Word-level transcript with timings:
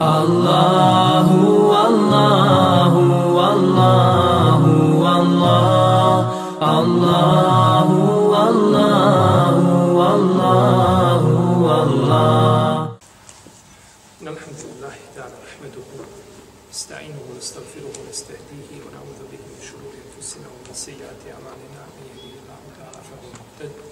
الله 0.00 1.26
والله 1.42 2.94
والله 3.34 4.62
والله 5.02 6.22
الله 6.62 7.88
والله 8.30 9.58
والله 9.98 11.22
والله 11.66 12.96
الحمد 14.22 14.60
لله 14.70 14.94
تعالى 15.16 15.34
نحمده 15.46 15.82
نستعينه 16.70 17.18
ونستغفره 17.34 17.90
ونستهديه 17.98 18.70
ونعوذ 18.86 19.20
به 19.32 19.42
من 19.50 19.60
شرور 19.68 19.92
أنفسنا 20.06 20.46
ومن 20.46 20.74
سيئات 20.74 21.22
أعمالنا 21.34 21.82
من 21.98 22.06
يهده 22.06 22.38
الله 22.38 22.62
تعالى 22.78 23.00
فهو 23.08 23.26
المهتد 23.34 23.87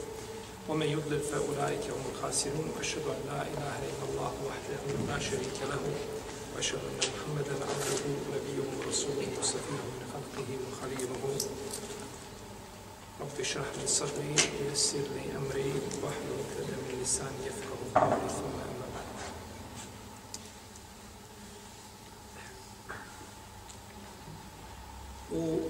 ومن 0.69 0.87
يضلل 0.87 1.21
فأولئك 1.21 1.85
هم 1.91 2.05
الخاسرون 2.15 2.71
وأشهد 2.77 3.03
أن 3.07 3.21
لا 3.31 3.43
إله 3.43 3.77
إلا 3.91 4.05
الله 4.11 4.33
وحده 4.49 4.81
لا 5.15 5.19
شريك 5.19 5.59
له 5.71 5.81
وأشهد 6.57 6.79
أن 6.79 6.97
محمدا 6.99 7.53
عبده 7.53 8.05
ونبيه 8.27 8.79
ورسوله 8.79 9.29
وصفيه 9.41 9.83
من 9.97 10.03
خلقه 10.13 10.49
وخليله. 10.69 11.47
رب 13.21 13.41
اشرح 13.41 13.67
لي 13.81 13.87
صدري 13.87 14.35
ويسر 14.61 14.99
لي 14.99 15.37
أمري 15.37 15.73
واحلل 16.03 16.37
عقدة 16.39 16.77
من 16.77 17.03
لساني 17.03 17.47
يفقه 17.47 18.01
قولي 18.01 18.29
ثم 18.29 18.55
أما 18.67 18.87
بعد. 18.95 19.07
U 25.33 25.61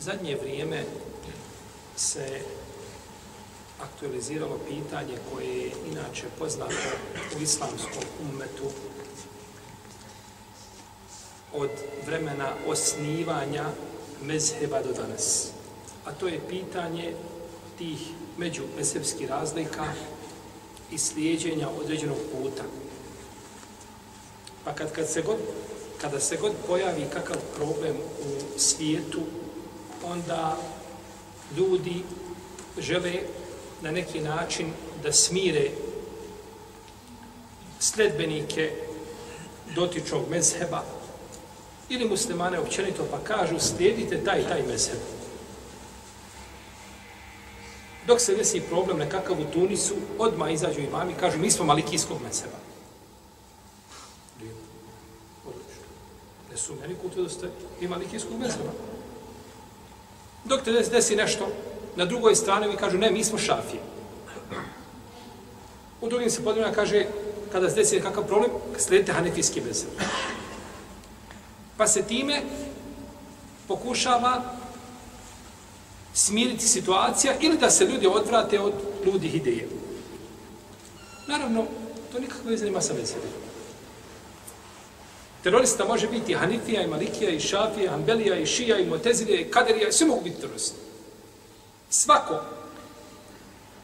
zadnje 0.00 0.36
vrijeme 0.36 0.84
se 1.96 2.42
aktualiziralo 3.80 4.58
pitanje 4.68 5.18
koje 5.32 5.58
je 5.58 5.72
inače 5.92 6.26
poznato 6.38 6.88
u 7.38 7.42
islamskom 7.42 8.04
ummetu 8.30 8.70
od 11.52 11.70
vremena 12.06 12.52
osnivanja 12.66 13.64
mezheba 14.22 14.82
do 14.82 14.92
danas. 14.92 15.50
A 16.04 16.12
to 16.12 16.28
je 16.28 16.48
pitanje 16.48 17.14
tih 17.78 17.98
među 18.38 18.62
mezhebskih 18.76 19.28
razlika 19.28 19.84
i 20.90 20.98
slijedženja 20.98 21.68
određenog 21.68 22.18
puta. 22.32 22.62
Pa 24.64 24.74
kad, 24.74 24.92
kad 24.92 25.10
se 25.10 25.22
god, 25.22 25.36
kada 26.00 26.20
se 26.20 26.36
god 26.36 26.52
pojavi 26.66 27.06
kakav 27.12 27.36
problem 27.56 27.96
u 27.96 28.58
svijetu, 28.58 29.20
onda 30.04 30.56
ljudi 31.56 32.02
žele 32.78 33.12
na 33.82 33.90
neki 33.90 34.20
način 34.20 34.72
da 35.02 35.12
smire 35.12 35.70
sledbenike 37.80 38.72
dotičnog 39.74 40.28
mezheba 40.30 40.84
ili 41.88 42.08
muslimane 42.08 42.58
općenito 42.58 43.06
pa 43.10 43.18
kažu 43.18 43.58
slijedite 43.58 44.24
taj 44.24 44.48
taj 44.48 44.62
mezheb. 44.62 44.98
Dok 48.06 48.20
se 48.20 48.34
desi 48.34 48.60
problem 48.60 48.98
nekakav 48.98 49.40
u 49.40 49.44
Tunisu, 49.52 49.94
odma 50.18 50.50
izađu 50.50 50.80
imami 50.80 51.12
i 51.12 51.20
kažu 51.20 51.38
mi 51.38 51.50
smo 51.50 51.64
malikijskog 51.64 52.22
mezheba. 52.22 52.56
Odlično. 55.46 55.84
Ne 56.50 56.56
su 56.56 56.74
meni 56.80 56.94
kutu 57.02 57.22
da 57.22 57.28
ste 57.28 57.50
i 57.80 57.88
malikijskog 57.88 58.40
mezheba. 58.40 58.72
Dok 60.44 60.64
te 60.64 60.72
desi 60.72 61.16
nešto, 61.16 61.48
na 61.98 62.04
drugoj 62.04 62.36
strani 62.36 62.68
mi 62.68 62.76
kažu 62.76 62.98
ne, 62.98 63.10
mi 63.10 63.24
smo 63.24 63.38
šafije. 63.38 63.82
U 66.00 66.08
drugim 66.08 66.30
se 66.30 66.44
podrema 66.44 66.72
kaže, 66.72 67.06
kada 67.52 67.70
se 67.70 67.76
desi 67.76 68.00
kakav 68.00 68.26
problem, 68.26 68.50
sledite 68.78 69.12
hanefijski 69.12 69.60
mezheb. 69.60 69.90
Pa 71.76 71.86
se 71.86 72.02
time 72.02 72.42
pokušava 73.68 74.42
smiriti 76.14 76.68
situacija 76.68 77.34
ili 77.40 77.58
da 77.58 77.70
se 77.70 77.84
ljudi 77.84 78.06
odvrate 78.06 78.60
od 78.60 78.72
ludih 79.06 79.34
ideje. 79.34 79.68
Naravno, 81.26 81.66
to 82.12 82.18
nikakve 82.18 82.50
veze 82.50 82.64
nema 82.64 82.80
sa 82.80 82.94
mezhebom. 82.94 83.30
Terorista 85.42 85.84
može 85.84 86.08
biti 86.08 86.34
Hanifija, 86.34 86.82
i 86.82 86.86
Malikija, 86.86 87.30
i 87.30 87.40
Šafija, 87.40 87.94
Ambelija, 87.94 88.38
i 88.38 88.46
Šija, 88.46 88.78
i 88.78 88.86
Motezilija, 88.86 89.40
i 89.40 89.50
Kaderija, 89.50 89.92
sve 89.92 90.06
mogu 90.06 90.24
biti 90.24 90.40
teroristi. 90.40 90.87
Svako 91.90 92.40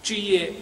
čiji 0.02 0.24
je 0.24 0.52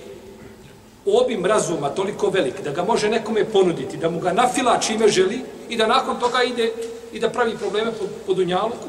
obim 1.07 1.47
razuma 1.47 1.89
toliko 1.89 2.31
velik 2.31 2.63
da 2.65 2.71
ga 2.71 2.85
može 2.85 3.09
nekome 3.09 3.45
ponuditi, 3.45 3.97
da 3.97 4.11
mu 4.11 4.21
ga 4.21 4.33
nafila 4.33 4.79
čime 4.79 5.09
želi 5.09 5.41
i 5.69 5.77
da 5.77 5.87
nakon 5.87 6.21
toga 6.21 6.43
ide 6.43 6.73
i 7.13 7.21
da 7.21 7.31
pravi 7.31 7.57
probleme 7.59 7.93
po, 7.93 8.05
po 8.27 8.35
dunjaluku, 8.35 8.89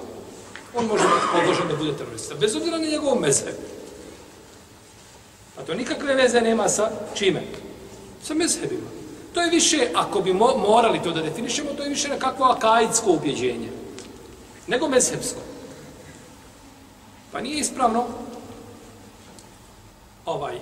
on 0.75 0.86
može 0.86 1.03
biti 1.03 1.28
podložen 1.34 1.68
da 1.68 1.75
bude 1.75 1.97
terorista. 1.97 2.36
Bez 2.36 2.56
obzira 2.56 2.78
na 2.78 2.86
njegovom 2.86 3.22
mezhebu. 3.22 3.58
A 5.58 5.62
to 5.62 5.74
nikakve 5.74 6.16
veze 6.16 6.41
nema 6.41 6.70
sa 6.70 6.91
čime? 7.14 7.41
Sa 8.24 8.34
mezhebima. 8.34 8.90
To 9.34 9.41
je 9.41 9.50
više, 9.50 9.88
ako 9.96 10.22
bi 10.22 10.34
mo 10.34 10.58
morali 10.58 11.03
to 11.03 11.12
da 11.12 11.22
definišemo, 11.22 11.74
to 11.78 11.84
je 11.84 11.90
više 11.90 12.08
nekakvo 12.08 12.46
akaidsko 12.46 13.12
ubjeđenje. 13.12 13.70
Nego 14.68 14.90
mezhebsko. 14.90 15.40
Pa 17.31 17.41
nije 17.41 17.59
ispravno 17.59 18.06
ovaj, 20.25 20.59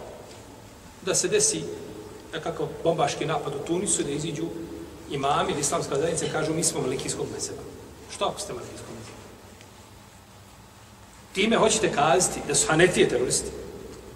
da 1.02 1.16
se 1.16 1.28
desi 1.28 1.64
nekakav 2.34 2.68
bombaški 2.84 3.26
napad 3.26 3.56
u 3.56 3.66
Tunisu, 3.68 4.04
da 4.04 4.12
iziđu 4.12 4.46
imami 5.12 5.52
ili 5.52 5.62
islamska 5.62 5.96
zajednica 5.96 6.32
kažu 6.32 6.54
mi 6.54 6.64
smo 6.64 6.82
malikijskog 6.82 7.28
mezeba. 7.34 7.62
Što 8.12 8.26
ako 8.26 8.40
ste 8.40 8.54
malikijskog 8.54 8.90
mezeba? 9.00 9.18
Time 11.34 11.58
hoćete 11.58 11.92
kazati 11.92 12.40
da 12.48 12.56
su 12.56 12.68
Hanefije 12.68 13.10
teroristi 13.10 13.52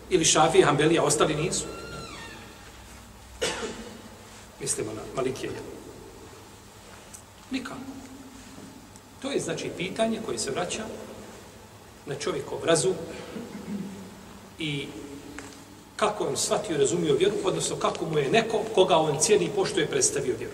ili 0.10 0.26
Šafije, 0.26 0.66
Hanbelija, 0.66 1.04
ostali 1.04 1.36
nisu. 1.36 1.66
Mislimo 4.60 4.94
na 4.94 5.02
Malikije. 5.16 5.52
Nikako. 7.52 7.76
To 9.22 9.32
je 9.32 9.40
znači 9.40 9.72
pitanje 9.78 10.22
koje 10.26 10.40
se 10.40 10.52
vraća 10.52 10.86
na 12.06 12.16
čovjekov 12.16 12.66
razum 12.66 12.94
i 14.60 14.88
kako 15.96 16.24
on 16.24 16.38
shvatio 16.38 16.76
i 16.76 16.80
razumio 16.80 17.16
vjeru, 17.16 17.36
odnosno 17.44 17.76
kako 17.76 18.06
mu 18.06 18.18
je 18.18 18.30
neko 18.30 18.62
koga 18.76 18.98
on 18.98 19.20
cijeni 19.20 19.46
i 19.46 19.50
poštuje 19.56 19.88
predstavio 19.88 20.36
vjeru. 20.40 20.54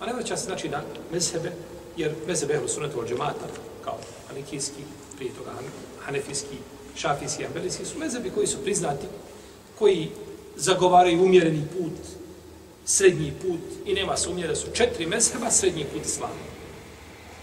A 0.00 0.06
ne 0.06 0.12
vraća 0.12 0.36
se 0.36 0.44
znači 0.44 0.68
na 0.68 0.82
mezhebe, 1.12 1.52
jer 1.96 2.14
mezhebe 2.26 2.54
ehlu 2.54 2.68
sunetu 2.68 3.00
od 3.00 3.08
džemata, 3.08 3.46
kao 3.84 3.98
alikijski, 4.30 4.82
prije 5.16 5.32
toga 5.32 5.50
hanefijski, 6.04 6.56
šafijski, 6.96 7.46
ambelijski, 7.46 7.84
su 7.84 7.98
mezhebi 7.98 8.30
koji 8.30 8.46
su 8.46 8.62
priznati, 8.64 9.06
koji 9.78 10.10
zagovaraju 10.56 11.22
umjereni 11.22 11.62
put, 11.78 11.92
srednji 12.84 13.32
put 13.42 13.60
i 13.86 13.94
nema 13.94 14.16
sumnje 14.16 14.46
da 14.46 14.56
su 14.56 14.66
četiri 14.74 15.06
mezheba 15.06 15.50
srednji 15.50 15.84
put 15.92 16.04
islama. 16.04 16.34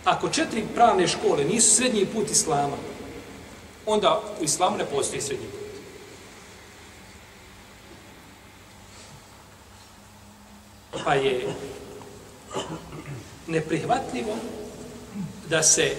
Ako 0.04 0.30
četiri 0.30 0.64
pravne 0.76 1.08
škole 1.08 1.44
nisu 1.44 1.76
srednji 1.76 2.06
put 2.06 2.32
islama, 2.32 2.78
onda 3.86 4.22
u 4.42 4.44
islamu 4.44 4.78
ne 4.78 4.86
postoji 4.86 5.22
srednji 5.22 5.48
put. 5.48 5.63
Pa 11.06 11.14
je 11.14 11.48
neprihvatljivo 13.48 14.36
da 15.50 15.64
se 15.64 15.96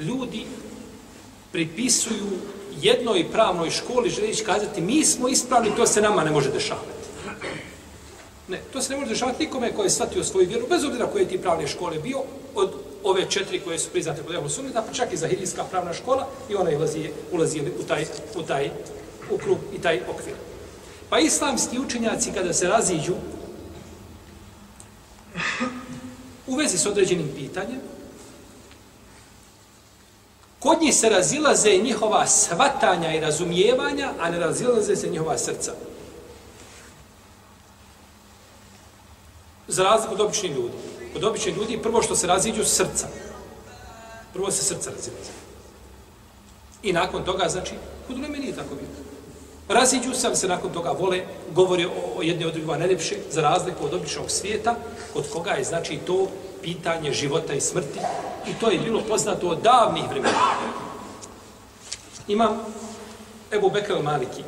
ljudi 0.00 0.46
pripisuju 1.52 2.26
jednoj 2.80 3.30
pravnoj 3.32 3.70
školi 3.70 4.10
želeći 4.10 4.44
kazati 4.44 4.80
mi 4.80 5.04
smo 5.04 5.28
ispravni, 5.28 5.76
to 5.76 5.86
se 5.86 6.02
nama 6.02 6.24
ne 6.24 6.30
može 6.30 6.50
dešavati. 6.50 7.00
Ne, 8.48 8.60
to 8.72 8.82
se 8.82 8.92
ne 8.92 8.98
može 8.98 9.10
dešavati 9.10 9.44
nikome 9.44 9.72
koji 9.74 9.86
je 9.86 9.90
shvatio 9.90 10.24
svoju 10.24 10.48
vjeru, 10.48 10.66
bez 10.68 10.84
obzira 10.84 11.06
koje 11.06 11.28
ti 11.28 11.42
pravne 11.42 11.66
škole 11.66 11.98
bio, 11.98 12.22
od 12.54 12.72
ove 13.04 13.30
četiri 13.30 13.60
koje 13.60 13.78
su 13.78 13.90
priznate 13.90 14.22
kod 14.22 14.34
Ehlu 14.34 14.48
Sunnita, 14.48 14.82
pa 14.82 14.92
čak 14.92 15.12
i 15.12 15.16
Zahirijska 15.16 15.64
pravna 15.64 15.92
škola, 15.92 16.28
i 16.48 16.54
ona 16.54 16.70
ulazi, 16.76 17.10
ulazi 17.32 17.60
u 17.60 17.82
taj, 17.82 18.04
u 18.34 18.42
taj 18.42 18.70
u 19.30 19.38
krug 19.38 19.58
i 19.76 19.78
taj 19.78 20.00
okvir. 20.08 20.34
Pa 21.10 21.18
islamski 21.18 21.78
učenjaci 21.78 22.32
kada 22.32 22.52
se 22.52 22.68
raziđu 22.68 23.14
u 26.46 26.54
vezi 26.54 26.78
s 26.78 26.86
određenim 26.86 27.28
pitanjem, 27.36 27.80
kod 30.58 30.82
njih 30.82 30.94
se 30.94 31.08
razilaze 31.08 31.76
njihova 31.76 32.26
svatanja 32.26 33.14
i 33.14 33.20
razumijevanja, 33.20 34.12
a 34.20 34.30
ne 34.30 34.38
razilaze 34.38 34.96
se 34.96 35.10
njihova 35.10 35.38
srca. 35.38 35.72
Za 39.68 39.82
razliku 39.82 40.14
od 40.14 40.20
običnih 40.20 40.52
ljudi. 40.52 40.74
Kod 41.12 41.24
običnih 41.24 41.56
ljudi 41.56 41.82
prvo 41.82 42.02
što 42.02 42.16
se 42.16 42.26
raziđu 42.26 42.64
srca. 42.64 43.08
Prvo 44.32 44.50
se 44.50 44.64
srca 44.64 44.90
razilaze. 44.90 45.30
I 46.82 46.92
nakon 46.92 47.24
toga, 47.24 47.48
znači, 47.48 47.74
kod 48.06 48.18
uleme 48.18 48.38
nije 48.38 48.56
tako 48.56 48.74
bilo. 48.74 49.09
Raziđu 49.70 50.14
se, 50.14 50.26
ali 50.26 50.36
se 50.36 50.48
nakon 50.48 50.72
toga 50.72 50.90
vole, 50.90 51.22
govore 51.54 51.86
o, 51.86 52.22
jedne 52.22 52.46
od 52.46 52.52
drugima 52.52 52.76
najljepše, 52.76 53.16
za 53.30 53.40
razliku 53.40 53.84
od 53.84 53.94
običnog 53.94 54.30
svijeta, 54.30 54.74
kod 55.12 55.30
koga 55.32 55.50
je 55.50 55.64
znači 55.64 55.98
to 56.06 56.28
pitanje 56.62 57.12
života 57.12 57.52
i 57.54 57.60
smrti. 57.60 57.98
I 58.48 58.52
to 58.60 58.70
je 58.70 58.78
bilo 58.78 59.02
poznato 59.08 59.48
od 59.48 59.62
davnih 59.62 60.04
vremena. 60.10 60.38
Imam 62.28 62.58
Ebu 63.52 63.70
Bekr 63.70 63.92
al-Maliki. 63.92 64.42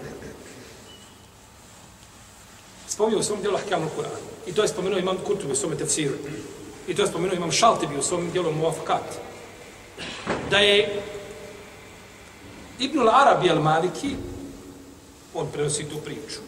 Spomnio 2.88 3.18
u 3.18 3.22
svom 3.22 3.40
dijelu 3.40 3.56
Ahkamu 3.56 3.90
Kur'an. 3.96 4.20
I 4.46 4.52
to 4.52 4.62
je 4.62 4.68
spomenuo 4.68 4.98
Imam 4.98 5.18
Kurtubi 5.26 5.52
u 5.52 5.56
svom 5.56 5.76
tefsiru. 5.76 6.14
I 6.88 6.94
to 6.94 7.02
je 7.02 7.08
spomenuo 7.08 7.36
Imam 7.36 7.52
Šaltibi 7.52 7.98
u 7.98 8.02
svom 8.02 8.30
dijelu 8.30 8.52
Muafakat. 8.52 9.18
Da 10.50 10.58
je 10.58 11.02
Ibnul 12.78 13.08
Arabi 13.08 13.48
al-Maliki, 13.48 14.16
on 15.34 15.48
prenosi 15.52 15.84
tu 15.84 15.96
priču. 15.96 16.40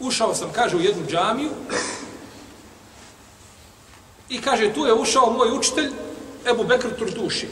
Ušao 0.00 0.34
sam, 0.34 0.52
kaže, 0.52 0.76
u 0.76 0.80
jednu 0.80 1.06
džamiju 1.06 1.50
i 4.28 4.40
kaže, 4.40 4.74
tu 4.74 4.86
je 4.86 4.94
ušao 4.94 5.32
moj 5.32 5.52
učitelj, 5.52 5.90
Ebu 6.50 6.64
Bekr 6.64 6.88
Turduši. 6.98 7.48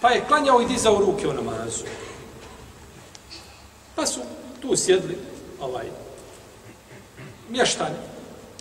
Pa 0.00 0.10
je 0.10 0.24
klanjao 0.28 0.60
i 0.60 0.66
dizao 0.66 0.98
ruke 0.98 1.28
u 1.28 1.32
namazu. 1.32 1.84
Pa 3.96 4.06
su 4.06 4.20
tu 4.60 4.76
sjedli 4.76 5.18
ovaj, 5.60 5.86
mještani. 7.48 7.96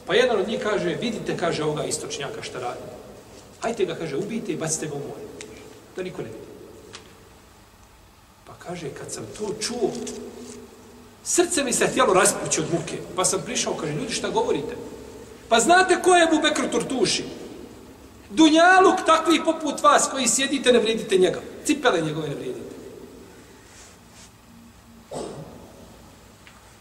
Pa 0.05 0.15
jedan 0.15 0.39
od 0.39 0.47
njih 0.47 0.59
kaže, 0.63 0.97
vidite, 1.01 1.37
kaže 1.37 1.63
ovoga 1.63 1.83
istočnjaka 1.83 2.43
šta 2.43 2.59
radi. 2.59 2.81
Hajte 3.61 3.85
ga, 3.85 3.95
kaže, 3.95 4.17
ubijte 4.17 4.51
i 4.51 4.57
bacite 4.57 4.87
ga 4.87 4.95
u 4.95 4.99
more. 4.99 5.23
Da 5.95 6.03
niko 6.03 6.21
ne 6.21 6.27
vidi. 6.27 6.48
Kaže, 8.69 8.89
kad 8.89 9.11
sam 9.11 9.25
to 9.37 9.49
čuo, 9.61 9.91
srce 11.23 11.63
mi 11.63 11.73
se 11.73 11.87
htjelo 11.87 12.13
raspući 12.13 12.61
od 12.61 12.67
muke. 12.73 12.97
Pa 13.15 13.25
sam 13.25 13.41
prišao, 13.45 13.73
kaže, 13.73 13.93
ljudi 13.93 14.13
šta 14.13 14.29
govorite? 14.29 14.75
Pa 15.49 15.59
znate 15.59 16.01
ko 16.01 16.15
je 16.15 16.23
Ebu 16.23 16.41
Bekr 16.41 16.69
Tortuši? 16.71 17.23
Dunjaluk 18.29 18.99
takvi 19.05 19.41
poput 19.45 19.81
vas 19.81 20.07
koji 20.11 20.27
sjedite, 20.27 20.71
ne 20.71 20.79
vredite 20.79 21.17
njega. 21.17 21.41
Cipele 21.65 22.01
njegove 22.01 22.29
ne 22.29 22.35
vredite. 22.35 22.75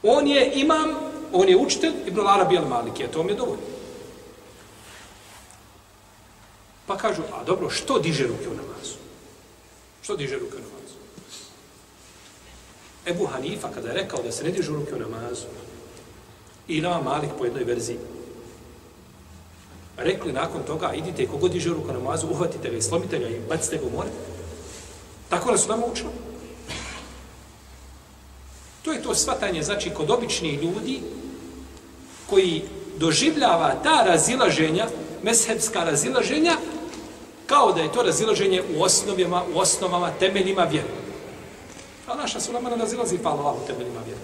On 0.02 0.26
je 0.26 0.52
imam, 0.54 0.90
on 1.32 1.48
je 1.48 1.56
učitelj 1.56 1.92
Ibn 2.06 2.20
Arabi 2.26 2.58
al-Maliki, 2.58 3.04
a 3.04 3.12
to 3.12 3.22
mi 3.22 3.32
je 3.32 3.36
dovoljno. 3.36 3.64
Pa 6.86 6.96
kažu, 6.96 7.22
a 7.32 7.44
dobro, 7.44 7.70
što 7.70 7.98
diže 7.98 8.26
ruke 8.26 8.48
u 8.48 8.54
namazu? 8.54 8.94
Što 10.02 10.16
diže 10.16 10.34
ruke 10.34 10.56
u 10.56 10.60
namazu? 10.60 10.77
Ebu 13.08 13.26
Hanifa, 13.26 13.68
kada 13.74 13.88
je 13.88 13.94
rekao 13.94 14.22
da 14.22 14.32
se 14.32 14.44
ne 14.44 14.50
dižu 14.50 14.74
ruke 14.74 14.94
u 14.94 14.98
namazu, 14.98 15.46
i 16.68 16.76
Imam 16.76 17.04
Malik 17.04 17.30
po 17.38 17.44
jednoj 17.44 17.64
verziji, 17.64 17.98
rekli 19.96 20.32
nakon 20.32 20.62
toga, 20.62 20.92
idite, 20.92 21.26
kogod 21.26 21.52
diže 21.52 21.68
ruku 21.68 21.86
na 21.86 21.92
namazu, 21.92 22.26
uhvatite 22.26 22.70
ga 22.70 22.76
i 22.76 22.82
slomite 22.82 23.18
ga 23.18 23.28
i 23.28 23.40
bacite 23.48 23.76
ga 23.76 23.86
u 23.86 23.96
more. 23.96 24.08
Tako 25.28 25.50
nas 25.50 25.62
su 25.62 25.68
nama 25.68 25.86
učili. 25.86 26.10
To 28.82 28.92
je 28.92 29.02
to 29.02 29.14
svatanje, 29.14 29.62
znači, 29.62 29.90
kod 29.90 30.10
običnih 30.10 30.62
ljudi 30.62 31.00
koji 32.26 32.62
doživljava 32.98 33.74
ta 33.82 34.02
razilaženja, 34.06 34.86
meshebska 35.22 35.84
razilaženja, 35.84 36.56
kao 37.46 37.72
da 37.72 37.80
je 37.80 37.92
to 37.92 38.02
razilaženje 38.02 38.62
u 38.76 38.82
osnovima, 38.82 39.42
u 39.54 39.58
osnovama, 39.58 40.10
temeljima 40.20 40.64
vjere. 40.64 41.07
A 42.08 42.14
naša 42.14 42.40
su 42.40 42.52
nama 42.52 42.68
razilazi 42.68 43.18
pa 43.22 43.28
Allah 43.28 43.54
u 43.54 43.66
temeljima 43.66 44.00
vjera. 44.06 44.20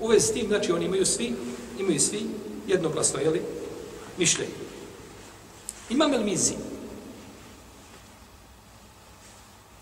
Uvez 0.00 0.24
s 0.24 0.32
tim, 0.32 0.46
znači, 0.46 0.72
oni 0.72 0.84
imaju 0.84 1.06
svi, 1.06 1.34
imaju 1.78 2.00
svi 2.00 2.26
jednoglasno, 2.66 3.20
jeli, 3.20 3.42
mišljenje. 4.18 4.52
Imam 5.90 6.14
El 6.14 6.24
Mizi. 6.24 6.54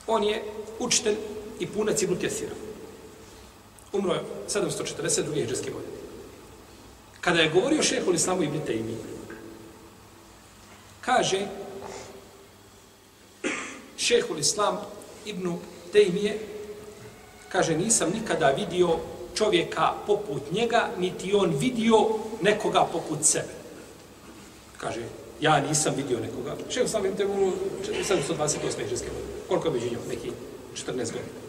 On 0.07 0.25
je 0.25 0.45
učitelj 0.79 1.17
i 1.61 1.67
punac 1.67 2.03
Ibn 2.03 2.17
Kethira. 2.19 2.55
Umro 3.93 4.15
je 4.15 4.23
742. 4.49 5.35
hijđarske 5.35 5.71
godine. 5.71 5.97
Kada 7.21 7.41
je 7.41 7.51
govorio 7.51 7.83
šehu 7.83 8.13
Islamu 8.13 8.43
Ibn 8.43 8.59
Taymi, 8.67 8.97
kaže 11.01 11.47
šehu 13.97 14.37
Islam 14.39 14.79
Ibn 15.25 15.53
Taymi 15.93 16.56
kaže 17.49 17.77
nisam 17.77 18.11
nikada 18.11 18.51
vidio 18.51 18.97
čovjeka 19.35 19.93
poput 20.07 20.43
njega, 20.53 20.89
niti 20.99 21.35
on 21.35 21.51
vidio 21.59 21.97
nekoga 22.43 22.87
poput 22.93 23.19
sebe. 23.23 23.55
Kaže, 24.77 25.01
ja 25.41 25.61
nisam 25.61 25.95
vidio 25.97 26.21
nekoga. 26.21 26.57
Šeho 26.71 26.89
sam 26.89 27.07
im 27.07 27.17
te 27.17 27.27
u 27.27 27.53
728. 28.09 28.59
hijđarske 28.79 29.09
godine. 29.09 29.33
Koliko 29.49 29.69
je 29.69 29.75
među 29.75 29.87
njom? 29.87 30.03
Neki 30.09 30.31
14 30.75 30.97
godina. 30.97 31.47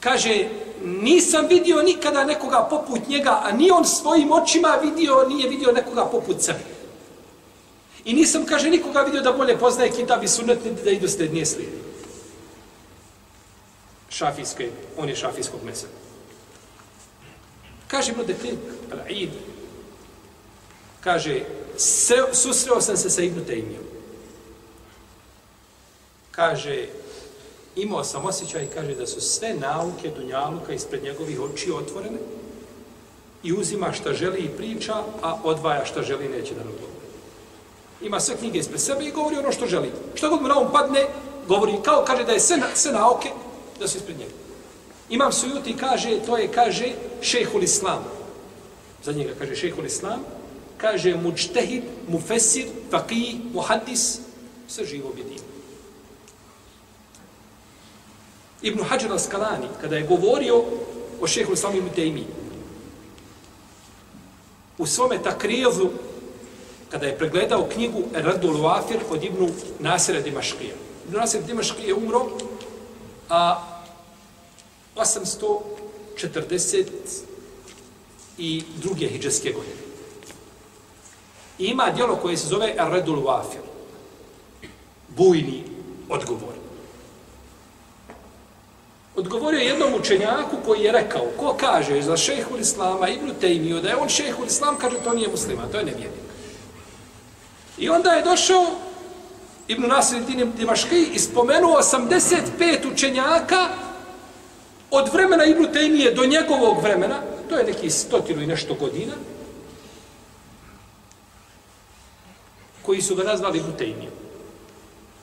Kaže, 0.00 0.48
nisam 0.84 1.46
vidio 1.46 1.82
nikada 1.82 2.24
nekoga 2.24 2.66
poput 2.70 3.08
njega, 3.08 3.40
a 3.44 3.52
ni 3.52 3.70
on 3.70 3.84
svojim 3.84 4.32
očima 4.32 4.78
vidio, 4.82 5.28
nije 5.28 5.48
vidio 5.48 5.72
nekoga 5.72 6.04
poput 6.04 6.42
sebe. 6.42 6.64
I 8.04 8.14
nisam, 8.14 8.46
kaže, 8.46 8.70
nikoga 8.70 9.00
vidio 9.00 9.22
da 9.22 9.32
bolje 9.32 9.58
poznaje 9.58 9.90
kitab 9.90 10.24
i 10.24 10.28
sunet, 10.28 10.58
da 10.84 10.90
idu 10.90 11.08
srednije 11.08 11.46
slijedi. 11.46 11.89
Šafijske, 14.20 14.68
on 14.98 15.08
je 15.08 15.16
šafijskog 15.16 15.64
mesa. 15.64 15.86
Kaže, 17.88 18.12
Ibn 18.12 18.26
deklin, 18.26 18.58
Al-Aid, 18.92 19.30
kaže, 21.00 21.40
susreo 22.32 22.80
sam 22.80 22.96
se 22.96 23.10
sa 23.10 23.22
Ibn 23.22 23.44
Tejmijom. 23.44 23.84
Kaže, 26.30 26.86
imao 27.76 28.04
sam 28.04 28.24
osjećaj, 28.24 28.68
kaže, 28.74 28.94
da 28.94 29.06
su 29.06 29.20
sve 29.20 29.54
nauke 29.54 30.10
Dunjaluka 30.10 30.72
ispred 30.72 31.02
njegovih 31.02 31.40
oči 31.40 31.72
otvorene 31.72 32.18
i 33.42 33.52
uzima 33.52 33.92
šta 33.92 34.12
želi 34.12 34.38
i 34.38 34.56
priča, 34.56 35.02
a 35.22 35.38
odvaja 35.44 35.84
šta 35.84 36.02
želi 36.02 36.26
i 36.26 36.28
neće 36.28 36.54
da 36.54 36.64
nam 36.64 36.72
govori. 36.72 37.06
Ima 38.02 38.20
sve 38.20 38.36
knjige 38.36 38.58
ispred 38.58 38.80
sebe 38.80 39.04
i 39.04 39.12
govori 39.12 39.36
ono 39.36 39.52
što 39.52 39.66
želi. 39.66 39.92
Šta 40.14 40.28
god 40.28 40.42
mu 40.42 40.48
na 40.48 40.58
um 40.58 40.72
padne, 40.72 41.06
govori 41.48 41.72
kao, 41.84 42.04
kaže 42.06 42.24
da 42.24 42.32
je 42.32 42.40
sve, 42.40 42.56
sve 42.74 42.92
nauke 42.92 43.30
da 43.80 43.88
su 43.88 43.98
ispred 43.98 44.18
njega. 44.18 44.32
Imam 45.10 45.32
sujuti, 45.32 45.76
kaže, 45.76 46.18
to 46.26 46.36
je, 46.36 46.48
kaže, 46.52 46.92
šehul 47.22 47.62
islam. 47.62 48.04
Za 49.04 49.12
njega 49.12 49.34
kaže 49.38 49.56
šehul 49.56 49.86
islam, 49.86 50.20
kaže 50.76 51.16
mučtehid, 51.16 51.82
mufesir, 52.08 52.66
faqih, 52.90 53.40
muhaddis, 53.52 54.18
sve 54.68 54.84
živo 54.84 55.08
objedinio. 55.08 55.50
Ibn 58.62 58.84
Hajar 58.84 59.12
al-Skalani, 59.12 59.68
kada 59.80 59.96
je 59.96 60.06
govorio 60.06 60.64
o 61.20 61.26
šehu 61.26 61.52
Islamu 61.52 61.76
ibn 61.76 61.88
Taymi, 61.96 62.24
u 64.78 64.86
svome 64.86 65.22
takrijevu, 65.22 65.90
kada 66.90 67.06
je 67.06 67.18
pregledao 67.18 67.68
knjigu 67.72 68.02
Radul 68.14 68.54
Wafir 68.54 68.98
od 69.10 69.24
Ibn 69.24 69.48
Nasira 69.78 70.20
Dimaškija. 70.20 70.74
Ibn 71.08 71.16
Nasir 71.16 71.42
Dimaškija 71.42 71.86
je 71.86 71.94
umro 71.94 72.26
a 73.30 73.62
840 74.96 76.86
i 78.38 78.62
druge 78.76 79.08
hijđarske 79.08 79.52
godine. 79.52 79.80
I 81.58 81.64
ima 81.64 81.90
dijelo 81.90 82.16
koje 82.16 82.36
se 82.36 82.46
zove 82.46 82.74
Erdul 82.78 83.22
Wafir. 83.22 83.60
Bujni 85.08 85.64
odgovor. 86.08 86.54
Odgovorio 89.16 89.60
jednom 89.60 89.94
učenjaku 89.94 90.56
koji 90.66 90.80
je 90.80 90.92
rekao, 90.92 91.26
ko 91.36 91.56
kaže 91.60 92.02
za 92.02 92.16
šehu 92.16 92.56
Islama 92.56 93.08
Ibn 93.08 93.30
Tejmiju 93.40 93.80
da 93.80 93.88
je 93.88 93.96
on 93.96 94.08
šehu 94.08 94.44
Islam, 94.44 94.76
kaže 94.76 94.96
to 95.04 95.14
nije 95.14 95.28
muslima, 95.28 95.68
to 95.72 95.78
je 95.78 95.84
nevjernik. 95.84 96.20
I 97.78 97.88
onda 97.88 98.10
je 98.10 98.22
došao 98.22 98.66
Ibn 99.70 99.86
Nasir 99.86 100.22
Dimaški 100.56 101.10
ispomenuo 101.14 101.82
spomenuo 101.82 102.16
85 102.18 102.92
učenjaka 102.92 103.68
od 104.90 105.12
vremena 105.12 105.44
Ibn 105.44 105.72
Tejmije 105.72 106.14
do 106.14 106.26
njegovog 106.26 106.82
vremena, 106.82 107.22
to 107.48 107.58
je 107.58 107.64
neki 107.64 107.90
stotinu 107.90 108.42
i 108.42 108.46
nešto 108.46 108.74
godina, 108.74 109.12
koji 112.82 113.02
su 113.02 113.14
ga 113.14 113.22
nazvali 113.22 113.58
Ibn 113.58 113.72
Tejmijom. 113.78 114.12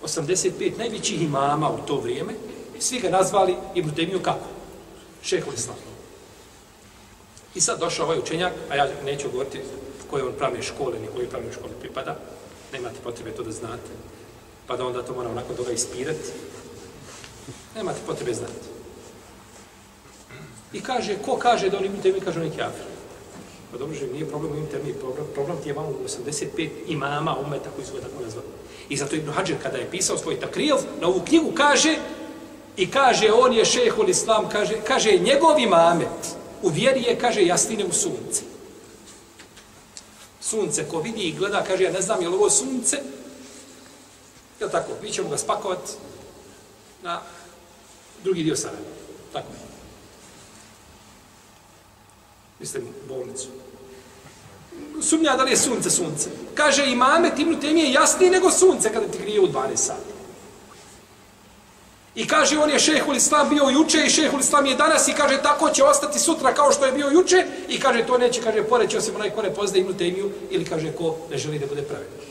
85 0.03 0.77
najvećih 0.77 1.21
imama 1.21 1.69
u 1.69 1.77
to 1.87 1.99
vrijeme, 1.99 2.33
svi 2.79 2.99
ga 2.99 3.09
nazvali 3.09 3.55
Ibn 3.75 3.95
Tejmiju 3.95 4.19
kako? 4.19 4.47
Šehol 5.21 5.53
Islam. 5.53 5.77
I 7.55 7.61
sad 7.61 7.79
došao 7.79 8.05
ovaj 8.05 8.19
učenjak, 8.19 8.53
a 8.69 8.75
ja 8.75 8.87
neću 9.05 9.29
govoriti 9.31 9.59
koje 10.09 10.23
on 10.23 10.33
pravne 10.37 10.61
škole, 10.61 10.99
ni 10.99 11.07
koje 11.15 11.29
pravne 11.29 11.53
škole 11.53 11.73
pripada, 11.79 12.19
nemate 12.73 12.99
potrebe 13.03 13.31
to 13.31 13.43
da 13.43 13.51
znate, 13.51 13.91
pa 14.67 14.77
da 14.77 14.85
onda 14.85 15.03
to 15.03 15.13
mora 15.13 15.33
nakon 15.33 15.55
toga 15.55 15.71
ispirati. 15.71 16.29
Nemate 17.75 17.99
potrebe 18.05 18.33
znati. 18.33 18.67
I 20.73 20.81
kaže, 20.81 21.15
ko 21.25 21.37
kaže 21.37 21.69
da 21.69 21.77
on 21.77 21.85
Ibn 21.85 22.01
Temi 22.01 22.19
kaže 22.19 22.39
on 22.39 22.45
je 22.45 22.51
kafir? 22.51 22.85
Pa 23.71 23.77
dobro, 23.77 23.95
že 23.95 24.07
nije 24.07 24.25
problem 24.25 24.51
u 24.51 24.55
Ibn 24.55 24.67
Temi, 24.71 24.93
problem, 24.93 25.25
problem 25.33 25.57
ti 25.63 25.69
je 25.69 25.73
malo 25.73 25.93
85 26.05 26.69
imama 26.87 27.37
umeta 27.45 27.69
koji 27.75 27.87
su 27.87 27.93
ga 27.93 28.01
tako 28.01 28.23
nazvali. 28.23 28.47
I 28.89 28.97
zato 28.97 29.15
Ibn 29.15 29.31
Hajar 29.31 29.57
kada 29.63 29.77
je 29.77 29.91
pisao 29.91 30.17
svoj 30.17 30.39
takrijev, 30.39 30.77
na 31.01 31.07
ovu 31.07 31.21
knjigu 31.27 31.51
kaže, 31.51 31.97
i 32.77 32.91
kaže, 32.91 33.31
on 33.33 33.53
je 33.53 33.65
šehol 33.65 34.09
islam, 34.09 34.49
kaže, 34.49 34.75
kaže, 34.87 35.17
njegov 35.17 35.59
imamet 35.59 36.35
u 36.61 36.69
vjeri 36.69 37.01
je, 37.01 37.19
kaže, 37.19 37.45
jasnine 37.45 37.85
u 37.85 37.93
sunce. 37.93 38.41
Sunce, 40.41 40.85
ko 40.91 40.99
vidi 40.99 41.21
i 41.21 41.33
gleda, 41.33 41.63
kaže, 41.63 41.83
ja 41.83 41.91
ne 41.91 42.01
znam 42.01 42.21
je 42.21 42.29
li 42.29 42.35
ovo 42.35 42.49
sunce, 42.49 42.97
je 44.59 44.71
tako, 44.71 44.91
mi 45.01 45.11
ćemo 45.11 45.29
ga 45.29 45.37
spakovati 45.37 45.91
na 47.03 47.21
drugi 48.23 48.43
dio 48.43 48.55
Sarajeva. 48.55 48.89
Tako 49.33 49.47
je. 49.53 49.59
Mislim, 52.59 52.87
bolnicu. 53.07 53.47
Sumnja 55.01 55.35
da 55.35 55.43
li 55.43 55.51
je 55.51 55.57
sunce 55.57 55.89
sunce. 55.89 56.29
Kaže, 56.53 56.85
imame 56.85 57.31
Ibn 57.37 57.59
Temije 57.59 57.91
jasnije 57.93 58.31
nego 58.31 58.51
sunce 58.51 58.93
kada 58.93 59.07
ti 59.07 59.17
grije 59.17 59.41
u 59.41 59.47
12 59.47 59.75
sati. 59.75 60.17
I 62.15 62.27
kaže, 62.27 62.57
on 62.59 62.69
je 62.69 62.79
šehul 62.79 63.15
islam 63.15 63.49
bio 63.49 63.69
juče 63.69 64.05
i 64.05 64.09
šehul 64.09 64.39
islam 64.39 64.65
je 64.65 64.75
danas 64.75 65.07
i 65.07 65.13
kaže, 65.13 65.41
tako 65.41 65.69
će 65.69 65.83
ostati 65.83 66.19
sutra 66.19 66.53
kao 66.53 66.71
što 66.71 66.85
je 66.85 66.91
bio 66.91 67.07
juče 67.07 67.45
i 67.69 67.79
kaže, 67.79 68.05
to 68.05 68.17
neće, 68.17 68.41
kaže, 68.41 68.63
poreći 68.63 68.97
osim 68.97 69.15
onaj 69.15 69.29
ko 69.29 69.41
ne 69.41 69.53
pozna 69.53 69.77
Ibn 69.77 69.97
Temiju 69.97 70.31
ili 70.49 70.65
kaže, 70.65 70.91
ko 70.91 71.15
ne 71.31 71.37
želi 71.37 71.59
da 71.59 71.65
bude 71.65 71.81
pravedan. 71.81 72.26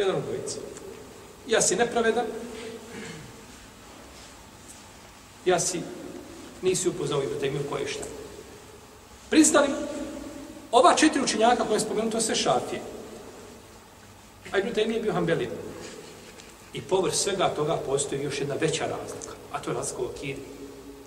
Jedan 0.00 0.16
od 0.16 0.22
dvojice. 0.22 0.58
Ja 1.46 1.60
si 1.60 1.76
nepravedan, 1.76 2.24
ja 5.44 5.60
si 5.60 5.80
nisi 6.62 6.88
upoznao 6.88 7.22
Ibn 7.22 7.40
Temiju 7.40 7.62
koje 7.70 7.88
šta. 7.88 8.04
Priznali, 9.30 9.68
ova 10.72 10.94
četiri 10.94 11.22
učenjaka 11.22 11.64
koje 11.64 11.76
je 11.76 11.80
spomenuto 11.80 12.20
se 12.20 12.34
šafije. 12.34 12.80
A 14.52 14.58
Ibn 14.58 14.72
Temije 14.74 14.96
je 14.96 15.02
bio 15.02 15.12
Hanbelin. 15.12 15.50
I 16.72 16.82
površ 16.82 17.14
svega 17.14 17.48
toga 17.48 17.76
postoji 17.76 18.22
još 18.22 18.40
jedna 18.40 18.54
veća 18.54 18.86
razlika. 18.86 19.34
A 19.52 19.60
to 19.60 19.70
je 19.70 19.76
razlika 19.76 20.02
u 20.02 20.06
akidi. 20.06 20.42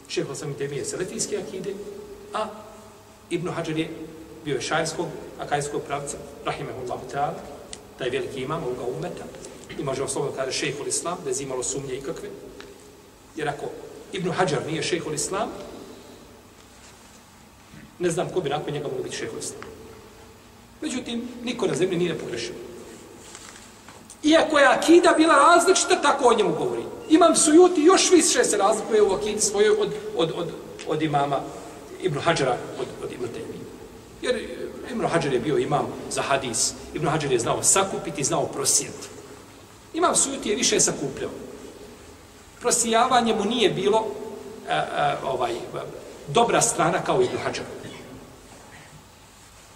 Šeho 0.07 0.35
sam 0.35 0.53
Temije 0.53 0.79
je 0.79 0.85
seletijske 0.85 1.37
akide, 1.37 1.73
a 2.33 2.45
Ibn 3.29 3.49
Hajar 3.49 3.77
je 3.77 3.89
bio 4.45 4.55
je 4.55 4.61
šajskog, 4.61 5.07
akajskog 5.39 5.81
pravca, 5.81 6.17
rahimehullahu 6.45 7.05
ta'ala, 7.13 7.39
taj 7.97 8.09
veliki 8.09 8.41
imam 8.41 8.63
ovoga 8.63 8.83
umeta. 8.97 9.23
I 9.79 9.83
možemo 9.83 10.07
slobodno 10.07 10.37
kada 10.37 10.51
šejhul 10.51 10.87
islam, 10.87 11.17
bez 11.25 11.41
imalo 11.41 11.63
sumnje 11.63 11.95
ikakve. 11.95 12.29
Jer 13.35 13.49
ako 13.49 13.65
Ibn 14.13 14.31
Hajar 14.31 14.65
nije 14.67 14.83
šejhul 14.83 15.13
islam, 15.13 15.49
ne 17.99 18.09
znam 18.09 18.29
ko 18.29 18.41
bi 18.41 18.49
nakon 18.49 18.73
njega 18.73 18.87
mogu 18.87 19.03
biti 19.03 19.15
šejhul 19.15 19.39
islam. 19.39 19.61
Međutim, 20.81 21.27
niko 21.43 21.67
na 21.67 21.75
zemlji 21.75 21.97
nije 21.97 22.19
pogrešio. 22.19 22.53
Iako 24.23 24.59
je 24.59 24.65
akida 24.65 25.13
bila 25.17 25.35
različita, 25.35 26.01
tako 26.01 26.27
o 26.27 26.33
njemu 26.33 26.55
govori. 26.55 26.83
Imam 27.09 27.35
sujuti, 27.35 27.81
još 27.81 28.11
više 28.11 28.43
se 28.43 28.57
razlikuje 28.57 29.01
u 29.01 29.13
akidi 29.13 29.41
svojoj 29.41 29.75
od, 29.79 29.93
od, 30.15 30.31
od, 30.35 30.51
od 30.87 31.01
imama 31.01 31.39
Ibn 32.01 32.19
Hajara, 32.19 32.57
od, 32.79 32.87
od 33.03 33.11
Ibn 33.11 33.23
Taymi. 33.23 33.59
Jer 34.21 34.62
Ibn 34.91 35.05
Hajar 35.05 35.33
je 35.33 35.39
bio 35.39 35.57
imam 35.57 35.87
za 36.09 36.21
hadis. 36.21 36.73
Ibn 36.93 37.07
Hajar 37.07 37.31
je 37.31 37.39
znao 37.39 37.63
sakupiti, 37.63 38.23
znao 38.23 38.45
prosijeti. 38.45 39.07
Imam 39.93 40.15
sujuti 40.15 40.49
je 40.49 40.55
više 40.55 40.79
sakupljao. 40.79 41.31
Prosijavanje 42.59 43.35
mu 43.35 43.45
nije 43.45 43.69
bilo 43.69 44.05
a, 44.69 44.83
a, 44.95 45.17
ovaj, 45.23 45.53
dobra 46.27 46.61
strana 46.61 47.03
kao 47.03 47.21
Ibn 47.21 47.37
Hajar. 47.37 47.65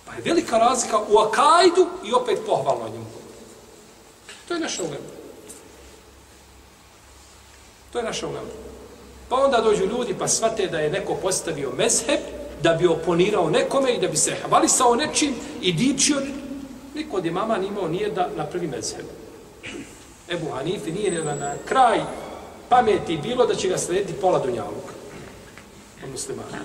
Pa 0.05 0.13
je 0.13 0.21
velika 0.21 0.57
razlika 0.57 0.99
u 1.09 1.17
akajdu 1.17 1.87
i 2.05 2.13
opet 2.13 2.39
pohvalno 2.45 2.89
njemu. 2.89 3.05
To 4.47 4.53
je 4.53 4.59
naša 4.59 4.83
ulema. 4.83 5.17
To 7.91 7.99
je 7.99 8.03
naša 8.03 8.27
ulema. 8.27 8.49
Pa 9.29 9.35
onda 9.35 9.61
dođu 9.61 9.85
ljudi 9.85 10.15
pa 10.19 10.27
shvate 10.27 10.67
da 10.67 10.79
je 10.79 10.89
neko 10.89 11.15
postavio 11.15 11.71
mezheb, 11.77 12.19
da 12.63 12.73
bi 12.73 12.87
oponirao 12.87 13.49
nekome 13.49 13.93
i 13.93 13.99
da 13.99 14.07
bi 14.07 14.17
se 14.17 14.35
hvalisao 14.49 14.95
nečim 14.95 15.33
i 15.61 15.73
dičio. 15.73 16.17
Niko 16.95 17.17
od 17.17 17.25
imama 17.25 17.57
nimao 17.57 17.87
nije 17.87 18.11
da 18.11 18.29
napravi 18.35 18.67
mezheb. 18.67 19.05
Ebu 20.29 20.49
Hanifi 20.51 20.91
nije 20.91 21.23
na, 21.23 21.35
na 21.35 21.53
kraj 21.65 21.99
pameti 22.69 23.17
bilo 23.17 23.45
da 23.45 23.55
će 23.55 23.67
ga 23.67 23.77
slediti 23.77 24.13
pola 24.13 24.39
Dunjaluka. 24.39 24.93
On 26.03 26.11
muslimana. 26.11 26.57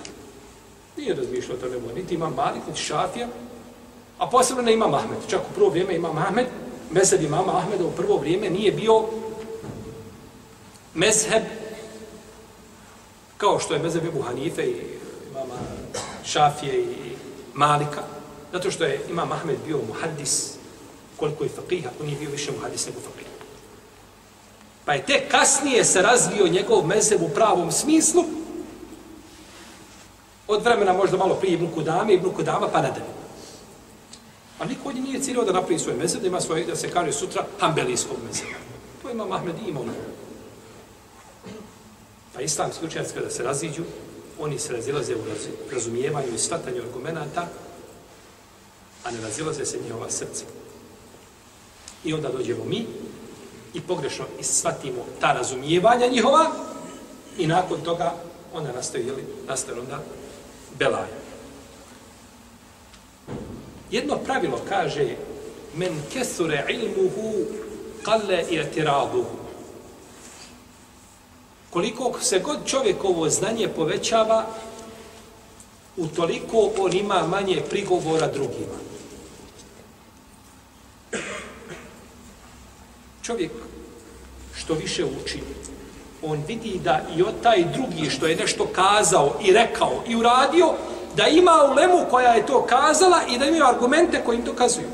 Nije 0.97 1.15
razmišljao 1.15 1.57
to 1.57 1.69
nebo. 1.69 1.93
Niti 1.95 2.15
imam 2.15 2.33
Malik, 2.33 2.61
niti 2.67 2.81
Šafija, 2.81 3.27
a 4.17 4.27
posebno 4.27 4.63
ne 4.63 4.73
ima 4.73 4.87
Mahmed. 4.87 5.17
Čak 5.29 5.39
u 5.39 5.53
prvo 5.55 5.69
vrijeme 5.69 5.95
ima 5.95 6.13
Mahmed, 6.13 6.45
mezheb 6.91 7.21
imama 7.21 7.57
Ahmeda 7.57 7.85
u 7.85 7.91
prvo 7.91 8.17
vrijeme 8.17 8.49
nije 8.49 8.71
bio 8.71 9.03
mezheb 10.93 11.43
kao 13.37 13.59
što 13.59 13.73
je 13.73 13.79
mezheb 13.79 14.05
Ebu 14.05 14.21
Hanife 14.21 14.63
i 14.63 14.92
Šafije 16.25 16.81
i 16.81 17.15
Malika, 17.53 18.03
zato 18.51 18.71
što 18.71 18.83
je 18.83 19.01
imam 19.09 19.31
Ahmed 19.31 19.57
bio 19.65 19.79
muhaddis 19.87 20.53
koliko 21.17 21.43
je 21.43 21.49
faqih, 21.49 21.87
on 22.01 22.09
je 22.09 22.15
bio 22.15 22.29
više 22.29 22.51
muhaddis 22.51 22.85
nego 22.85 22.99
faqih. 22.99 23.27
Pa 24.85 24.93
je 24.93 25.05
te 25.05 25.29
kasnije 25.31 25.85
se 25.85 26.01
razvio 26.01 26.47
njegov 26.47 26.87
mezheb 26.87 27.21
u 27.21 27.29
pravom 27.29 27.71
smislu, 27.71 28.23
od 30.47 30.63
vremena 30.63 30.93
možda 30.93 31.17
malo 31.17 31.35
prije 31.35 31.53
Ibn 31.53 31.67
Kudame, 31.73 32.13
Ibn 32.13 32.29
Kudama 32.29 32.67
pa 32.67 32.81
nadalje. 32.81 33.05
A 34.59 34.65
niko 34.65 34.89
od 34.89 34.95
njih 34.95 35.03
nije 35.03 35.21
ciljao 35.21 35.45
da 35.45 35.51
napravi 35.51 35.79
svoj 35.79 35.95
mezheb, 35.95 36.21
da 36.21 36.27
ima 36.27 36.41
svoj, 36.41 36.65
da 36.65 36.75
se 36.75 36.89
kaže 36.89 37.11
sutra 37.11 37.45
hambelijskog 37.59 38.17
mezeba. 38.27 38.59
To 39.01 39.09
ima 39.09 39.25
Mahmed 39.25 39.55
i 39.65 39.69
imao. 39.69 39.85
Pa 42.33 42.41
islamski 42.41 42.85
učenjaci 42.85 43.13
kada 43.13 43.29
se 43.29 43.43
raziđu, 43.43 43.83
oni 44.39 44.59
se 44.59 44.73
razilaze 44.73 45.15
u 45.15 45.19
razumijevanju 45.71 46.33
i 46.35 46.37
shvatanju 46.37 46.81
argumenta, 46.81 47.47
a 49.03 49.11
ne 49.11 49.21
razilaze 49.21 49.65
se 49.65 49.79
njihova 49.83 50.09
srca. 50.09 50.45
I 52.03 52.13
onda 52.13 52.29
dođemo 52.29 52.65
mi 52.65 52.85
i 53.73 53.81
pogrešno 53.81 54.25
shvatimo 54.41 55.05
ta 55.21 55.33
razumijevanja 55.33 56.07
njihova 56.07 56.51
i 57.37 57.47
nakon 57.47 57.81
toga 57.81 58.13
onda 58.53 58.71
nastaje, 58.71 59.05
jeli, 59.05 59.23
nastaje 59.47 59.79
onda 59.79 59.99
belaja. 60.79 61.07
Jedno 63.91 64.17
pravilo 64.17 64.61
kaže 64.69 65.15
men 65.75 66.01
kesure 66.13 66.65
ilmuhu 66.69 67.33
kalle 68.03 68.45
i 68.49 68.59
atiraduhu. 68.59 69.42
Koliko 71.73 72.19
se 72.21 72.39
god 72.39 72.57
čovjekovo 72.65 73.29
znanje 73.29 73.67
povećava, 73.67 74.45
utoliko 75.97 76.69
on 76.79 76.93
ima 76.93 77.27
manje 77.27 77.61
prigovora 77.69 78.27
drugima. 78.27 78.77
Čovjek 83.21 83.51
što 84.55 84.73
više 84.73 85.05
uči, 85.05 85.39
on 86.23 86.43
vidi 86.47 86.79
da 86.83 87.01
i 87.17 87.23
od 87.23 87.33
taj 87.43 87.63
drugi 87.63 88.09
što 88.09 88.27
je 88.27 88.35
nešto 88.35 88.67
kazao 88.75 89.33
i 89.43 89.51
rekao 89.51 90.03
i 90.07 90.15
uradio, 90.15 90.73
da 91.15 91.27
ima 91.27 91.67
ulemu 91.71 92.05
koja 92.09 92.33
je 92.33 92.45
to 92.45 92.65
kazala 92.65 93.21
i 93.29 93.37
da 93.37 93.45
imaju 93.45 93.65
argumente 93.65 94.21
koji 94.25 94.37
im 94.37 94.45
dokazuju. 94.45 94.87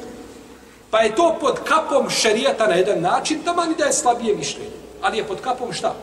Pa 0.91 1.00
je 1.00 1.15
to 1.15 1.38
pod 1.41 1.59
kapom 1.63 2.09
šerijata 2.09 2.67
na 2.67 2.74
jedan 2.74 3.01
način, 3.01 3.39
da 3.45 3.53
mani 3.53 3.75
da 3.77 3.86
je 3.86 3.93
slabije 3.93 4.36
mišljenje. 4.36 4.71
Ali 5.01 5.17
je 5.17 5.27
pod 5.27 5.41
kapom 5.41 5.74
šta? 5.74 5.95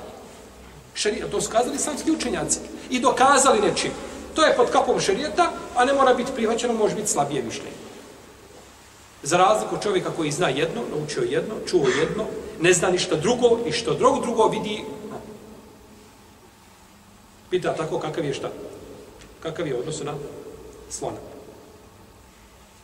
Šerijata, 0.97 1.31
to 1.31 1.41
su 1.41 1.51
kazali 1.51 1.77
islamski 1.77 2.11
učenjaci. 2.11 2.59
I 2.91 3.01
dokazali 3.01 3.61
nečim. 3.61 3.91
To 4.35 4.45
je 4.45 4.57
pod 4.57 4.71
kapom 4.71 5.01
šerijeta, 5.01 5.53
a 5.77 5.85
ne 5.85 5.93
mora 5.93 6.15
biti 6.15 6.33
prihvaćeno, 6.35 6.73
može 6.73 6.95
biti 6.95 7.09
slabije 7.09 7.43
mišljenje. 7.43 7.77
Za 9.23 9.37
razliku 9.37 9.77
čovjeka 9.83 10.11
koji 10.17 10.31
zna 10.31 10.49
jedno, 10.49 10.83
naučio 10.91 11.23
jedno, 11.23 11.55
čuo 11.67 11.89
jedno, 12.01 12.25
ne 12.61 12.73
zna 12.73 12.91
ništa 12.91 13.17
drugo 13.17 13.59
i 13.67 13.73
što 13.73 13.95
drugo 13.95 14.21
drugo 14.21 14.49
vidi, 14.49 14.85
pita 17.51 17.75
tako 17.75 17.99
kakav 17.99 18.25
je 18.25 18.35
šta? 18.35 18.51
Kakav 19.43 19.67
je 19.67 19.79
odnos 19.79 20.03
na 20.03 20.15
slona? 20.91 21.17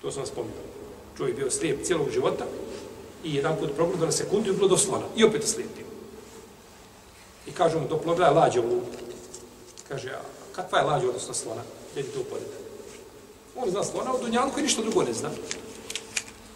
To 0.03 0.11
sam 0.11 0.23
vam 0.23 0.27
spominao. 0.27 0.65
Čovjek 1.17 1.37
bio 1.37 1.51
slijep 1.51 1.85
cijelog 1.85 2.11
života 2.11 2.45
i 3.25 3.35
jedan 3.35 3.57
put 3.57 3.77
progledao 3.77 4.07
na 4.07 4.13
sekundu 4.13 4.51
i 4.51 4.57
bilo 4.57 4.69
do 4.69 4.79
slona. 4.79 5.05
I 5.17 5.25
opet 5.25 5.49
slijepio. 5.49 5.92
I 7.47 7.53
kažu 7.53 7.81
mu, 7.81 7.89
doplo 7.89 8.15
je 8.25 8.31
lađa 8.31 8.61
u 8.61 8.81
Kaže, 9.89 10.11
a 10.11 10.21
kakva 10.53 10.79
je 10.79 10.85
lađa 10.85 11.09
odnosno 11.09 11.35
slona? 11.35 11.63
Gdje 11.93 12.03
to 12.03 12.21
upodete? 12.21 12.57
On 13.57 13.71
zna 13.71 13.85
slona, 13.85 14.15
u 14.15 14.19
Dunjalku 14.19 14.61
i 14.61 14.63
ništa 14.63 14.83
drugo 14.83 15.03
ne 15.03 15.13
zna. 15.13 15.31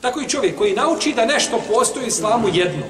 Tako 0.00 0.20
i 0.20 0.28
čovjek 0.28 0.58
koji 0.58 0.74
nauči 0.74 1.12
da 1.12 1.26
nešto 1.26 1.60
postoji 1.72 2.06
islamu 2.06 2.48
jedno. 2.52 2.86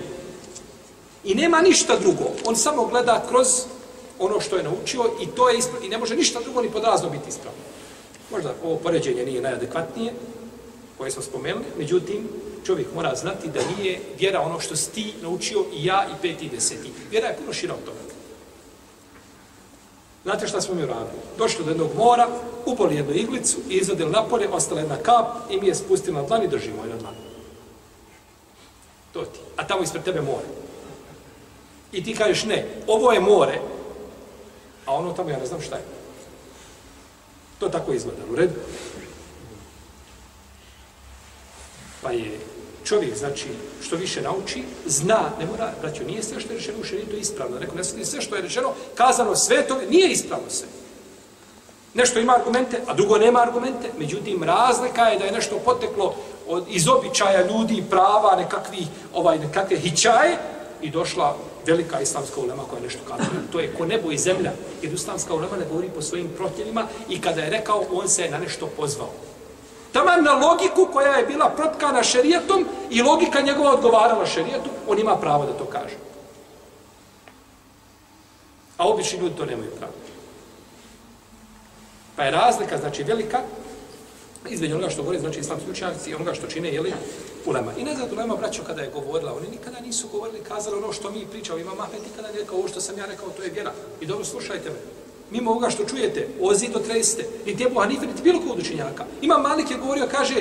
I 1.25 1.35
nema 1.35 1.61
ništa 1.61 1.99
drugo. 1.99 2.25
On 2.47 2.57
samo 2.57 2.87
gleda 2.87 3.25
kroz 3.29 3.47
ono 4.19 4.41
što 4.41 4.57
je 4.57 4.63
naučio 4.63 5.05
i 5.23 5.27
to 5.27 5.49
je 5.49 5.59
ispravno. 5.59 5.87
I 5.87 5.89
ne 5.89 5.99
može 5.99 6.17
ništa 6.17 6.41
drugo 6.41 6.63
ni 6.63 6.71
podrazno 6.71 7.11
biti 7.11 7.29
ispravno. 7.29 7.61
Možda 8.31 8.55
ovo 8.65 8.77
poređenje 8.77 9.25
nije 9.25 9.41
najadekvatnije, 9.41 10.13
koje 10.99 11.11
smo 11.11 11.23
spomenuli, 11.23 11.65
međutim, 11.79 12.29
čovjek 12.67 12.87
mora 12.95 13.15
znati 13.15 13.49
da 13.49 13.61
nije 13.77 14.01
vjera 14.19 14.41
ono 14.41 14.61
što 14.61 14.77
si 14.77 14.91
ti 14.91 15.15
naučio 15.23 15.65
i 15.73 15.85
ja 15.85 16.07
i 16.11 16.23
peti 16.23 16.45
i 16.47 16.49
deseti. 16.49 16.91
Vjera 17.11 17.29
je 17.29 17.37
puno 17.37 17.53
šira 17.53 17.75
od 17.75 17.85
toga. 17.85 17.99
Znate 20.25 20.49
šta 20.49 20.61
smo 20.61 20.75
mi 20.75 20.83
uradili? 20.83 21.23
Došli 21.39 21.65
do 21.65 21.71
jednog 21.71 21.91
mora, 21.97 22.29
upali 22.67 22.97
jednu 22.97 23.15
iglicu 23.15 23.57
i 23.69 23.77
izvadili 23.77 24.11
napolje, 24.11 24.49
ostala 24.49 24.81
jedna 24.81 24.97
kap 24.97 25.27
i 25.51 25.61
mi 25.61 25.67
je 25.67 25.75
spustili 25.75 26.17
na 26.17 26.23
dlan 26.23 26.43
i 26.43 26.49
držimo 26.49 26.83
je 26.83 26.91
na 26.91 26.97
dlan. 26.97 27.15
To 29.13 29.25
ti. 29.25 29.39
A 29.57 29.67
tamo 29.67 29.83
ispred 29.83 30.05
tebe 30.05 30.21
more. 30.21 30.47
I 31.93 32.05
ti 32.05 32.15
kažeš 32.15 32.45
ne, 32.45 32.67
ovo 32.87 33.13
je 33.13 33.21
more, 33.21 33.61
a 34.87 34.95
ono 34.95 35.13
tamo 35.13 35.31
ja 35.31 35.39
ne 35.39 35.47
znam 35.47 35.61
šta 35.61 35.77
je. 35.77 35.85
To 37.59 37.69
tako 37.69 37.93
izgleda, 37.93 38.23
u 38.33 38.37
redu? 38.37 38.55
Pa 42.03 42.11
je 42.11 42.39
čovjek, 42.87 43.17
znači, 43.17 43.49
što 43.83 43.97
više 43.97 44.23
nauči, 44.23 44.63
zna, 44.87 45.31
ne 45.39 45.47
mora, 45.47 45.73
braćo, 45.81 46.05
nije 46.05 46.23
sve 46.23 46.41
što 46.41 46.53
je 46.53 46.59
rečeno 46.59 46.79
u 46.81 46.85
šerijetu 46.85 47.17
ispravno. 47.17 47.59
Rekom, 47.59 47.77
ne 47.77 48.05
sve 48.05 48.21
što 48.21 48.37
je 48.37 48.43
rečeno, 48.43 48.73
kazano 48.95 49.37
sve 49.37 49.67
to, 49.69 49.79
nije 49.91 50.09
ispravno 50.09 50.51
sve. 50.51 50.69
Nešto 51.95 52.21
ima 52.21 52.33
argumente, 52.33 52.81
a 52.87 52.95
drugo 52.95 53.19
nema 53.19 53.43
argumente. 53.43 53.91
Međutim, 53.99 54.43
razlika 54.43 55.03
je 55.03 55.19
da 55.19 55.25
je 55.25 55.33
nešto 55.33 55.59
poteklo 55.65 56.15
od, 56.47 56.65
iz 56.69 56.89
običaja 56.89 57.47
ljudi, 57.47 57.85
prava, 57.91 58.37
nekakvi, 58.37 58.87
ovaj, 59.15 59.39
nekakve 59.39 59.77
hićaje 59.77 60.37
i 60.83 60.91
došla 60.91 61.37
velika 61.67 62.01
islamska 62.01 62.41
ulema 62.41 62.63
koja 62.71 62.83
nešto 62.83 63.01
kaže. 63.09 63.31
To 63.53 63.61
je 63.61 63.75
ko 63.79 63.87
nebo 63.87 64.13
i 64.13 64.19
zemlja. 64.19 64.53
Jer 64.83 64.93
islamska 64.93 65.35
ulema 65.35 65.57
ne 65.57 65.65
govori 65.71 65.89
po 65.95 66.03
svojim 66.03 66.29
protivima 66.37 66.87
i 67.09 67.21
kada 67.21 67.41
je 67.43 67.51
rekao, 67.51 67.85
on 67.93 68.09
se 68.09 68.23
je 68.23 68.31
na 68.31 68.39
nešto 68.39 68.67
pozvao. 68.77 69.11
Taman 69.93 70.25
na 70.25 70.33
logiku 70.33 70.89
koja 70.93 71.15
je 71.15 71.27
bila 71.27 71.51
protkana 71.57 72.03
šerijetom 72.03 72.67
i 72.91 73.03
logika 73.03 73.41
njegova 73.41 73.73
odgovarala 73.73 74.27
šerijetu, 74.27 74.71
on 74.89 74.99
ima 74.99 75.17
pravo 75.17 75.47
da 75.47 75.53
to 75.53 75.65
kaže. 75.65 75.95
A 78.77 78.89
obični 78.89 79.19
ljudi 79.19 79.37
to 79.37 79.45
nemaju 79.45 79.71
pravo. 79.79 79.93
Pa 82.17 82.25
je 82.25 82.31
razlika, 82.31 82.79
znači, 82.79 83.03
velika 83.03 83.41
između 84.51 84.75
onoga 84.75 84.91
što 84.91 85.03
govori, 85.03 85.19
znači, 85.19 85.41
islamski 85.41 85.71
učenjaci 85.71 86.11
i 86.11 86.15
onoga 86.15 86.35
što 86.35 86.47
čine, 86.47 86.69
jeli, 86.69 86.93
ulema. 87.47 87.73
I 87.79 87.85
ne 87.85 87.95
znam, 87.95 88.09
ulema, 88.13 88.37
braćo, 88.37 88.63
kada 88.67 88.83
je 88.83 88.91
govorila, 88.91 89.35
oni 89.37 89.49
nikada 89.49 89.81
nisu 89.81 90.09
govorili, 90.09 90.45
kazali 90.45 90.77
ono 90.77 90.93
što 90.93 91.11
mi 91.11 91.27
pričao, 91.27 91.59
ima 91.59 91.75
Mahmed, 91.75 92.03
nikada 92.03 92.29
nije 92.29 92.41
rekao 92.41 92.59
ovo 92.59 92.69
što 92.69 92.81
sam 92.81 92.99
ja 92.99 93.07
rekao, 93.07 93.31
to 93.31 93.43
je 93.43 93.51
vjera. 93.51 93.73
I 94.01 94.07
dobro, 94.07 94.25
slušajte 94.25 94.71
me, 94.71 94.77
mimo 95.31 95.51
ovoga 95.51 95.71
što 95.71 95.85
čujete, 95.85 96.29
ozi 96.41 96.69
do 96.69 96.79
treste, 96.79 97.27
ni 97.47 97.53
Ebu 97.53 97.81
Hanife, 97.81 98.07
niti 98.07 98.23
bilo 98.23 98.41
kod 98.41 98.59
učenjaka. 98.59 99.05
Ima 99.23 99.39
Malik 99.39 99.71
je 99.71 99.77
govorio, 99.77 100.09
kaže, 100.11 100.35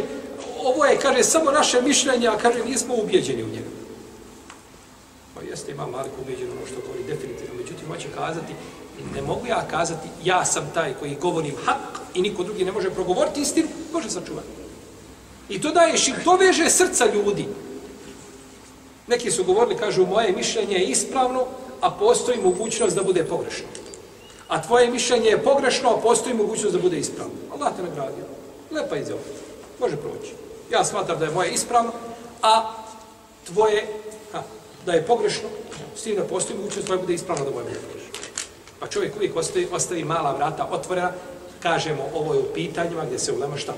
ovo 0.64 0.86
je, 0.86 0.98
kaže, 0.98 1.24
samo 1.24 1.52
naše 1.52 1.82
mišljenje, 1.82 2.28
a 2.28 2.38
kaže, 2.38 2.66
nismo 2.66 2.96
ubjeđeni 2.96 3.44
u 3.44 3.48
njega. 3.48 3.70
Pa 5.36 5.42
jeste, 5.42 5.72
ima 5.72 5.88
Malik 5.88 6.12
ubjeđen 6.22 6.52
ono 6.52 6.68
što 6.68 6.76
govori 6.88 7.04
definitivno, 7.04 7.54
međutim, 7.58 7.88
hoće 7.88 8.08
kazati, 8.16 8.54
ne 9.16 9.22
mogu 9.22 9.48
ja 9.48 9.68
kazati, 9.72 10.08
ja 10.24 10.46
sam 10.46 10.72
taj 10.74 10.94
koji 10.94 11.18
govorim 11.22 11.54
hak 11.66 12.00
i 12.14 12.22
niko 12.22 12.44
drugi 12.44 12.66
ne 12.66 12.72
može 12.72 12.90
progovoriti 12.90 13.42
istinu, 13.42 13.68
može 13.94 14.10
sačuvati. 14.10 14.48
I 15.50 15.62
to 15.62 15.72
daje 15.72 15.98
šim, 15.98 16.16
to 16.24 16.36
veže 16.36 16.70
srca 16.70 17.06
ljudi. 17.14 17.48
Neki 19.08 19.32
su 19.32 19.44
govorili, 19.44 19.78
kažu, 19.78 20.06
moje 20.06 20.32
mišljenje 20.32 20.76
je 20.76 20.86
ispravno, 20.86 21.46
a 21.82 21.92
postoji 21.92 22.42
mogućnost 22.42 22.96
da 22.96 23.04
bude 23.04 23.24
pogrešno 23.24 23.66
a 24.48 24.62
tvoje 24.62 24.92
mišljenje 24.92 25.30
je 25.30 25.44
pogrešno, 25.44 25.90
a 25.90 26.02
postoji 26.02 26.36
mogućnost 26.36 26.76
da 26.76 26.82
bude 26.82 26.98
ispravno. 26.98 27.34
Allah 27.54 27.74
te 27.76 27.84
nagradio. 27.84 28.26
Lepa 28.72 28.98
izjava. 28.98 29.22
Može 29.80 29.98
proći. 29.98 30.34
Ja 30.72 30.84
smatram 30.84 31.20
da 31.20 31.26
je 31.26 31.32
moje 31.32 31.52
ispravno, 31.52 31.92
a 32.42 32.74
tvoje 33.46 33.88
ha, 34.32 34.44
da 34.86 34.92
je 34.92 35.06
pogrešno, 35.06 35.50
s 35.96 36.04
tim 36.04 36.16
da 36.16 36.24
postoji 36.24 36.58
mogućnost 36.58 36.82
da 36.82 36.86
tvoje 36.86 37.02
bude 37.02 37.14
ispravno 37.14 37.46
da 37.46 37.52
moje 37.52 37.64
bude 37.64 37.80
pogrešno. 37.80 38.10
Pa 38.80 38.88
čovjek 38.88 39.16
uvijek 39.16 39.36
ostavi, 39.36 39.68
ostavi 39.72 40.04
mala 40.04 40.36
vrata 40.36 40.68
otvorena, 40.72 41.12
kažemo 41.60 42.10
ovo 42.14 42.34
je 42.34 42.40
u 42.40 42.54
pitanjima 42.54 43.06
gdje 43.06 43.20
se 43.20 43.34
ulema 43.34 43.58
šta? 43.58 43.74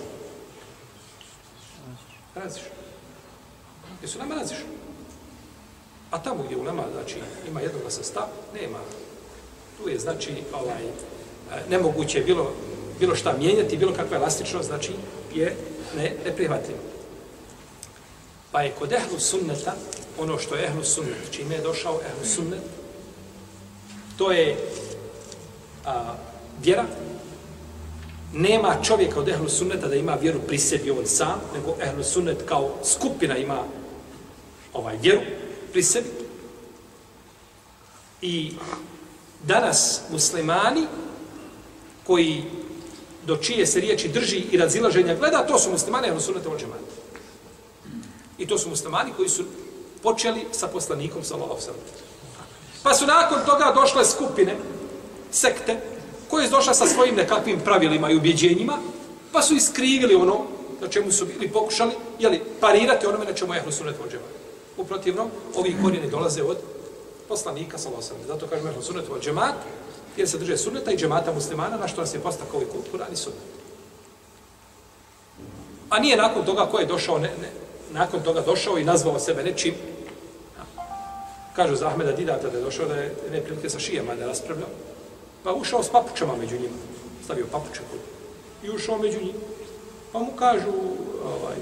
Raziš. 2.35 2.63
Gdje 3.97 4.07
su 4.07 4.19
nama 4.19 4.35
raziš? 4.35 4.57
A 6.11 6.23
tamo 6.23 6.43
gdje 6.43 6.57
ulema, 6.57 6.83
znači, 6.93 7.15
ima 7.47 7.61
jednog 7.61 7.81
sa 7.89 8.03
stav, 8.03 8.23
nema 8.53 8.79
tu 9.77 9.89
je 9.89 9.99
znači 9.99 10.31
ovaj 10.53 10.83
e, 10.83 10.89
nemoguće 11.69 12.19
bilo 12.19 12.51
bilo 12.99 13.15
šta 13.15 13.37
mijenjati, 13.37 13.77
bilo 13.77 13.93
kakva 13.93 14.17
elastičnost, 14.17 14.67
znači 14.67 14.91
je 15.33 15.55
ne 15.97 16.13
neprihvatljivo. 16.25 16.79
Pa 18.51 18.61
je 18.61 18.71
kod 18.79 18.91
ehlu 18.91 19.19
sunneta, 19.19 19.75
ono 20.19 20.37
što 20.37 20.55
je 20.55 20.65
ehlu 20.65 20.83
sunnet, 20.83 21.31
čime 21.31 21.55
je 21.55 21.61
došao 21.61 21.99
ehlu 22.01 22.25
sunnet, 22.25 22.61
to 24.17 24.31
je 24.31 24.57
a, 25.85 26.15
vjera. 26.63 26.85
Nema 28.33 28.75
čovjeka 28.83 29.19
od 29.19 29.29
ehlu 29.29 29.49
sunneta 29.49 29.87
da 29.87 29.95
ima 29.95 30.15
vjeru 30.21 30.39
pri 30.47 30.57
sebi 30.57 30.91
on 30.91 31.05
sam, 31.05 31.41
nego 31.53 31.75
ehlu 31.81 32.03
sunnet 32.03 32.37
kao 32.45 32.75
skupina 32.83 33.37
ima 33.37 33.63
ovaj 34.73 34.97
vjeru 35.01 35.21
pri 35.71 35.83
sebi. 35.83 36.07
I 38.21 38.51
danas 39.43 40.01
muslimani 40.11 40.87
koji 42.07 42.43
do 43.25 43.37
čije 43.37 43.67
se 43.67 43.79
riječi 43.79 44.07
drži 44.07 44.37
i 44.51 44.57
razilaženja 44.57 45.15
gleda, 45.15 45.47
to 45.47 45.59
su 45.59 45.71
muslimani, 45.71 46.09
ono 46.11 46.19
sunete 46.19 46.49
od 46.49 46.59
džemata. 46.59 46.79
I 48.37 48.47
to 48.47 48.57
su 48.57 48.69
muslimani 48.69 49.11
koji 49.17 49.29
su 49.29 49.43
počeli 50.03 50.45
sa 50.51 50.67
poslanikom 50.67 51.23
sa 51.23 51.35
Allahom 51.35 51.57
Pa 52.83 52.93
su 52.93 53.05
nakon 53.05 53.39
toga 53.45 53.71
došle 53.75 54.05
skupine, 54.05 54.55
sekte, 55.31 55.81
koje 56.29 56.45
su 56.45 56.51
došle 56.51 56.73
sa 56.73 56.87
svojim 56.87 57.15
nekakvim 57.15 57.59
pravilima 57.59 58.11
i 58.11 58.15
ubjeđenjima, 58.15 58.77
pa 59.31 59.41
su 59.41 59.55
iskrivili 59.55 60.15
ono 60.15 60.45
na 60.81 60.87
čemu 60.87 61.11
su 61.11 61.25
bili 61.25 61.51
pokušali, 61.51 61.91
jeli, 62.19 62.41
parirati 62.59 63.07
onome 63.07 63.25
na 63.25 63.33
čemu 63.33 63.53
je 63.53 63.61
Hrusunet 63.61 63.95
vođeva. 64.03 64.23
Uprotivno, 64.77 65.27
ovi 65.55 65.75
korijeni 65.83 66.09
dolaze 66.09 66.43
od 66.43 66.57
poslanika 67.27 67.77
sa 67.77 67.89
losam. 67.89 68.17
Zato 68.27 68.47
kažemo 68.47 68.69
ehlu 68.69 68.81
sunnetu 68.81 69.13
od 69.13 69.21
džemat, 69.21 69.55
jer 70.17 70.29
se 70.29 70.37
drže 70.37 70.57
sunneta 70.57 70.91
i 70.91 70.97
džemata 70.97 71.33
muslimana, 71.33 71.77
na 71.77 71.87
što 71.87 72.01
nas 72.01 72.13
je 72.13 72.19
postakao 72.19 72.61
i 72.61 72.65
Kur'an 72.65 73.13
i 73.13 73.15
sunnet. 73.15 73.41
A 75.89 75.99
nije 75.99 76.17
nakon 76.17 76.45
toga 76.45 76.65
ko 76.65 76.79
je 76.79 76.85
došao, 76.85 77.19
ne, 77.19 77.31
ne, 77.41 77.51
nakon 77.91 78.23
toga 78.23 78.41
došao 78.41 78.77
i 78.77 78.83
nazvao 78.83 79.19
sebe 79.19 79.43
nečim. 79.43 79.73
Kažu 81.55 81.75
za 81.75 81.87
Ahmeda 81.87 82.11
Didata 82.11 82.49
da 82.49 82.57
je 82.57 82.63
došao 82.63 82.85
da 82.85 82.95
je 82.95 83.15
ne 83.31 83.41
prilike 83.41 83.69
sa 83.69 83.79
šijama 83.79 84.15
da 84.15 84.25
raspravljao. 84.25 84.69
Pa 85.43 85.53
ušao 85.53 85.83
s 85.83 85.89
papučama 85.89 86.35
među 86.35 86.55
njima. 86.55 86.77
Stavio 87.23 87.45
papuče 87.51 87.81
kod. 87.91 87.99
I 88.63 88.75
ušao 88.75 88.97
među 88.97 89.19
njima. 89.19 89.39
Pa 90.11 90.19
mu 90.19 90.31
kažu, 90.31 90.73
ovaj, 91.25 91.55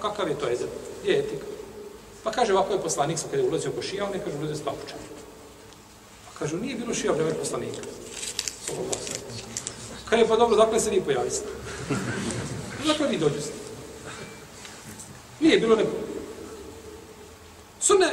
kakav 0.00 0.28
je 0.28 0.38
to 0.38 0.48
jezik? 0.48 0.68
Je 1.04 1.18
etika. 1.18 1.51
Pa 2.22 2.30
kaže 2.30 2.52
ovako 2.52 2.72
je 2.72 2.82
poslanik 2.82 3.18
sa 3.18 3.26
kada 3.30 3.42
je 3.42 3.48
ulazio 3.48 3.70
po 3.70 3.82
šija, 3.82 4.04
on 4.04 4.14
je 4.14 4.20
kaže 4.24 4.36
ulazio 4.36 4.56
s 4.56 4.64
papučama. 4.64 5.02
Pa 6.26 6.38
kažu, 6.38 6.56
nije 6.56 6.74
bilo 6.74 6.94
šija 6.94 7.12
vreme 7.12 7.34
poslanika. 7.34 7.80
Kaže, 10.10 10.28
pa 10.28 10.36
dobro, 10.36 10.56
dakle 10.56 10.80
se 10.80 10.90
vi 10.90 11.00
pojaviste. 11.00 11.48
Dakle 12.86 13.08
vi 13.08 13.18
dođu 13.18 13.34
Nije 15.40 15.58
bilo 15.58 15.76
neko. 15.76 15.90
Sunne, 17.80 18.06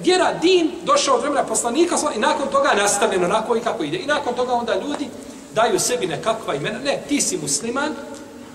vjera, 0.00 0.34
din, 0.42 0.70
došao 0.84 1.14
od 1.14 1.20
vremena 1.20 1.44
poslanika 1.44 1.96
i 2.16 2.18
nakon 2.18 2.48
toga 2.48 2.72
nastavljeno 2.76 3.28
nakon 3.28 3.58
i 3.58 3.60
kako 3.60 3.84
ide. 3.84 3.96
I 3.96 4.06
nakon 4.06 4.34
toga 4.34 4.52
onda 4.52 4.74
ljudi 4.74 5.08
daju 5.54 5.80
sebi 5.80 6.06
nekakva 6.06 6.54
imena. 6.54 6.78
Ne, 6.78 7.02
ti 7.08 7.20
si 7.20 7.38
musliman, 7.38 7.94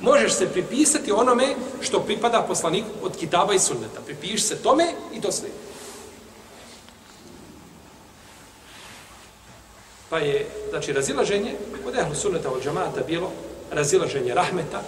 možeš 0.06 0.34
se 0.34 0.50
pripisati 0.50 1.12
onome 1.12 1.56
što 1.82 2.00
pripada 2.00 2.46
poslaniku 2.48 2.89
od 3.02 3.18
kitaba 3.18 3.54
i 3.54 3.60
sunneta. 3.60 4.02
Pripiš 4.06 4.44
se 4.44 4.56
tome 4.56 4.86
i 5.13 5.22
to 5.22 5.32
slijedi. 5.32 5.58
Pa 10.10 10.20
je, 10.20 10.48
znači, 10.70 10.94
razilaženje 10.94 11.56
od 11.88 11.96
ehlu 11.96 12.15
sunneta 12.15 12.50
od 12.52 12.63
džamata 12.63 13.02
bilo 13.08 13.32
razilaženje 13.72 14.34
rahmeta 14.34 14.82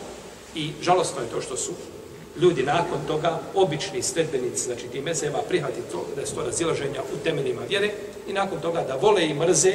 i 0.56 0.72
žalostno 0.82 1.22
je 1.22 1.30
to 1.30 1.42
što 1.42 1.58
su 1.58 1.72
ljudi 2.40 2.64
nakon 2.64 3.00
toga, 3.08 3.40
obični 3.56 4.04
sledbenici, 4.04 4.64
znači 4.64 4.88
ti 4.88 5.02
mezeva, 5.02 5.42
prihvati 5.50 5.82
to 5.92 6.06
da 6.16 6.22
je 6.22 6.28
to 6.28 6.44
razilaženja 6.44 7.02
u 7.14 7.18
temeljima 7.24 7.62
vjere 7.70 7.92
i 8.28 8.34
nakon 8.34 8.62
toga 8.62 8.82
da 8.82 8.96
vole 8.96 9.26
i 9.26 9.34
mrze 9.34 9.74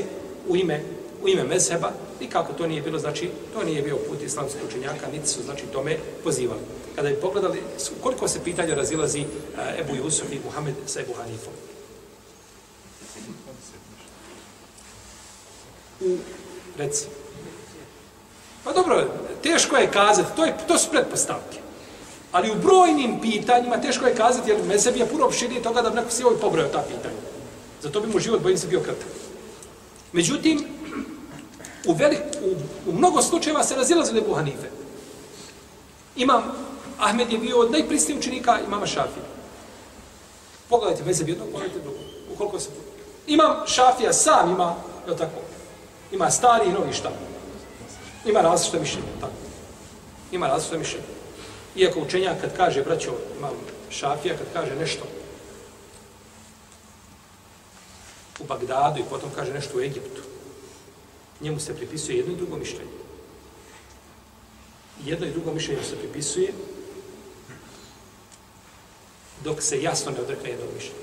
u 0.48 0.57
ime 0.57 0.83
u 1.22 1.28
ime 1.28 1.44
mezheba 1.44 1.90
i 2.20 2.26
kako 2.26 2.52
to 2.52 2.66
nije 2.66 2.82
bilo, 2.82 2.98
znači, 2.98 3.30
to 3.54 3.62
nije 3.62 3.82
bio 3.82 3.96
put 3.96 4.22
islamskih 4.22 4.61
učenjaka, 4.68 5.06
niti 5.12 5.28
su, 5.28 5.42
znači, 5.42 5.62
tome 5.72 5.96
pozivali. 6.24 6.61
Kada 6.96 7.08
bi 7.08 7.14
pogledali, 7.14 7.62
koliko 8.02 8.28
se 8.28 8.44
pitanja 8.44 8.74
razilazi 8.74 9.20
uh, 9.20 9.80
Ebu 9.80 9.94
Jusuf 9.94 10.32
i 10.32 10.40
Muhammed 10.44 10.74
sa 10.87 11.00
Ebu 11.00 11.12
Hanifom. 11.12 11.52
U, 16.00 16.16
reci. 16.78 17.06
Pa 18.64 18.72
dobro, 18.72 19.06
teško 19.42 19.76
je 19.76 19.90
kazati, 19.90 20.37
to, 20.37 20.44
je, 20.44 20.54
to 20.68 20.78
su 20.78 20.90
pretpostavke. 20.90 21.58
Ali 22.32 22.50
u 22.50 22.54
brojnim 22.62 23.20
pitanjima 23.20 23.80
teško 23.80 24.06
je 24.06 24.14
kazati, 24.14 24.50
jer 24.50 24.58
mezeb 24.68 24.96
je 24.96 25.06
puno 25.06 25.26
opširnije 25.26 25.62
toga 25.62 25.82
da 25.82 25.90
bi 25.90 25.96
neko 25.96 26.11
si 26.11 26.24
ovaj 26.24 26.38
pobrojao 26.38 26.70
ta 26.70 26.85
pitanja. 26.88 27.20
Zato 27.82 28.00
bi 28.00 28.06
mu 28.06 28.18
život, 28.18 28.42
bojim 28.42 28.58
se, 28.58 28.66
bio 28.66 28.80
kratak. 28.80 29.06
Međutim, 30.12 30.64
u, 31.87 31.92
velik, 31.92 32.21
u, 32.45 32.90
u 32.90 32.92
mnogo 32.92 33.23
slučajeva 33.23 33.64
se 33.64 33.77
razilaze 33.77 34.18
Ebu 34.18 34.35
Hanife. 34.35 34.68
Imam, 36.16 36.42
Ahmed 36.99 37.33
je 37.33 37.38
bio 37.38 37.59
od 37.59 37.71
najpristijih 37.71 38.18
učenika 38.18 38.59
imama 38.66 38.87
Šafija. 38.87 39.25
Pogledajte 40.68 41.05
mezeb 41.05 41.29
jednog, 41.29 41.49
pogledajte 41.49 41.81
drugog. 41.81 42.01
Ukoliko 42.35 42.61
se... 42.61 42.68
Imam 43.27 43.66
Šafija 43.66 44.12
sam 44.12 44.51
ima, 44.51 44.75
je 45.09 45.16
tako? 45.16 45.40
Ima 46.12 46.31
stari 46.31 46.68
i 46.68 46.73
novi 46.73 46.92
štab. 46.92 47.12
Ima 48.27 48.40
različite 48.40 48.81
mišljenje, 48.81 49.09
tako. 49.21 49.33
Ima 50.33 50.47
različite 50.47 50.79
mišljenje. 50.79 51.07
Iako 51.77 52.01
učenjak 52.01 52.40
kad 52.40 52.57
kaže, 52.57 52.83
braćo, 52.83 53.11
imam 53.38 53.51
Šafija, 53.90 54.37
kad 54.37 54.47
kaže 54.53 54.77
nešto 54.77 55.05
u 58.40 58.45
Bagdadu 58.45 59.01
i 59.01 59.09
potom 59.11 59.31
kaže 59.37 59.53
nešto 59.53 59.79
u 59.79 59.81
Egiptu, 59.81 60.23
njemu 61.42 61.61
se 61.61 61.76
pripisuje 61.76 62.16
jedno 62.16 62.33
i 62.33 62.37
drugo 62.37 62.57
mišljenje. 62.57 62.90
Jedno 65.05 65.26
i 65.26 65.31
drugo 65.31 65.52
mišljenje 65.52 65.83
se 65.85 65.96
pripisuje 65.96 66.52
dok 69.44 69.62
se 69.62 69.83
jasno 69.83 70.12
ne 70.12 70.20
odrekne 70.20 70.50
jednog 70.50 70.68
mišljenja. 70.74 71.02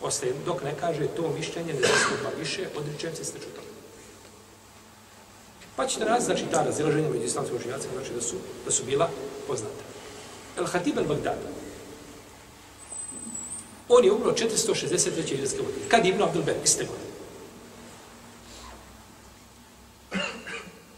Ostaje, 0.00 0.32
dok 0.46 0.62
ne 0.62 0.74
kaže 0.80 1.06
to 1.06 1.32
mišljenje 1.38 1.74
ne 1.74 1.80
zastupa 1.80 2.30
više, 2.38 2.68
odričem 2.76 3.16
se 3.16 3.24
sliču 3.24 3.46
toga. 3.56 3.74
Pa 5.76 5.86
ćete 5.86 6.04
raz, 6.04 6.24
znači, 6.24 6.44
ta 6.50 6.62
razilaženja 6.62 7.08
među 7.08 7.24
islamskim 7.24 7.56
učenjacima, 7.56 7.92
znači 7.94 8.12
da 8.14 8.20
su, 8.20 8.36
da 8.64 8.70
su 8.70 8.84
bila 8.84 9.10
poznata. 9.46 9.84
El 10.58 10.66
Hatib 10.66 10.98
el 10.98 11.04
Bagdad. 11.04 11.38
On 13.88 14.04
je 14.04 14.12
umro 14.12 14.32
463. 14.32 15.22
hiljadske 15.22 15.58
godine. 15.58 15.88
Kad 15.88 16.04
je 16.04 16.10
Ibn 16.10 16.22
Abdul 16.22 16.42
Ber, 16.42 16.56
iste 16.64 16.84
godine. 16.84 17.03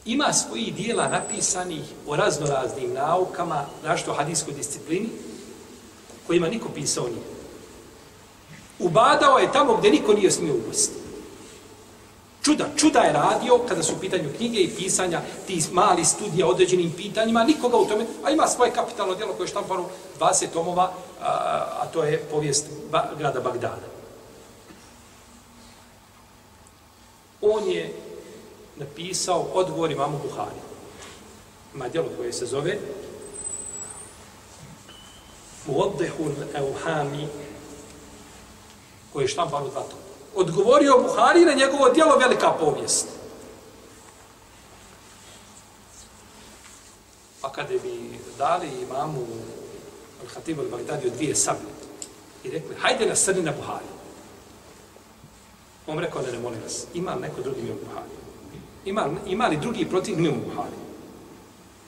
Ima 0.07 0.33
svoji 0.33 0.71
dijela 0.71 1.09
napisanih 1.09 1.85
o 2.07 2.17
raznoraznim 2.17 2.93
naukama, 2.93 3.65
našto 3.85 4.13
hadijskoj 4.13 4.55
disciplini, 4.55 5.09
kojima 6.27 6.49
niko 6.49 6.69
pisao 6.69 7.05
nije. 7.07 7.37
Ubadao 8.79 9.39
je 9.39 9.53
tamo 9.53 9.77
gdje 9.77 9.91
niko 9.91 10.13
nije 10.13 10.31
smio 10.31 10.55
upustiti. 10.55 11.07
Čuda, 12.43 12.65
čuda 12.77 13.01
je 13.01 13.13
radio 13.13 13.59
kada 13.69 13.83
su 13.83 13.93
u 13.93 14.01
pitanju 14.01 14.29
knjige 14.37 14.61
i 14.61 14.71
pisanja 14.77 15.21
ti 15.47 15.65
mali 15.73 16.05
studija 16.05 16.47
određenim 16.47 16.93
pitanjima, 16.97 17.45
nikoga 17.45 17.77
u 17.77 17.87
tome, 17.87 18.07
a 18.25 18.31
ima 18.31 18.47
svoje 18.47 18.71
kapitalno 18.71 19.15
djelo 19.15 19.33
koje 19.33 19.45
je 19.45 19.49
štampano 19.49 19.85
20 20.21 20.47
tomova, 20.53 20.93
a, 21.23 21.27
a 21.81 21.87
to 21.93 22.05
je 22.05 22.19
povijest 22.19 22.67
ba, 22.91 23.11
grada 23.19 23.41
Bagdada. 23.41 23.87
On 27.41 27.69
je 27.69 28.06
napisao 28.77 29.47
odgovor 29.53 29.91
imamu 29.91 30.19
Buhari. 30.19 30.61
Ima 31.75 31.89
djelo 31.89 32.09
koje 32.17 32.33
se 32.33 32.47
zove 32.47 32.79
Muoddehun 35.67 36.35
Euhami, 36.55 37.29
koji 39.13 39.25
je 39.25 39.29
štampano 39.29 39.69
dva 39.69 39.83
toma 39.83 40.07
odgovorio 40.37 40.99
Buhari 40.99 41.45
na 41.45 41.53
njegovo 41.53 41.89
djelo 41.89 42.17
velika 42.17 42.51
povijest. 42.51 43.07
Pa 47.41 47.53
kada 47.53 47.69
bi 47.69 48.21
dali 48.39 48.69
imamu 48.83 49.27
Al-Hatibu 50.23 50.63
al-Baghdadi 50.63 51.11
dvije 51.11 51.35
sablje 51.35 51.69
i 52.45 52.51
rekli, 52.51 52.77
hajde 52.79 53.07
na 53.07 53.17
srni 53.17 53.43
na 53.43 53.53
Buhari. 53.53 53.87
On 55.87 55.99
rekao, 55.99 56.23
ne, 56.23 56.33
ne, 56.33 56.39
molim 56.39 56.63
vas, 56.63 56.87
ima 56.95 57.15
neko 57.15 57.41
drugi 57.41 57.63
mimo 57.63 57.77
Buhari? 57.85 58.26
Ima, 58.87 59.09
ima 59.27 59.47
li 59.47 59.57
drugi 59.57 59.85
protiv 59.85 60.19
mimo 60.19 60.37
Buhari? 60.49 60.77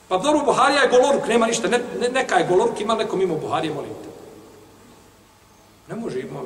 Pa 0.07 0.17
dobro, 0.17 0.45
Buharija 0.45 0.81
je 0.81 0.89
goloruk, 0.89 1.27
nema 1.27 1.47
ništa, 1.47 1.67
ne, 1.67 1.79
ne, 1.99 2.09
neka 2.09 2.35
je 2.35 2.47
goloruk, 2.47 2.81
ima 2.81 2.95
neko 2.95 3.17
mimo 3.17 3.35
Buharije, 3.35 3.73
molim 3.73 3.89
te. 3.89 4.09
Ne 5.89 5.95
može, 5.95 6.19
ima, 6.19 6.41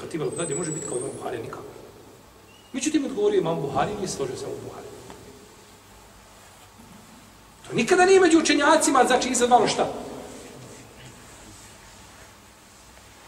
Khatib 0.00 0.22
al-Baghdadi 0.22 0.56
može 0.56 0.70
biti 0.70 0.86
kao 0.86 0.98
imam 0.98 1.10
Buharija 1.16 1.42
nikako. 1.42 1.64
Međutim, 2.72 3.04
odgovorio 3.04 3.38
imam 3.38 3.60
Buhari, 3.60 3.94
nije 3.94 4.08
složio 4.08 4.36
se 4.36 4.46
u 4.46 4.64
Buhari. 4.64 4.86
To 7.68 7.74
nikada 7.74 8.04
nije 8.04 8.20
među 8.20 8.38
učenjacima, 8.38 9.04
znači 9.04 9.28
izadvalo 9.28 9.68
šta? 9.68 9.92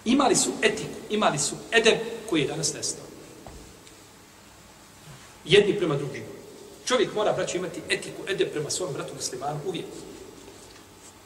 Imali 0.05 0.37
su 0.37 0.51
etiku, 0.63 0.99
imali 1.11 1.39
su 1.39 1.57
edeb 1.73 1.99
koji 2.31 2.41
je 2.41 2.49
danas 2.49 2.75
nestao. 2.75 3.05
Jedni 5.45 5.79
prema 5.79 5.97
drugima. 5.97 6.32
Čovjek 6.93 7.15
mora, 7.15 7.33
braću, 7.33 7.57
imati 7.57 7.81
etiku, 7.89 8.23
ede 8.29 8.47
prema 8.47 8.71
svom 8.71 8.93
bratu 8.93 9.15
muslimanu 9.15 9.61
uvijek. 9.67 9.87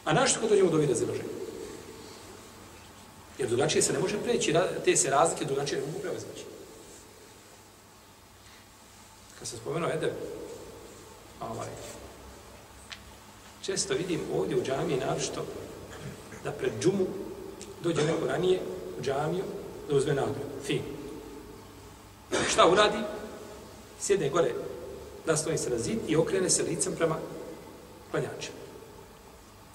A 0.05 0.12
našto 0.12 0.40
kad 0.40 0.48
dođemo 0.48 0.70
do 0.70 0.76
ovih 0.76 0.88
razilaženja? 0.88 1.29
Jer 3.38 3.48
drugačije 3.48 3.83
se 3.83 3.92
ne 3.92 3.98
može 3.98 4.18
preći, 4.18 4.55
te 4.85 4.96
se 4.96 5.11
razlike 5.11 5.44
drugačije 5.44 5.81
ne 5.81 5.87
mogu 5.87 5.98
prevezati. 5.98 6.44
Kad 9.38 9.48
sam 9.48 9.59
spomenuo 9.59 9.90
Edeb, 9.90 10.12
ovaj, 11.40 11.68
često 13.62 13.94
vidim 13.94 14.20
ovdje 14.35 14.57
u 14.57 14.64
džamiji 14.64 14.96
našto 14.96 15.44
da 16.44 16.52
pred 16.52 16.72
džumu 16.81 17.07
dođe 17.83 18.05
neko 18.05 18.26
ranije 18.26 18.61
u 18.98 19.02
džamiju 19.02 19.44
da 19.88 19.96
uzme 19.96 20.14
nagradu. 20.14 20.40
Fin. 20.64 20.83
Šta 22.50 22.66
uradi? 22.66 22.98
Sjedne 24.00 24.29
gore, 24.29 24.55
nastoji 25.27 25.59
se 25.59 25.71
na 25.71 25.79
zid 25.79 25.99
i 26.09 26.17
okrene 26.17 26.51
se 26.51 26.62
licem 26.62 26.93
prema 26.97 27.17
klanjačima. 28.11 28.57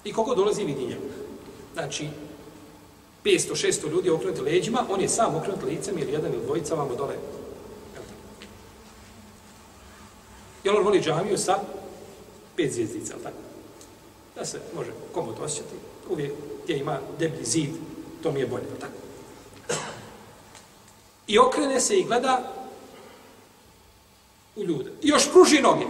I 0.04 0.12
koliko 0.12 0.34
dolazi 0.34 0.64
vidi 0.64 0.86
njega. 0.86 1.00
Znači, 1.74 2.08
500-600 3.24 3.90
ljudi 3.90 4.10
okrenuti 4.10 4.40
leđima, 4.40 4.86
on 4.90 5.00
je 5.00 5.08
sam 5.08 5.34
okrenut 5.34 5.62
licem 5.64 5.98
ili 5.98 6.12
jedan 6.12 6.32
ili 6.32 6.44
dvojica 6.44 6.74
vamo 6.74 6.94
dole. 6.94 7.14
Jel 10.64 10.76
on 10.76 10.84
voli 10.84 11.00
džamiju 11.00 11.38
sa 11.38 11.58
pet 12.56 12.72
zvijezdica, 12.72 13.14
ali 13.14 13.22
tako? 13.22 13.36
Da 14.34 14.44
se 14.44 14.60
može 14.74 14.90
komod 15.12 15.34
osjećati. 15.40 15.74
Uvijek 16.10 16.32
gdje 16.64 16.78
ima 16.78 16.98
deblji 17.18 17.44
zid, 17.44 17.70
to 18.22 18.32
mi 18.32 18.40
je 18.40 18.46
bolje, 18.46 18.64
tako? 18.80 18.92
I 21.26 21.38
okrene 21.38 21.80
se 21.80 21.98
i 21.98 22.04
gleda 22.04 22.52
u 24.56 24.64
ljude. 24.64 24.90
I 25.02 25.08
još 25.08 25.32
pruži 25.32 25.62
noge. 25.62 25.84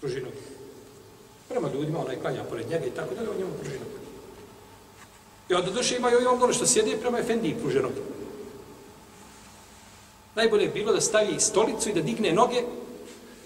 Pruži 0.00 0.20
noge. 0.20 0.36
Prema 1.48 1.68
ljudima, 1.74 2.00
onaj 2.00 2.20
klanja 2.20 2.44
pored 2.44 2.70
njega 2.70 2.86
i 2.86 2.90
tako 2.90 3.14
dalje, 3.14 3.30
on 3.30 3.36
njemu 3.36 3.52
pruži 3.60 3.78
noge. 3.78 4.00
I 5.48 5.54
onda 5.54 5.70
duše 5.70 5.96
imaju 5.96 6.20
i 6.22 6.26
on 6.26 6.38
dole 6.38 6.52
što 6.52 6.66
sjede 6.66 6.96
prema 6.96 7.18
Efendiji 7.18 7.56
pruženog. 7.60 7.92
Najbolje 10.34 10.62
je 10.62 10.68
bilo 10.68 10.92
da 10.92 11.00
stavi 11.00 11.40
stolicu 11.40 11.88
i 11.88 11.92
da 11.92 12.02
digne 12.02 12.32
noge 12.32 12.62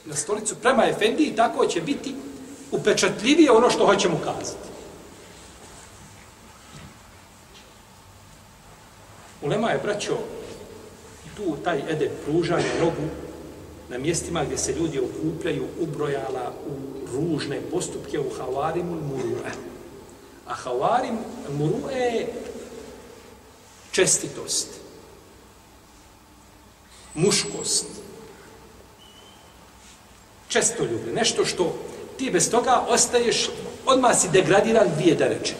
na 0.05 0.17
stolicu 0.17 0.55
prema 0.55 0.87
Efendiji, 0.87 1.37
tako 1.37 1.67
će 1.67 1.81
biti 1.81 2.15
upečatljivije 2.71 3.51
ono 3.51 3.71
što 3.71 3.87
hoćemo 3.87 4.21
kazati. 4.25 4.69
Ulema 9.43 9.71
je 9.71 9.81
braćo 9.83 10.19
tu 11.37 11.57
taj 11.64 11.79
ede 11.90 12.11
pružanja 12.25 12.81
nogu 12.81 13.09
na 13.88 13.99
mjestima 13.99 14.44
gdje 14.44 14.59
se 14.59 14.73
ljudi 14.73 15.01
okupljaju 15.01 15.64
ubrojala 15.81 16.53
u 16.66 16.73
ružne 17.16 17.61
postupke 17.70 18.20
u 18.20 18.31
havarimu 18.38 18.94
murue. 18.94 19.51
A 20.47 20.55
havarim 20.55 21.18
muru'e 21.59 21.97
je 21.97 22.33
čestitost, 23.92 24.68
muškost, 27.14 27.87
često 30.49 30.85
ljubi, 30.85 31.12
nešto 31.12 31.44
što 31.44 31.79
ti 32.16 32.31
bez 32.31 32.51
toga 32.51 32.85
ostaješ, 32.88 33.51
odmah 33.87 34.18
si 34.18 34.29
degradiran 34.29 34.88
dvije 34.97 35.14
da 35.14 35.29
reče. 35.29 35.55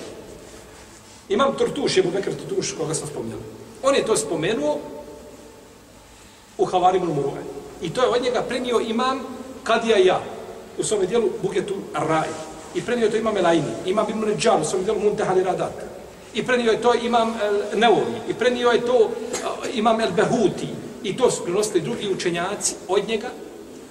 Imam 1.29 1.57
Tortuš, 1.59 1.97
Ebu 1.99 2.11
Bekr 2.11 2.31
Tortuš, 2.35 2.75
koga 2.79 2.95
sam 2.95 3.09
spomenuo. 3.09 3.41
On 3.83 3.95
je 3.95 4.07
to 4.07 4.17
spomenuo 4.17 4.81
u 6.59 6.65
Havarimu 6.65 7.15
Muru'e. 7.15 7.43
I 7.83 7.91
to 7.91 8.03
je 8.03 8.09
od 8.09 8.23
njega 8.23 8.43
prenio 8.43 8.81
imam 8.81 9.21
Kadija 9.65 9.97
ja 9.97 10.21
u 10.79 10.85
svome 10.85 11.07
dijelu 11.07 11.31
Bugetu 11.43 11.75
Raj. 11.95 12.29
I 12.75 12.83
prenio 12.83 13.11
to 13.11 13.17
imam 13.17 13.37
Elaini, 13.37 13.73
imam 13.87 14.07
Ibn 14.11 14.25
Ređal 14.25 14.61
u 14.61 14.65
svom 14.65 14.85
dijelu 14.85 15.01
Muntehali 15.01 15.45
Radat. 15.45 15.73
I 16.35 16.47
prenio 16.47 16.73
je 16.73 16.83
to 16.83 16.95
imam 16.95 17.29
eh, 17.29 17.47
El 17.73 17.79
Neovi, 17.79 18.19
i 18.29 18.35
prenio 18.35 18.71
je 18.71 18.81
to 18.81 19.11
eh, 19.11 19.71
imam 19.75 20.01
El 20.01 20.11
Behuti, 20.17 20.69
i 21.03 21.17
to 21.17 21.31
su 21.31 21.45
prenosili 21.45 21.81
drugi 21.81 22.09
učenjaci 22.09 22.75
od 22.89 23.09
njega, 23.09 23.31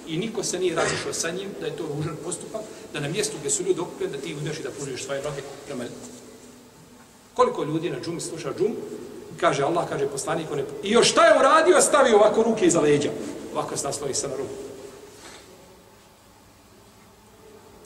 i 0.06 0.16
niko 0.16 0.42
se 0.42 0.58
nije 0.58 0.74
razišao 0.74 1.12
sa 1.12 1.30
njim, 1.30 1.48
da 1.60 1.66
je 1.66 1.76
to 1.76 1.84
ružan 1.96 2.16
postupak, 2.24 2.60
da 2.92 3.00
na 3.00 3.08
mjestu 3.08 3.36
gdje 3.38 3.50
su 3.50 3.62
ljudi 3.62 3.80
okupili, 3.80 4.10
da 4.10 4.18
ti 4.18 4.36
uđeš 4.42 4.58
i 4.58 4.62
da 4.62 4.70
pružiš 4.70 5.04
svoje 5.04 5.22
noge 5.22 5.42
prema 5.66 5.84
Koliko 7.34 7.64
ljudi 7.64 7.90
na 7.90 8.00
džumi 8.00 8.20
sluša 8.20 8.52
džum, 8.58 8.76
kaže 9.40 9.62
Allah, 9.62 9.88
kaže 9.88 10.06
poslanik, 10.06 10.46
on 10.52 10.58
je... 10.58 10.64
i 10.82 10.90
još 10.90 11.10
šta 11.10 11.26
je 11.26 11.38
uradio, 11.38 11.80
stavio 11.80 12.16
ovako 12.16 12.42
ruke 12.42 12.66
iza 12.66 12.80
leđa. 12.80 13.10
Ovako 13.52 13.76
se 13.76 13.86
nasloni 13.86 14.14
se 14.14 14.28
na 14.28 14.36
ruku. 14.36 14.54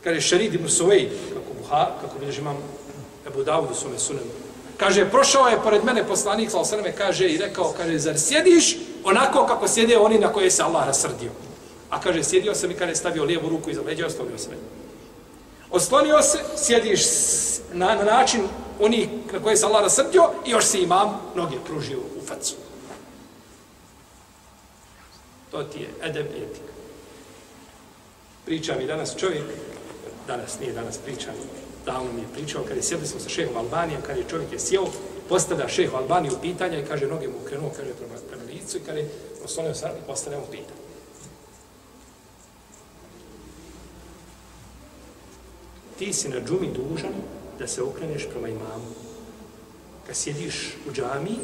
Kaže 0.04 0.20
Šerid 0.20 0.54
ibn 0.54 0.68
Suvej, 0.68 1.10
kako, 1.28 1.60
Buha, 1.60 1.90
kako 2.00 2.18
bilježi 2.18 2.40
imam 2.40 2.56
Ebu 3.26 3.42
Davudu 3.44 3.74
svome 3.74 3.98
sunenu. 3.98 4.30
Kaže, 4.76 5.10
prošao 5.10 5.48
je 5.48 5.62
pored 5.62 5.84
mene 5.84 6.06
poslanik, 6.06 6.50
sa 6.50 6.58
osrme, 6.58 6.92
kaže 6.92 7.28
i 7.28 7.38
rekao, 7.38 7.74
kaže, 7.76 7.98
zar 7.98 8.18
sjediš 8.18 8.76
onako 9.04 9.46
kako 9.46 9.68
sjede 9.68 9.98
oni 9.98 10.18
na 10.18 10.32
koje 10.32 10.50
se 10.50 10.62
Allah 10.62 10.86
rasrdio? 10.86 11.30
A 11.90 12.00
kaže, 12.00 12.24
sjedio 12.24 12.54
sam 12.54 12.70
i 12.70 12.74
kaže, 12.74 12.94
stavio 12.94 13.24
lijevu 13.24 13.48
ruku 13.48 13.70
iza 13.70 13.82
leđa 13.82 14.06
ostavio 14.06 14.38
sam. 14.38 14.52
Oslonio 15.70 16.22
se, 16.22 16.38
sjediš 16.56 17.00
na, 17.72 17.94
na 17.94 18.04
način 18.04 18.40
oni 18.80 19.08
na 19.32 19.42
koje 19.42 19.56
se 19.56 19.66
Allah 19.66 19.82
rasrdio 19.82 20.30
i 20.46 20.50
još 20.50 20.64
se 20.64 20.80
imam 20.80 21.20
noge 21.34 21.56
pružio 21.66 21.98
u 21.98 22.26
facu. 22.26 22.54
To 25.50 25.62
ti 25.62 25.80
je 25.80 25.88
edeb 26.02 26.26
i 26.26 26.42
etika. 26.42 26.72
Priča 28.44 28.74
mi 28.78 28.86
danas 28.86 29.16
čovjek, 29.16 29.44
danas 30.26 30.60
nije 30.60 30.72
danas 30.72 30.98
priča, 30.98 31.30
davno 31.84 32.12
mi 32.12 32.20
je 32.20 32.32
pričao, 32.32 32.64
kad 32.68 32.76
je 32.76 32.82
sjedli 32.82 33.06
smo 33.06 33.20
sa 33.20 33.28
šehom 33.28 33.56
Albanijom, 33.56 34.02
kad 34.02 34.16
je 34.16 34.28
čovjek 34.30 34.52
je 34.52 34.58
sjeo, 34.58 34.86
postavlja 35.28 35.68
šehu 35.68 35.96
Albaniju 35.96 36.32
pitanja 36.42 36.78
i 36.78 36.84
kaže, 36.84 37.06
noge 37.06 37.28
mu 37.28 37.34
krenuo, 37.48 37.70
kaže, 37.76 37.90
prema, 37.94 38.14
prema 38.28 38.44
licu 38.44 38.76
i 38.76 38.80
kaže, 38.80 39.04
oslonio 39.44 39.74
sam 39.74 39.90
i 39.90 40.06
postavlja 40.06 40.38
mu 40.38 40.46
pitanje. 40.46 40.80
Ti 45.98 46.12
si 46.12 46.28
na 46.28 46.40
džumi 46.40 46.68
dužan 46.68 47.12
da 47.58 47.66
se 47.66 47.82
okreneš 47.82 48.26
prema 48.30 48.48
imamu. 48.48 48.90
Kad 50.06 50.16
sjediš 50.16 50.76
u 50.88 50.92
džami, 50.92 51.36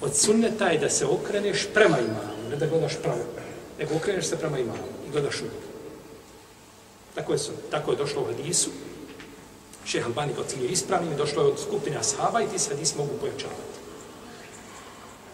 od 0.00 0.16
sunneta 0.16 0.68
je 0.68 0.78
da 0.78 0.90
se 0.90 1.06
okreneš 1.06 1.66
prema 1.74 1.98
imamu, 1.98 2.50
ne 2.50 2.56
da 2.56 2.66
gledaš 2.66 2.96
pravo, 3.02 3.24
nego 3.78 3.96
okreneš 3.96 4.26
se 4.26 4.38
prema 4.38 4.58
imamu 4.58 4.88
i 5.08 5.10
gledaš 5.10 5.40
u 5.40 5.44
njega. 5.44 5.72
Tako 7.14 7.32
je, 7.32 7.38
su, 7.38 7.52
tako 7.70 7.90
je 7.90 7.96
došlo 7.96 8.22
u 8.22 8.24
hadisu. 8.24 8.70
Šeha 9.84 10.06
Albani 10.06 10.34
kao 10.34 10.44
cilje 10.44 10.68
ispravnim, 10.68 11.16
došlo 11.16 11.42
je 11.42 11.48
od 11.48 11.60
skupine 11.60 11.96
ashaba 11.96 12.42
i 12.42 12.48
ti 12.48 12.58
se 12.58 12.70
hadis 12.70 12.96
mogu 12.96 13.10
pojačavati. 13.20 13.78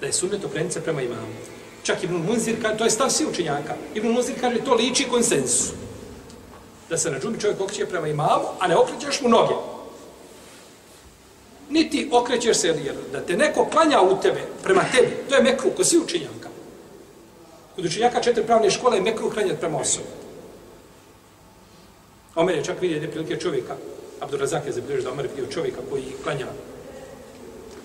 Da 0.00 0.06
je 0.06 0.12
sunnet 0.12 0.44
okrenut 0.44 0.72
se 0.72 0.80
prema 0.80 1.02
imamu. 1.02 1.34
Čak 1.82 2.02
Ibn 2.04 2.14
Munzir, 2.14 2.56
to 2.78 2.84
je 2.84 2.90
stav 2.90 3.10
svi 3.10 3.26
učenjaka, 3.26 3.74
Ibn 3.94 4.08
Munzir 4.08 4.40
kaže 4.40 4.64
to 4.64 4.74
liči 4.74 5.08
konsensu. 5.10 5.72
Da 6.90 6.98
se 6.98 7.10
na 7.10 7.20
džumi 7.20 7.40
čovjek 7.40 7.60
okreće 7.60 7.86
prema 7.86 8.08
imamu, 8.08 8.44
a 8.60 8.68
ne 8.68 8.76
okrećeš 8.76 9.20
mu 9.20 9.28
noge. 9.28 9.54
Niti 11.78 12.08
okrećeš 12.12 12.56
se, 12.56 12.68
jer 12.68 12.94
da 13.12 13.20
te 13.20 13.36
neko 13.36 13.64
klanja 13.64 14.00
u 14.02 14.20
tebe, 14.22 14.40
prema 14.62 14.84
tebi, 14.92 15.16
to 15.28 15.34
je 15.34 15.42
mekru, 15.42 15.70
ko 15.76 15.84
si 15.84 15.98
učinjanka. 15.98 16.48
Kod 17.76 17.84
učinjaka 17.84 18.20
četiri 18.20 18.46
pravne 18.46 18.70
škole 18.70 18.96
je 18.96 19.02
mekru 19.02 19.30
klanjati 19.30 19.60
prema 19.60 19.78
osobi. 19.78 20.06
Omer 22.34 22.54
je 22.54 22.64
čak 22.64 22.80
vidio 22.80 22.94
jedne 22.94 23.10
prilike 23.10 23.36
čovjeka, 23.36 23.76
Abdurazak 24.20 24.66
je 24.66 24.72
zabilježio 24.72 25.04
da 25.04 25.12
Omer 25.12 25.24
je 25.24 25.30
vidio 25.30 25.52
čovjeka 25.52 25.80
koji 25.90 26.04
klanja 26.22 26.46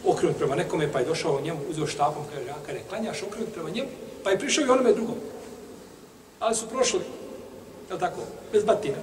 okrenut 0.05 0.37
prema 0.37 0.55
nekome, 0.55 0.91
pa 0.91 0.99
je 0.99 1.05
došao 1.05 1.41
njemu, 1.41 1.59
uzeo 1.69 1.87
štapom, 1.87 2.23
kaže, 2.33 2.49
a 2.49 2.65
kada 2.65 2.79
klanjaš 2.89 3.23
okrenut 3.23 3.53
prema 3.53 3.69
njemu, 3.69 3.89
pa 4.23 4.29
je 4.29 4.39
prišao 4.39 4.65
i 4.65 4.69
onome 4.69 4.93
drugom. 4.93 5.15
Ali 6.39 6.55
su 6.55 6.69
prošli, 6.69 6.99
je 7.91 7.99
tako, 7.99 8.21
bez 8.51 8.63
batina. 8.63 8.97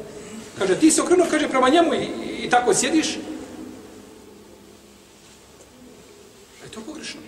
Kaže, 0.59 0.81
ti 0.81 0.91
se 0.91 1.03
okrenuo, 1.03 1.27
kaže, 1.31 1.49
prema 1.49 1.69
njemu 1.69 1.95
i, 1.95 1.99
i, 1.99 2.45
i 2.45 2.51
tako 2.51 2.75
sjediš. 2.75 3.19
A 6.60 6.60
je 6.71 6.75
to 6.75 6.81
pogrešno. 6.81 7.21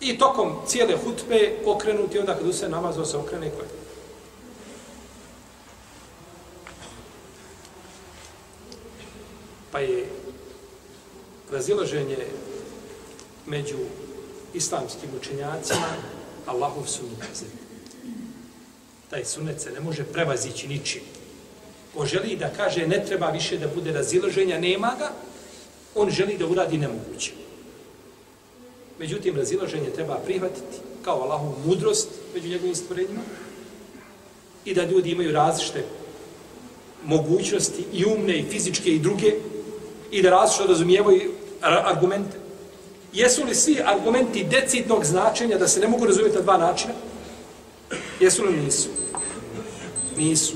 I 0.00 0.18
tokom 0.18 0.56
cijele 0.66 0.96
hutbe 1.04 1.56
okrenuti, 1.66 2.18
onda 2.18 2.34
kad 2.34 2.54
se 2.54 2.68
namazao 2.68 3.04
se 3.04 3.16
okrene 3.16 3.50
koje. 3.50 3.84
pa 9.74 9.80
je 9.80 10.06
razilaženje 11.50 12.16
među 13.46 13.76
islamskim 14.54 15.10
učenjacima 15.20 15.88
Allahov 16.46 16.86
sunnet. 16.86 17.44
Taj 19.10 19.24
sunnet 19.24 19.60
se 19.60 19.70
ne 19.70 19.80
može 19.80 20.04
prevazići 20.04 20.68
ničim. 20.68 21.02
Ko 21.94 22.06
želi 22.06 22.36
da 22.36 22.52
kaže 22.56 22.86
ne 22.86 23.04
treba 23.06 23.30
više 23.30 23.58
da 23.58 23.68
bude 23.68 23.92
razilaženja, 23.92 24.58
nema 24.58 24.94
ga, 24.98 25.10
on 25.94 26.10
želi 26.10 26.38
da 26.38 26.46
uradi 26.46 26.78
nemoguće. 26.78 27.32
Međutim, 28.98 29.36
razilaženje 29.36 29.90
treba 29.90 30.14
prihvatiti 30.14 30.78
kao 31.04 31.22
Allahovu 31.22 31.54
mudrost 31.66 32.08
među 32.34 32.48
njegovim 32.48 32.74
stvorenjima 32.74 33.20
i 34.64 34.74
da 34.74 34.84
ljudi 34.84 35.10
imaju 35.10 35.32
različite 35.32 35.84
mogućnosti 37.04 37.84
i 37.92 38.04
umne 38.04 38.38
i 38.38 38.44
fizičke 38.50 38.90
i 38.90 38.98
druge 38.98 39.34
i 40.10 40.22
da 40.22 40.30
različno 40.30 40.66
razumijevaju 40.66 41.30
argumente. 41.60 42.36
Jesu 43.12 43.44
li 43.44 43.54
svi 43.54 43.80
argumenti 43.84 44.44
decidnog 44.44 45.04
značenja 45.04 45.58
da 45.58 45.68
se 45.68 45.80
ne 45.80 45.88
mogu 45.88 46.06
razumjeti 46.06 46.36
na 46.36 46.42
dva 46.42 46.58
načina? 46.58 46.94
Jesu 48.20 48.44
li 48.44 48.52
nisu? 48.52 48.88
Nisu. 50.16 50.54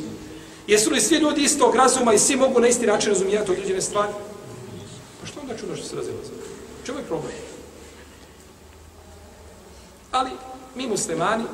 Jesu 0.66 0.90
li 0.90 1.01
svi 1.01 1.16
ljudi 1.16 1.42
istog 1.42 1.74
razuma 1.74 2.14
i 2.14 2.18
svi 2.18 2.37
mogu 2.37 2.61
na 2.61 2.68
isti 2.68 2.87
način 2.87 3.12
razumijeti 3.12 3.51
određene 3.51 3.81
stvari? 3.81 4.12
Koga 5.48 5.61
čudo 5.61 5.76
što 5.76 5.87
se 5.87 5.96
razilaze? 5.96 6.30
Čemu 6.87 6.98
je 6.98 7.04
problem? 7.04 7.32
Ali 10.12 10.30
mi 10.74 10.87
muslimani 10.87 11.44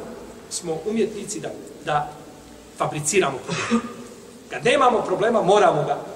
smo 0.51 0.79
umjetnici 0.87 1.41
da, 1.41 1.51
da 1.85 2.13
fabriciramo 2.79 3.39
problem. 3.39 3.81
Kad 4.51 4.65
nemamo 4.65 5.03
problema, 5.03 5.43
moramo 5.43 5.83
ga 5.83 6.15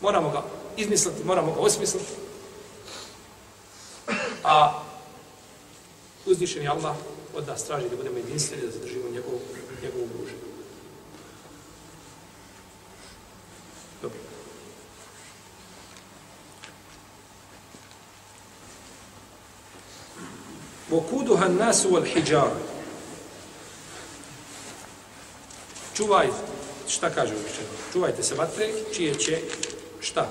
Moramo 0.00 0.30
ga 0.30 0.42
izmisliti, 0.76 1.24
moramo 1.24 1.52
ga 1.52 1.60
osmisliti. 1.60 2.12
A 4.44 4.82
uzvišen 6.26 6.62
je 6.62 6.68
Allah 6.68 6.96
od 7.36 7.46
nas 7.46 7.64
traži 7.64 7.88
da 7.88 7.96
budemo 7.96 8.16
jedinstveni, 8.16 8.62
da 8.62 8.70
zadržimo 8.70 9.08
njegovu, 9.08 9.40
njegovu 9.82 10.06
družinu. 10.06 10.45
Vokuduha 20.90 21.48
nasu 21.48 21.90
wal 21.90 22.04
hijjar. 22.04 22.50
Čuvaj, 25.94 26.28
šta 26.88 27.10
kažu 27.10 27.34
učenje? 27.34 27.68
Čuvajte 27.92 28.22
se 28.22 28.34
vatre, 28.34 28.68
čije 28.94 29.14
će, 29.14 29.40
šta? 30.00 30.28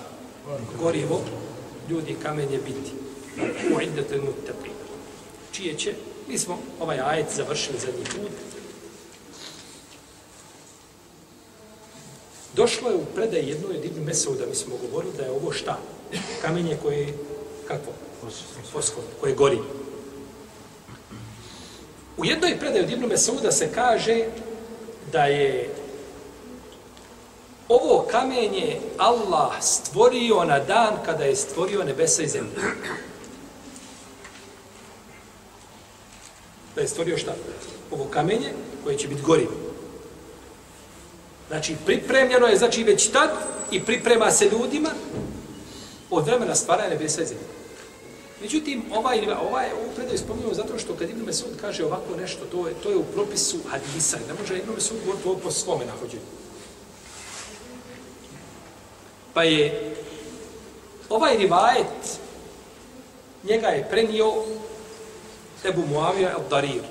Gorjevo, 0.79 1.21
ljudi 1.89 2.15
kamenje 2.23 2.57
biti. 2.57 2.91
Uindete 3.75 4.17
mutapi. 4.17 4.69
Čije 5.51 5.77
će? 5.77 5.93
Mi 6.27 6.37
smo 6.37 6.59
ovaj 6.79 6.99
ajet 6.99 7.27
završili 7.35 7.79
zadnji 7.79 8.03
put. 8.03 8.31
Došlo 12.55 12.89
je 12.89 12.95
u 12.95 13.05
predaj 13.05 13.49
jedno 13.49 13.71
jedinu 13.71 14.05
mesovu 14.05 14.35
da 14.35 14.45
mi 14.45 14.55
smo 14.55 14.75
govorili 14.77 15.13
da 15.17 15.23
je 15.23 15.31
ovo 15.31 15.51
šta? 15.51 15.79
Kamenje 16.41 16.77
koje 16.81 16.99
je, 16.99 17.17
kako? 17.67 17.91
Poskod, 18.73 19.03
koje 19.21 19.33
gori. 19.33 19.59
U 22.17 22.25
jednoj 22.25 22.59
predaju 22.59 22.83
od 22.83 22.91
Ibnu 22.91 23.07
Mesauda 23.07 23.51
se 23.51 23.71
kaže 23.73 24.23
da 25.11 25.25
je 25.25 25.69
ovo 27.69 28.07
kamenje 28.11 28.79
Allah 28.97 29.53
stvorio 29.61 30.43
na 30.43 30.59
dan 30.59 30.93
kada 31.05 31.23
je 31.23 31.35
stvorio 31.35 31.83
nebesa 31.83 32.23
i 32.23 32.27
zemlju. 32.27 32.51
Da 36.75 36.81
je 36.81 36.87
stvorio 36.87 37.17
šta? 37.17 37.35
Ovo 37.91 38.05
kamenje 38.05 38.53
koje 38.83 38.97
će 38.97 39.07
biti 39.07 39.21
gorivo. 39.21 39.53
Znači, 41.47 41.75
pripremljeno 41.85 42.47
je, 42.47 42.57
znači, 42.57 42.83
već 42.83 43.07
tad 43.07 43.29
i 43.71 43.83
priprema 43.83 44.31
se 44.31 44.49
ljudima 44.49 44.89
od 46.09 46.25
vremena 46.25 46.55
stvaranja 46.55 46.89
nebesa 46.89 47.21
i 47.21 47.25
zemlje. 47.25 47.54
Međutim, 48.45 48.83
ovaj, 48.93 49.19
ovaj, 49.49 49.71
ovu 49.71 49.91
predaju 49.95 50.17
spominjamo 50.17 50.53
zato 50.53 50.79
što 50.79 50.93
kad 50.93 51.09
Ibn 51.09 51.25
Mesud 51.25 51.57
kaže 51.61 51.85
ovako 51.85 52.15
nešto, 52.21 52.45
to 52.45 52.67
je, 52.67 52.73
to 52.83 52.89
je 52.89 52.95
u 52.95 53.03
propisu 53.03 53.57
hadisa. 53.69 54.17
Ne 54.27 54.33
može 54.41 54.57
Ibn 54.57 54.73
Mesud 54.73 54.97
govoriti 55.05 55.27
ovo 55.27 55.39
po 55.39 55.51
svome 55.51 55.85
nahođenju. 55.85 56.21
Pa 59.33 59.43
je 59.43 59.95
Ovaj 61.09 61.37
rivajet, 61.37 62.19
njega 63.43 63.67
je 63.67 63.87
prenio 63.89 64.33
Ebu 65.65 65.81
Muavija 65.89 66.35
al-Darir. 66.37 66.81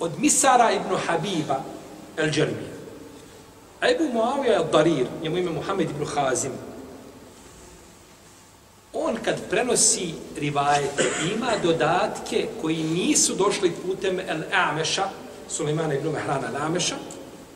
Od 0.00 0.18
Misara 0.18 0.72
ibn 0.72 0.96
Habiba 1.06 1.62
al-Džermija. 2.16 2.74
Ebu 3.82 4.12
Muavija 4.12 4.62
al-Darir, 4.62 5.06
njemu 5.22 5.38
ime 5.38 5.50
Muhammed 5.50 5.90
ibn 5.90 6.04
Hazim, 6.06 6.52
on 8.92 9.16
kad 9.24 9.48
prenosi 9.50 10.14
rivajete, 10.36 11.04
ima 11.34 11.50
dodatke 11.62 12.46
koji 12.60 12.82
nisu 12.82 13.34
došli 13.34 13.72
putem 13.86 14.20
el-Ameša, 14.20 15.04
Sulemana 15.48 15.94
ibn 15.94 16.08
Mehrana 16.08 16.48
El-Ameša, 16.48 16.96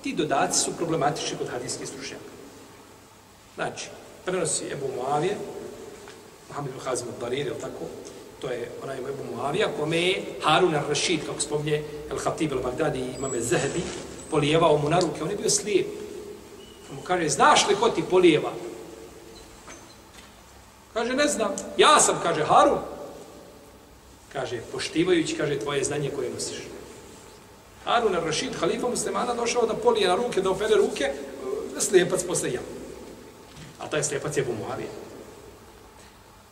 ti 0.02 0.12
dodaci 0.12 0.60
su 0.60 0.76
problematični 0.76 1.38
kod 1.38 1.48
hadijskih 1.48 1.88
stručnjaka. 1.88 2.30
Znači, 3.54 3.88
prenosi 4.24 4.64
Ebu 4.72 4.86
Muavije, 4.96 5.36
Muhammed 6.48 6.72
ibn 6.72 6.84
Hazim 6.84 7.06
al-Darir, 7.08 7.46
ili 7.46 7.60
tako, 7.60 7.84
to 8.40 8.48
je 8.48 8.70
onaj 8.82 8.98
Ebu 8.98 9.24
Muavija, 9.34 9.68
kome 9.78 10.02
je 10.02 10.22
Harun 10.42 10.74
al-Rashid, 10.74 11.26
kako 11.26 11.40
spomnje 11.40 11.82
El-Khatib 12.10 12.52
al-Baghdadi 12.52 12.98
i 12.98 13.16
imame 13.16 13.40
Zahebi, 13.40 13.82
polijevao 14.30 14.78
mu 14.78 14.88
na 14.88 15.00
ruke, 15.00 15.22
on 15.22 15.30
je 15.30 15.36
bio 15.36 15.50
slijep. 15.50 15.86
On 16.90 16.96
mu 16.96 17.02
kaže, 17.02 17.28
znaš 17.28 17.68
li 17.68 17.74
ko 17.74 17.88
ti 17.88 18.02
polijeva? 18.10 18.52
Kaže, 20.96 21.14
ne 21.14 21.28
znam. 21.28 21.52
Ja 21.76 22.00
sam, 22.00 22.20
kaže, 22.22 22.44
Harun. 22.44 22.78
Kaže, 24.32 24.60
poštivajući, 24.72 25.36
kaže, 25.36 25.58
tvoje 25.58 25.84
znanje 25.84 26.10
koje 26.16 26.30
nosiš. 26.30 26.62
Harun 27.84 28.14
al-Rashid, 28.14 28.56
halifa 28.60 28.88
muslimana, 28.88 29.34
došao 29.34 29.66
da 29.66 29.74
polije 29.74 30.08
na 30.08 30.14
ruke, 30.14 30.40
da 30.40 30.50
opere 30.50 30.74
ruke, 30.74 31.04
e, 31.04 31.80
slijepac 31.80 32.24
posle 32.24 32.52
ja. 32.52 32.60
A 33.78 33.88
taj 33.88 34.02
slijepac 34.02 34.36
je 34.36 34.40
Ebu 34.40 34.52
Muavija. 34.52 34.88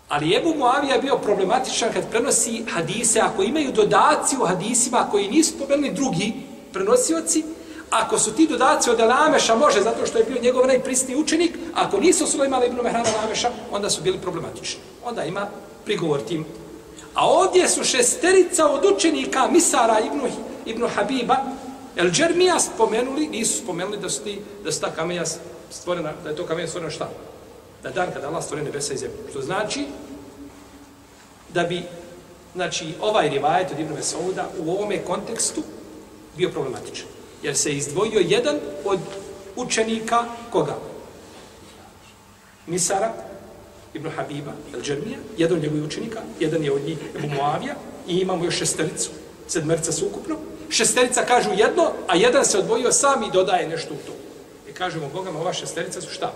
Ali 0.09 0.37
Ebu 0.37 0.55
Muavija 0.55 0.95
je 0.95 1.03
bio 1.03 1.17
problematičan 1.17 1.93
kad 1.93 2.11
prenosi 2.11 2.65
hadise, 2.71 3.21
ako 3.21 3.43
imaju 3.43 3.73
dodaci 3.73 4.37
u 4.37 4.45
hadisima 4.45 5.09
koji 5.11 5.29
nisu 5.29 5.59
pomenuli 5.59 5.93
drugi 5.95 6.33
prenosioci, 6.73 7.45
ako 7.95 8.19
su 8.19 8.33
ti 8.35 8.47
dodaci 8.47 8.91
od 8.91 9.01
Alameša, 9.01 9.55
može, 9.55 9.81
zato 9.81 10.07
što 10.07 10.19
je 10.19 10.25
bio 10.25 10.43
njegov 10.43 10.67
najprisniji 10.67 11.17
učenik, 11.17 11.59
ako 11.75 12.01
nisu 12.01 12.27
Sulejmana 12.27 12.65
ibn 12.65 12.77
Mehrana 12.83 13.09
Alameša, 13.19 13.51
onda 13.71 13.91
su 13.91 14.03
bili 14.03 14.19
problematični. 14.19 14.81
Onda 15.05 15.25
ima 15.25 15.47
prigovor 15.85 16.21
tim. 16.21 16.45
A 17.15 17.29
ovdje 17.29 17.69
su 17.69 17.85
šesterica 17.85 18.67
od 18.67 18.85
učenika 18.97 19.49
Misara 19.51 20.01
ibn, 20.01 20.21
ibn 20.67 20.89
Habiba, 20.89 21.37
El 21.97 22.11
Džermija 22.11 22.61
spomenuli, 22.61 23.27
nisu 23.27 23.63
spomenuli 23.63 23.99
da 23.99 24.09
su, 24.09 24.23
ti, 24.23 24.41
da 24.65 24.73
su 24.73 24.81
ta 24.81 24.91
kamenja 24.91 25.25
stvorena, 25.71 26.13
da 26.25 26.31
je 26.31 26.37
to 26.37 26.47
kamenja 26.47 26.69
stvorena 26.69 26.91
šta? 26.91 27.09
Na 27.83 27.91
dan 27.91 28.09
kada 28.13 28.29
Allah 28.29 28.45
stvore 28.45 28.63
nebesa 28.63 28.95
i 28.95 28.97
zemlju. 28.97 29.17
Što 29.31 29.43
znači 29.43 29.87
da 31.49 31.63
bi 31.63 31.83
znači, 32.55 32.95
ovaj 33.01 33.29
rivajet 33.29 33.73
od 33.73 33.79
Ibn 33.79 33.95
Mesauda 33.95 34.49
u 34.59 34.71
ovome 34.71 35.05
kontekstu 35.05 35.63
bio 36.37 36.51
problematičan. 36.51 37.14
Jer 37.45 37.57
se 37.57 37.73
izdvojio 37.73 38.21
jedan 38.21 38.57
od 38.85 38.99
učenika 39.57 40.25
koga? 40.51 40.77
Misara, 42.67 43.13
Ibn 43.95 44.11
Habiba, 44.11 44.53
El 44.75 44.81
Džermija, 44.83 45.19
jedan 45.37 45.57
od 45.57 45.63
njegovih 45.63 45.85
učenika, 45.85 46.21
jedan 46.41 46.65
je 46.65 46.73
od 46.73 46.83
njih 46.83 46.99
Ebu 47.19 47.29
Muavija 47.35 47.75
i 48.09 48.17
imamo 48.17 48.45
još 48.45 48.59
šestericu, 48.59 49.11
sedmerca 49.49 49.93
su 49.93 50.07
ukupno. 50.07 50.37
Šesterica 50.69 51.25
kažu 51.25 51.51
jedno, 51.57 51.93
a 52.09 52.17
jedan 52.17 52.45
se 52.45 52.59
odvojio 52.59 52.93
sam 52.93 53.23
i 53.23 53.31
dodaje 53.33 53.69
nešto 53.69 53.95
u 53.95 54.07
to. 54.07 54.13
I 54.71 54.73
kažemo, 54.73 55.09
Bogama, 55.13 55.41
ova 55.41 55.53
šesterica 55.53 56.01
su 56.01 56.11
šta? 56.11 56.33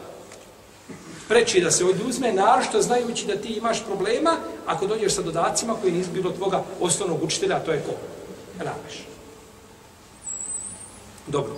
Preči 1.28 1.60
da 1.60 1.70
se 1.70 1.84
oduzme, 1.84 2.32
narošto 2.32 2.82
znajući 2.82 3.26
da 3.26 3.36
ti 3.36 3.48
imaš 3.48 3.84
problema 3.84 4.36
ako 4.66 4.86
dođeš 4.86 5.12
sa 5.14 5.22
dodacima 5.22 5.74
koji 5.80 5.92
nisu 5.92 6.10
bilo 6.10 6.30
tvoga 6.30 6.62
osnovnog 6.80 7.22
učitelja, 7.22 7.56
a 7.56 7.64
to 7.64 7.72
je 7.72 7.82
ko? 7.86 7.92
Rameš. 8.58 9.08
Dobro. 11.28 11.56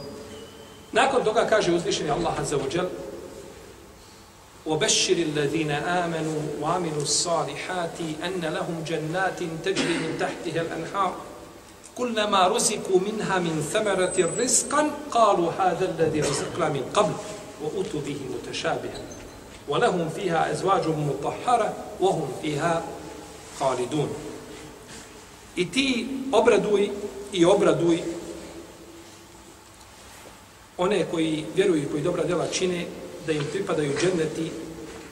Nakon 0.92 1.24
toga 1.24 1.46
kaže 1.46 1.72
uzvišeni 1.72 2.10
Allah 2.10 2.40
Azza 2.40 2.56
wa 2.56 2.66
Jal 2.74 2.86
وَبَشِّرِ 4.66 5.16
الَّذِينَ 5.16 5.70
آمَنُوا 5.70 6.60
وَعَمِلُوا 6.60 7.02
الصَّالِحَاتِ 7.02 7.98
أَنَّ 8.24 8.44
لَهُمْ 8.44 8.84
جَنَّاتٍ 8.86 9.40
تَجْرِي 9.64 9.94
مِنْ 9.98 10.18
تَحْتِهَا 10.20 10.60
الْأَنْحَارُ 10.62 11.12
كُلَّمَا 11.96 12.48
رُزِقُوا 12.48 13.00
مِنْهَا 13.00 13.38
مِنْ 13.38 13.64
ثَمَرَةٍ 13.72 14.18
رِزْقًا 14.38 14.90
قَالُوا 15.10 15.50
هَذَا 15.58 15.84
الَّذِي 15.90 16.20
رُزِقْنَا 16.20 16.68
مِنْ 16.68 16.84
قَبْلِ 16.94 17.12
وَأُتُوا 17.62 18.00
بِهِ 18.06 18.20
مُتَشَابِهًا 18.36 19.02
وَلَهُمْ 19.68 20.08
فِيهَا 20.16 20.52
أَزْوَاجٌ 20.52 20.86
مُطَهَّرَةٌ 20.88 21.74
وَهُمْ 22.00 22.28
فِيهَا 22.42 22.84
خَالِدُونَ 23.60 24.10
I 25.56 25.64
ti 25.64 26.06
obraduj 26.32 26.92
i 27.32 27.44
one 30.80 31.06
koji 31.10 31.44
vjeruju 31.56 31.82
i 31.82 31.86
koji 31.90 32.02
dobra 32.02 32.24
djela 32.24 32.46
čine, 32.52 32.86
da 33.26 33.32
im 33.32 33.44
pripadaju 33.52 33.92
dženneti 34.00 34.50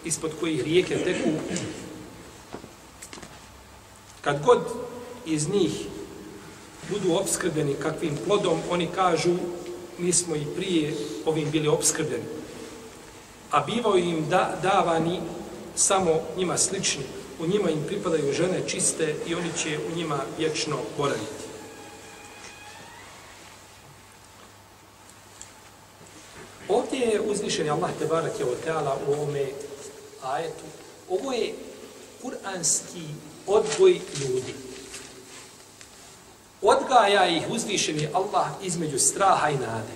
ispod 0.05 0.31
kojih 0.41 0.65
rijeke 0.65 0.97
teku. 0.97 1.29
Kad 4.21 4.45
god 4.45 4.59
iz 5.27 5.49
njih 5.49 5.73
budu 6.91 7.15
obskrbeni 7.15 7.75
kakvim 7.75 8.17
plodom, 8.27 8.59
oni 8.71 8.89
kažu 8.95 9.35
mi 9.99 10.13
smo 10.13 10.37
i 10.37 10.47
prije 10.57 10.95
ovim 11.25 11.51
bili 11.51 11.69
obskrbeni. 11.69 12.25
A 13.51 13.61
bivao 13.61 13.97
im 13.97 14.29
da, 14.31 14.59
davani 14.63 15.21
samo 15.75 16.21
njima 16.37 16.59
slični. 16.59 17.05
U 17.41 17.47
njima 17.47 17.71
im 17.71 17.85
pripadaju 17.87 18.33
žene 18.33 18.63
čiste 18.69 19.15
i 19.27 19.35
oni 19.35 19.49
će 19.63 19.79
u 19.93 19.97
njima 19.97 20.19
vječno 20.39 20.77
boraviti. 20.97 21.38
Ovdje 26.69 27.01
je 27.01 27.21
uzvišen 27.21 27.71
Allah 27.71 27.91
te 27.99 28.07
barak 28.07 28.41
je 28.41 28.47
teala 28.65 28.97
u 29.07 29.13
ovome 29.13 29.47
ajetu. 30.23 30.65
Ovo 31.09 31.33
je 31.33 31.55
kuranski 32.23 33.05
odgoj 33.47 34.01
ljudi. 34.21 34.55
Odgaja 36.63 37.27
ih 37.27 37.43
uzvišeni 37.51 38.09
Allah 38.15 38.47
između 38.63 38.99
straha 38.99 39.51
i 39.51 39.55
nade. 39.55 39.93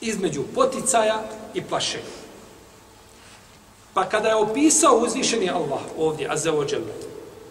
Između 0.00 0.42
poticaja 0.54 1.22
i 1.54 1.62
plašenja. 1.62 2.24
Pa 3.94 4.08
kada 4.08 4.28
je 4.28 4.34
opisao 4.34 4.96
uzvišeni 4.96 5.50
Allah 5.50 5.80
ovdje, 5.98 6.28
a 6.30 6.36
za 6.36 6.52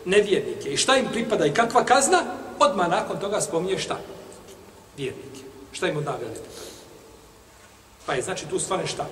nevjernike 0.06 0.74
i 0.74 0.78
šta 0.78 0.98
im 0.98 1.08
pripada 1.12 1.46
i 1.46 1.54
kakva 1.54 1.86
kazna, 1.86 2.24
odmah 2.60 2.90
nakon 2.90 3.20
toga 3.20 3.42
spominje 3.42 3.78
šta? 3.80 4.00
Vjernike. 4.98 5.42
Šta 5.72 5.88
im 5.88 5.98
odnavljali 5.98 6.34
pripada? 6.34 6.73
Pa 8.06 8.14
je 8.14 8.22
znači 8.22 8.46
tu 8.50 8.60
stvarno 8.60 8.88
šta? 8.88 9.08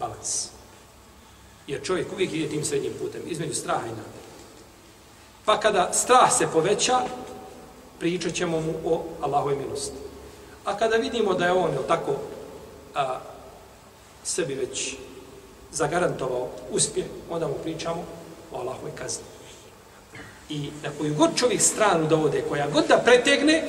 Balans. 0.00 0.48
Jer 1.66 1.82
čovjek 1.82 2.12
uvijek 2.12 2.32
ide 2.32 2.48
tim 2.48 2.64
srednjim 2.64 2.92
putem, 2.98 3.22
između 3.26 3.54
straha 3.54 3.86
i 3.86 3.90
nade. 3.90 4.24
Pa 5.44 5.60
kada 5.60 5.92
strah 5.92 6.32
se 6.32 6.46
poveća, 6.52 7.00
pričat 7.98 8.34
ćemo 8.34 8.60
mu 8.60 8.74
o 8.84 9.04
Allahove 9.20 9.56
milosti. 9.56 9.96
A 10.64 10.76
kada 10.76 10.96
vidimo 10.96 11.34
da 11.34 11.44
je 11.44 11.52
on, 11.52 11.72
je 11.72 11.78
tako, 11.88 12.16
a, 12.94 13.20
sebi 14.24 14.54
već 14.54 14.96
zagarantovao 15.72 16.48
uspjeh, 16.70 17.06
onda 17.30 17.48
mu 17.48 17.54
pričamo 17.62 18.04
o 18.52 18.58
Allahove 18.58 18.90
kazni. 18.94 19.24
I 20.48 20.70
na 20.82 20.90
koju 20.98 21.14
god 21.14 21.30
čovjek 21.36 21.60
stranu 21.60 22.06
da 22.06 22.16
ode, 22.16 22.44
koja 22.48 22.70
god 22.70 22.84
da 22.88 22.98
pretegne, 22.98 23.64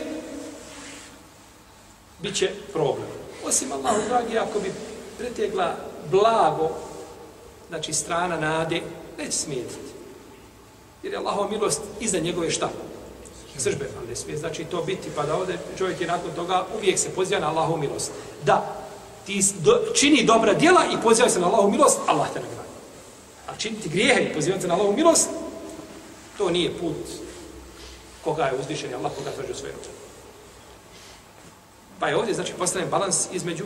bit 2.22 2.36
će 2.36 2.52
problem. 2.74 3.25
Osim 3.48 3.72
Allahu 3.72 4.02
dragi, 4.08 4.38
ako 4.38 4.60
bi 4.60 4.72
pretegla 5.18 5.76
blago, 6.12 6.70
znači 7.70 7.94
strana 7.94 8.40
nade, 8.40 8.82
neće 9.18 9.32
smijetiti. 9.32 9.92
Jer 11.04 11.14
je 11.14 11.20
Allahova 11.20 11.50
milost 11.50 11.82
iza 12.00 12.20
njegove 12.20 12.52
šta? 12.52 12.70
Sržbe, 13.58 13.90
ali 13.98 14.08
ne 14.08 14.16
smije 14.16 14.38
znači 14.38 14.66
to 14.66 14.84
biti, 14.84 15.10
pa 15.16 15.26
da 15.26 15.36
ovdje 15.36 15.58
čovjek 15.78 16.02
je 16.02 16.08
nakon 16.08 16.32
toga 16.36 16.66
uvijek 16.78 17.00
se 17.00 17.10
poziva 17.10 17.40
na 17.40 17.50
Allahovu 17.50 17.78
milost. 17.78 18.12
Da, 18.46 18.76
ti 19.26 19.44
do, 19.60 19.82
čini 19.94 20.24
dobra 20.24 20.54
djela 20.54 20.82
i 20.86 21.02
poziva 21.04 21.30
se 21.30 21.40
na 21.40 21.48
Allahovu 21.48 21.72
milost, 21.72 22.00
Allah 22.08 22.28
te 22.34 22.40
nagradi. 22.40 22.70
A 23.48 23.56
činiti 23.58 23.90
grijehe 23.90 24.24
i 24.24 24.34
pozivati 24.34 24.62
se 24.62 24.68
na 24.68 24.74
Allahovu 24.74 24.96
milost, 24.96 25.30
to 26.38 26.50
nije 26.50 26.80
put 26.80 26.96
koga 28.24 28.44
je 28.44 28.60
uzvišen 28.60 28.94
Allah 28.94 29.12
koga 29.18 29.32
tvrđu 29.32 29.54
svoje 29.54 29.74
ruke. 29.74 30.05
Pa 32.00 32.08
je 32.08 32.18
ovdje, 32.18 32.34
znači, 32.34 32.54
postavljen 32.58 32.92
balans 32.92 33.28
između 33.34 33.64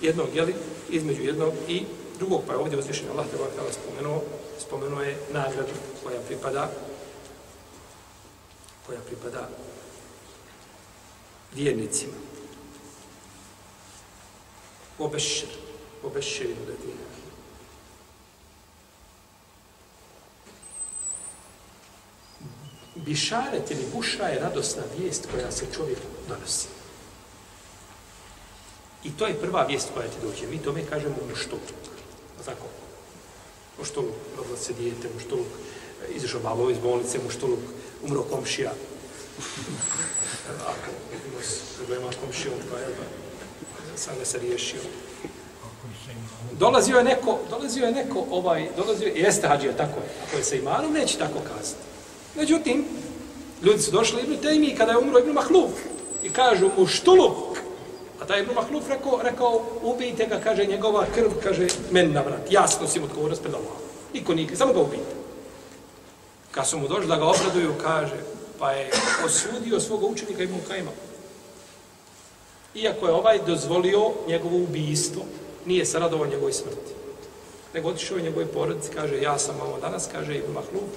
jednog, 0.00 0.28
jeli, 0.34 0.54
između 0.90 1.22
jednog 1.22 1.52
i 1.68 1.84
drugog, 2.18 2.42
pa 2.46 2.52
je 2.52 2.58
ovdje 2.58 2.78
uzvišen 2.78 3.10
Allah 3.10 3.26
te 3.26 3.36
Allah 3.36 3.72
spomenuo, 3.72 4.22
spomenuo 4.58 5.02
je 5.02 5.18
nagradu 5.32 5.72
koja 6.04 6.20
pripada 6.20 6.70
koja 8.86 9.00
pripada 9.00 9.48
vjernicima. 11.54 12.12
Obešir. 14.98 15.48
Obešćeri 16.02 16.48
ledine. 16.48 17.04
Bišaret 22.94 23.70
ili 23.70 23.86
buša 23.94 24.26
je 24.26 24.40
radosna 24.40 24.82
vijest 24.98 25.28
koja 25.32 25.52
se 25.52 25.66
čovjeku 25.74 26.06
donosi. 26.28 26.79
I 29.04 29.10
to 29.10 29.26
je 29.26 29.40
prva 29.40 29.62
vijest 29.62 29.88
koja 29.94 30.08
ti 30.08 30.16
dođe. 30.22 30.46
Mi 30.46 30.62
tome 30.62 30.86
kažemo 30.90 31.14
ono 31.20 31.30
muštuluk. 31.30 31.62
Tako. 32.44 32.66
Ono 32.66 32.70
muštuluk, 33.78 34.14
rodilo 34.36 34.56
se 34.56 34.72
dijete, 34.72 35.06
ono 35.06 35.14
muštuluk, 35.14 35.46
e, 35.46 36.12
izašao 36.12 36.40
babo 36.40 36.70
iz 36.70 36.78
bolnice, 36.78 37.18
muštuluk, 37.24 37.60
umro 38.02 38.22
komšija. 38.22 38.72
Ako 40.66 40.90
ima 41.10 41.40
problema 41.76 42.10
komšijom, 42.24 42.54
pa 42.70 42.78
je 42.78 42.86
da 42.86 43.96
sam 43.96 44.18
ne 44.18 44.24
se 44.24 44.38
riješio. 44.38 44.80
Dolazio 46.58 46.96
je 46.96 47.04
neko, 47.04 47.38
dolazio 47.50 47.86
je 47.86 47.92
neko, 47.92 48.24
ovaj, 48.30 48.68
dolazio 48.76 49.06
je, 49.06 49.14
jeste 49.14 49.48
hađio, 49.48 49.72
tako 49.72 50.00
je, 50.00 50.08
ako 50.26 50.36
je 50.36 50.44
sa 50.44 50.54
imanom, 50.54 50.92
neće 50.92 51.18
tako 51.18 51.38
kazati. 51.38 51.80
Međutim, 52.36 52.84
ljudi 53.62 53.82
su 53.82 53.90
došli 53.90 54.22
Ibn 54.22 54.36
Tejmi 54.42 54.74
kada 54.78 54.92
je 54.92 54.98
umro 54.98 55.18
Ibn 55.18 55.30
Mahluf 55.30 55.70
i 56.22 56.30
kažu 56.30 56.70
mu 56.78 56.86
štuluk. 56.86 57.49
A 58.20 58.26
taj 58.26 58.40
Ibn 58.40 58.54
Mahluf 58.54 58.88
rekao, 58.88 59.22
rekao 59.22 59.62
ubijte 59.82 60.26
ga, 60.26 60.40
kaže 60.40 60.64
njegova 60.64 61.06
krv, 61.14 61.30
kaže 61.42 61.66
men 61.90 62.12
na 62.12 62.20
vrat. 62.20 62.50
Jasno 62.50 62.88
si 62.88 63.00
mu 63.00 63.04
odgovorio 63.04 63.36
spred 63.36 63.54
Allah. 63.54 63.76
Niko 64.14 64.34
nije, 64.34 64.56
samo 64.56 64.72
ga 64.72 64.80
ubijte. 64.80 65.14
Kad 66.50 66.66
su 66.66 66.78
mu 66.78 66.88
došli 66.88 67.06
da 67.06 67.16
ga 67.16 67.24
obraduju, 67.24 67.74
kaže, 67.82 68.16
pa 68.58 68.72
je 68.72 68.90
osudio 69.24 69.80
svoga 69.80 70.06
učenika 70.06 70.42
Ibn 70.42 70.54
Kajma. 70.68 70.90
Iako 72.74 73.06
je 73.06 73.12
ovaj 73.12 73.38
dozvolio 73.46 74.10
njegovo 74.28 74.56
ubijstvo, 74.56 75.22
nije 75.66 75.86
se 75.86 75.98
radovao 75.98 76.26
njegovoj 76.26 76.52
smrti. 76.52 76.92
Nego 77.74 77.88
otišao 77.88 78.16
je 78.16 78.22
njegovoj 78.22 78.46
porodici, 78.46 78.90
kaže, 78.94 79.22
ja 79.22 79.38
sam 79.38 79.60
ovo 79.60 79.80
danas, 79.80 80.08
kaže 80.12 80.36
Ibn 80.36 80.52
Mahluf, 80.52 80.90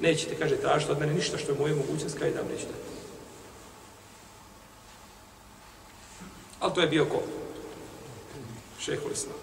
nećete, 0.00 0.34
kaže, 0.34 0.56
tražiti 0.56 0.92
od 0.92 0.98
mene 0.98 1.14
ništa 1.14 1.38
što 1.38 1.52
je 1.52 1.58
moje 1.58 1.74
mogućnost, 1.74 2.18
kaže 2.18 2.30
da 2.30 2.40
vam 2.40 2.48
nećete. 2.48 2.89
Ali 6.60 6.74
to 6.74 6.80
je 6.80 6.86
bio 6.86 7.04
ko? 7.04 7.22
Šehol 8.80 9.12
Islam. 9.12 9.36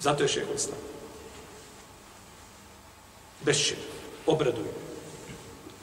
Zato 0.00 0.22
je 0.22 0.28
šehol 0.28 0.54
Islam. 0.54 0.78
Bešće, 3.44 3.76
obraduju. 4.26 4.72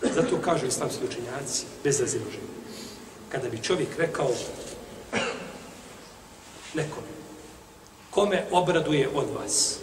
Zato 0.02 0.42
kažu 0.42 0.66
islamski 0.66 1.06
učenjaci, 1.06 1.66
bez 1.84 2.00
raziloženja. 2.00 2.52
Kada 3.30 3.50
bi 3.50 3.64
čovjek 3.64 3.90
rekao 3.98 4.32
nekome, 6.74 7.08
kome 8.10 8.46
obraduje 8.52 9.10
od 9.14 9.30
vas, 9.30 9.78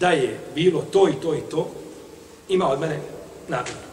da 0.00 0.10
je 0.10 0.40
bilo 0.54 0.82
to 0.82 1.08
i 1.08 1.12
to 1.22 1.34
i 1.34 1.40
to, 1.50 1.70
ima 2.48 2.68
od 2.68 2.80
mene 2.80 3.00
nagradu. 3.48 3.83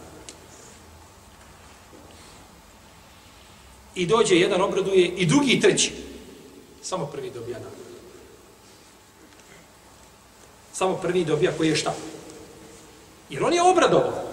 I 3.96 4.06
dođe 4.06 4.36
jedan 4.36 4.62
obraduje 4.62 5.06
i 5.06 5.26
drugi 5.26 5.52
i 5.52 5.62
treći. 5.62 5.94
Samo 6.82 7.06
prvi 7.06 7.30
dobija 7.30 7.58
nagradu. 7.58 7.92
Samo 10.74 10.96
prvi 10.96 11.26
dobija 11.26 11.52
koji 11.58 11.70
je 11.70 11.76
šta? 11.76 11.94
Jer 13.30 13.44
on 13.44 13.54
je 13.54 13.62
obradovao. 13.62 14.24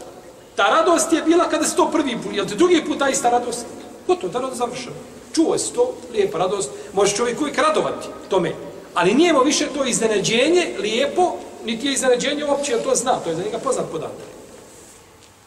Ta 0.56 0.66
radost 0.66 1.12
je 1.12 1.22
bila 1.22 1.48
kada 1.48 1.64
se 1.64 1.76
to 1.76 1.90
prvi 1.90 2.16
put, 2.22 2.32
jel 2.34 2.46
te 2.46 2.54
drugi 2.54 2.84
put 2.86 2.98
ta 2.98 3.08
ista 3.08 3.30
radost? 3.30 3.66
Gotovo, 4.06 4.32
ta 4.32 4.40
radost 4.40 4.58
završena. 4.58 4.96
Čuo 5.34 5.58
se 5.58 5.72
to, 5.72 5.94
lijepa 6.12 6.38
radost, 6.38 6.70
može 6.92 7.16
čovjek 7.16 7.40
uvijek 7.40 7.58
radovati 7.58 8.08
tome. 8.28 8.54
Ali 8.94 9.14
nije 9.14 9.32
mu 9.32 9.42
više 9.44 9.66
to 9.74 9.84
iznenađenje, 9.84 10.74
lijepo, 10.78 11.36
niti 11.64 11.86
je 11.86 11.92
iznenađenje 11.92 12.44
uopće, 12.44 12.72
jer 12.72 12.82
to 12.82 12.94
zna, 12.94 13.20
to 13.20 13.30
je 13.30 13.36
za 13.36 13.42
njega 13.42 13.58
poznat 13.58 13.86
podatak. 13.92 14.26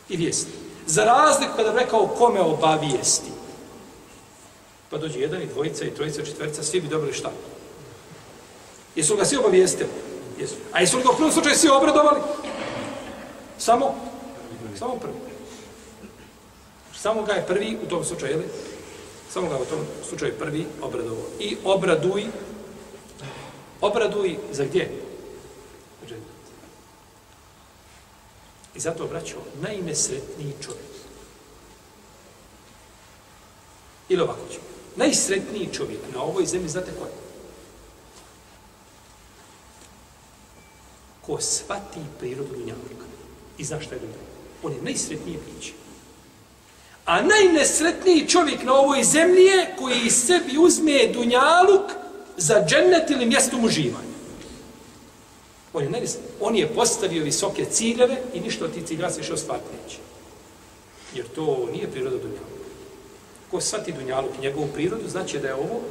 I 0.09 0.18
vijest. 0.18 0.47
Za 0.88 1.03
razliku 1.03 1.51
kada 1.55 1.72
rekao 1.72 2.07
kome 2.07 2.41
obavijesti, 2.41 3.32
pa 4.91 4.97
dođe 4.97 5.19
jedan 5.19 5.41
i 5.41 5.45
dvojica 5.47 5.85
i 5.85 5.93
trojica, 5.95 6.25
četverica, 6.25 6.63
svi 6.63 6.81
bi 6.81 6.87
dobili 6.87 7.13
šta? 7.13 7.31
Jesu 8.95 9.15
ga 9.15 9.25
svi 9.25 9.37
obavijestili? 9.37 9.89
Jesu. 10.39 10.55
A 10.71 10.79
jesu 10.79 10.97
li 10.97 11.03
ga 11.03 11.09
u 11.09 11.15
prvom 11.15 11.31
slučaju 11.31 11.55
svi 11.55 11.69
obradovali? 11.69 12.19
Samo? 13.57 13.95
Samo 14.79 14.95
prvi. 14.95 15.13
Samo 16.95 17.23
ga 17.23 17.33
je 17.33 17.47
prvi 17.47 17.77
u 17.85 17.89
tom 17.89 18.05
slučaju, 18.05 18.31
jel? 18.31 18.41
Samo 19.29 19.49
ga 19.49 19.55
u 19.55 19.65
tom 19.65 19.79
slučaju 20.09 20.33
prvi 20.39 20.65
obradovao. 20.81 21.25
I 21.39 21.57
obraduj, 21.63 22.25
obraduj 23.81 24.37
za 24.51 24.65
gdje? 24.65 24.91
I 28.75 28.79
zato, 28.79 29.07
braćo, 29.07 29.35
najnesretniji 29.61 30.53
čovjek. 30.61 30.91
Ili 34.09 34.21
ovako 34.21 34.41
ćemo. 34.51 34.70
Najsretniji 34.95 35.69
čovjek 35.73 35.99
na 36.13 36.21
ovoj 36.21 36.45
zemlji, 36.45 36.69
znate 36.69 36.91
ko 36.99 37.05
je? 37.05 37.11
Ko 41.21 41.41
svati 41.41 41.99
prirodu 42.19 42.49
dunjavnika 42.49 43.05
I 43.57 43.63
zna 43.63 43.81
šta 43.81 43.95
je 43.95 44.01
dobro. 44.01 44.19
On 44.63 44.73
je 44.73 44.81
najsretniji 44.81 45.39
biće. 45.45 45.73
A 47.05 47.21
najnesretniji 47.21 48.27
čovjek 48.27 48.63
na 48.63 48.73
ovoj 48.73 49.03
zemlji 49.03 49.43
je 49.43 49.75
koji 49.79 50.09
sebi 50.09 50.57
uzme 50.57 51.07
dunjaluk 51.13 51.91
za 52.37 52.65
džennet 52.67 53.09
ili 53.09 53.25
mjesto 53.25 53.57
uživanja. 53.57 54.11
On 55.73 55.83
je, 55.83 55.89
nevis, 55.89 56.17
on 56.39 56.55
je 56.55 56.73
postavio 56.73 57.23
visoke 57.23 57.65
ciljeve 57.65 58.21
i 58.33 58.39
ništa 58.39 58.65
od 58.65 58.73
tih 58.73 58.85
ciljeva 58.85 59.11
se 59.11 59.19
više 59.19 59.33
ostvariti 59.33 59.67
neće. 59.83 59.97
Jer 61.15 61.27
to 61.27 61.69
nije 61.71 61.91
priroda 61.91 62.17
Dunjaluka. 62.17 62.50
Ko 63.51 63.61
svati 63.61 63.91
Dunjaluk 63.91 64.31
i 64.37 64.41
njegovu 64.41 64.67
prirodu, 64.73 65.09
znači 65.09 65.39
da 65.39 65.47
je 65.47 65.53
ovo 65.53 65.81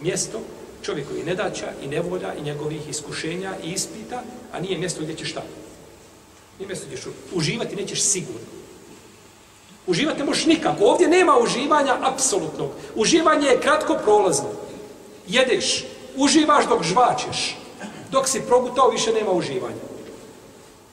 mjesto 0.00 0.40
čovjekovi 0.82 1.22
nedaća 1.22 1.66
i 1.82 1.88
nevolja 1.88 2.34
i 2.34 2.42
njegovih 2.42 2.88
iskušenja 2.88 3.54
i 3.64 3.70
ispita, 3.70 4.22
a 4.52 4.60
nije 4.60 4.78
mjesto 4.78 5.02
gdje 5.02 5.14
ćeš 5.14 5.30
šta. 5.30 5.42
Nije 6.58 6.66
mjesto 6.66 6.86
gdje 6.86 6.98
ćeš 6.98 7.06
uživati, 7.32 7.76
nećeš 7.76 8.02
sigurno. 8.02 8.46
Uživati 9.86 10.18
ne 10.18 10.24
možeš 10.24 10.46
nikako. 10.46 10.84
Ovdje 10.84 11.08
nema 11.08 11.38
uživanja 11.38 11.96
apsolutnog. 12.00 12.70
Uživanje 12.94 13.48
je 13.48 13.60
kratko 13.60 13.98
prolazno. 14.04 14.48
Jedeš, 15.28 15.84
uživaš 16.16 16.68
dok 16.68 16.82
žvačeš 16.82 17.56
dok 18.10 18.28
si 18.28 18.46
progutao, 18.46 18.90
više 18.90 19.12
nema 19.12 19.30
uživanja. 19.30 19.84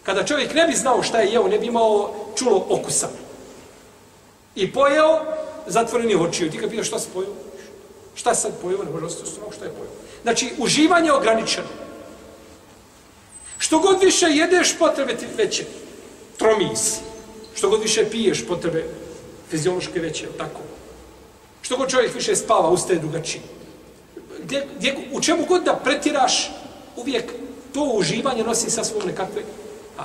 Kada 0.04 0.26
čovjek 0.26 0.54
ne 0.54 0.68
bi 0.68 0.76
znao 0.76 1.04
šta 1.04 1.20
je 1.20 1.32
jeo, 1.32 1.48
ne 1.48 1.60
bi 1.60 1.68
imao 1.68 2.14
čulo 2.36 2.66
okusa. 2.70 3.08
I 4.56 4.72
pojeo, 4.74 5.20
zatvoreni 5.68 6.16
očiju. 6.16 6.52
Ti 6.52 6.58
kad 6.58 6.70
pitaš 6.70 6.88
šta 6.88 7.00
se 7.00 7.08
pojeo? 7.14 7.32
Šta 8.16 8.36
sad 8.36 8.52
pojeo? 8.62 8.84
Ne 8.84 8.92
može 8.92 9.06
ostati 9.06 9.30
u 9.48 9.52
šta 9.52 9.66
je 9.66 9.72
pojeo. 9.72 9.92
Znači, 10.24 10.54
uživanje 10.58 11.08
je 11.08 11.14
ograničeno. 11.14 11.68
Što 13.58 13.80
god 13.80 14.04
više 14.04 14.26
jedeš, 14.26 14.78
potrebe 14.78 15.18
ti 15.18 15.26
veće. 15.38 15.66
Tromis. 16.38 17.00
Što 17.56 17.70
god 17.70 17.82
više 17.82 18.10
piješ, 18.12 18.48
potrebe 18.48 18.86
fiziološke 19.50 20.00
veće, 20.00 20.28
tako. 20.38 20.60
Što 21.62 21.78
god 21.78 21.90
čovjek 21.90 22.16
više 22.16 22.36
spava, 22.36 22.70
ustaje 22.70 23.00
drugačiji. 23.00 23.42
Gdje, 24.44 24.68
gdje, 24.78 24.96
u 25.12 25.22
čemu 25.22 25.46
god 25.46 25.64
da 25.64 25.80
pretiraš, 25.84 26.52
uvijek 26.96 27.32
to 27.74 27.84
uživanje 27.84 28.44
nosi 28.44 28.70
sa 28.70 28.84
svom 28.84 29.08
nekakve... 29.08 29.42
A, 29.98 30.04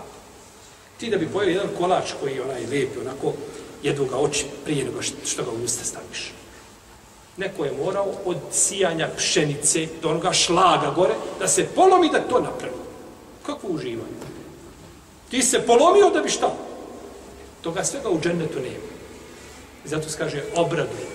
ti 1.00 1.10
da 1.10 1.16
bi 1.16 1.28
pojeli 1.28 1.52
jedan 1.52 1.68
kolač 1.78 2.12
koji 2.20 2.34
je 2.34 2.42
onaj 2.42 2.66
lijep, 2.66 2.90
onako, 3.00 3.32
jedu 3.82 4.06
ga 4.06 4.16
oči 4.16 4.44
prije 4.64 4.84
nego 4.84 5.02
što 5.02 5.44
ga 5.44 5.50
u 5.50 5.64
usta 5.64 5.84
staviš. 5.84 6.32
Neko 7.36 7.64
je 7.64 7.72
morao 7.84 8.12
od 8.24 8.36
sijanja 8.52 9.08
pšenice 9.16 9.86
do 10.02 10.08
onoga 10.08 10.32
šlaga 10.32 10.90
gore, 10.90 11.14
da 11.38 11.48
se 11.48 11.66
polomi 11.74 12.10
da 12.12 12.20
to 12.20 12.40
napravi. 12.40 12.74
Kako 13.46 13.66
uživanje? 13.66 14.18
Ti 15.30 15.42
se 15.42 15.66
polomio 15.66 16.10
da 16.10 16.20
bi 16.20 16.28
šta? 16.28 16.54
Toga 17.62 17.84
svega 17.84 18.10
u 18.10 18.20
džennetu 18.20 18.60
nema. 18.60 18.88
I 19.84 19.88
zato 19.88 20.08
se 20.08 20.18
kaže 20.18 20.42
obraduj. 20.56 21.06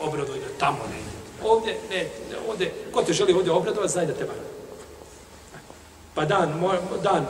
Obraduj 0.00 0.38
da 0.38 0.58
tamo 0.58 0.78
ne. 0.90 1.16
Ovdje, 1.48 1.78
ne, 1.90 2.08
ovdje, 2.48 2.74
ko 2.92 3.02
te 3.02 3.12
želi 3.12 3.32
ovdje 3.32 3.52
obradovati, 3.52 3.92
znaj 3.92 4.06
da 4.06 4.12
te 4.12 4.24
vara. 4.24 4.40
Pa 6.14 6.24
dan, 6.24 6.60
dan 7.02 7.26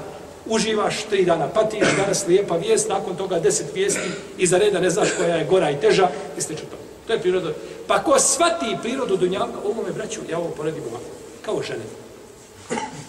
uživaš, 0.49 1.05
tri 1.11 1.25
dana 1.25 1.49
patiš, 1.49 1.89
danas 1.97 2.27
lijepa 2.27 2.57
vijest, 2.57 2.89
nakon 2.89 3.17
toga 3.17 3.39
deset 3.39 3.75
vijesti, 3.75 4.09
iza 4.39 4.59
reda 4.59 4.81
ne 4.81 4.91
znaš 4.91 5.09
koja 5.17 5.37
je 5.37 5.45
gora 5.45 5.71
i 5.71 5.81
teža, 5.81 6.09
i 6.39 6.41
sliče 6.41 6.63
to. 6.63 6.77
To 7.07 7.13
je 7.13 7.21
priroda. 7.21 7.53
Pa 7.87 8.03
ko 8.03 8.19
svati 8.19 8.77
prirodu 8.83 9.17
dunjavka, 9.17 9.59
ovo 9.65 9.83
me 9.83 9.93
braću, 9.93 10.21
ja 10.31 10.39
ovo 10.39 10.49
poredim 10.49 10.83
ovako, 10.83 11.05
kao 11.43 11.63
žene. 11.63 11.85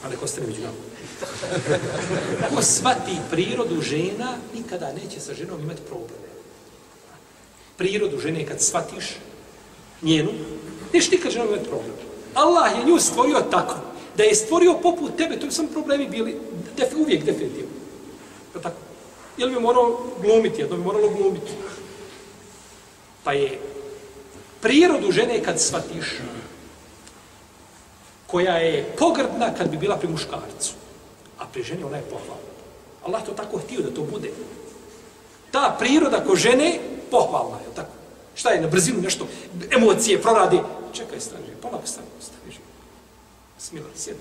Ali 0.05 0.15
ko 0.17 0.27
ste 0.27 0.41
ne 0.41 0.47
među 0.47 0.61
nama. 0.61 0.77
Ko 2.55 2.61
svati 2.61 3.17
prirodu 3.31 3.81
žena, 3.81 4.33
nikada 4.53 4.93
neće 4.93 5.19
sa 5.19 5.33
ženom 5.33 5.61
imati 5.61 5.81
probleme. 5.81 6.27
Prirodu 7.77 8.19
žene 8.19 8.45
kad 8.45 8.61
svatiš, 8.61 9.05
njenu, 10.01 10.31
neće 10.93 11.11
nikad 11.11 11.31
ženom 11.31 11.47
imati 11.47 11.69
problem. 11.69 11.93
Allah 12.33 12.71
je 12.71 12.85
nju 12.85 12.99
stvorio 12.99 13.41
tako, 13.51 13.75
da 14.17 14.23
je 14.23 14.35
stvorio 14.35 14.73
poput 14.73 15.17
tebe, 15.17 15.39
to 15.39 15.45
bi 15.45 15.51
samo 15.51 15.67
problemi 15.67 16.07
bili 16.07 16.37
def, 16.77 16.93
uvijek 16.95 17.23
definitivno. 17.23 17.71
Pa 18.53 18.59
tako. 18.59 18.75
Ili 19.37 19.51
bi 19.51 19.59
moralo 19.59 20.13
glumiti, 20.21 20.61
jedno 20.61 20.77
bi 20.77 20.83
moralo 20.83 21.09
glumiti. 21.09 21.51
Pa 23.23 23.33
je 23.33 23.59
prirodu 24.61 25.11
žene 25.11 25.43
kad 25.43 25.61
shvatiš, 25.61 26.19
koja 28.27 28.57
je 28.57 28.93
pogrdna 28.97 29.53
kad 29.53 29.69
bi 29.69 29.77
bila 29.77 29.97
pri 29.97 30.07
muškarcu, 30.07 30.73
a 31.39 31.45
pri 31.53 31.63
ženi 31.63 31.83
ona 31.83 31.97
je 31.97 32.03
pohvalna. 32.03 32.47
Allah 33.03 33.25
to 33.25 33.31
tako 33.31 33.57
htio 33.57 33.81
da 33.81 33.93
to 33.93 34.01
bude. 34.01 34.31
Ta 35.51 35.75
priroda 35.79 36.23
ko 36.23 36.35
žene, 36.35 36.79
pohvalna 37.11 37.57
je, 37.57 37.75
tako? 37.75 37.91
Šta 38.35 38.49
je, 38.49 38.61
na 38.61 38.67
brzinu 38.67 39.01
nešto, 39.01 39.27
emocije 39.71 40.21
proradi. 40.21 40.59
Čekaj, 40.93 41.19
stani, 41.19 41.45
polako 41.61 41.87
stani, 41.87 42.07
stani, 42.21 42.57
smila, 43.57 43.87
sjedi, 43.95 44.19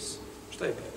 se, 0.00 0.18
šta 0.50 0.64
je 0.64 0.72
bilo? 0.72 0.91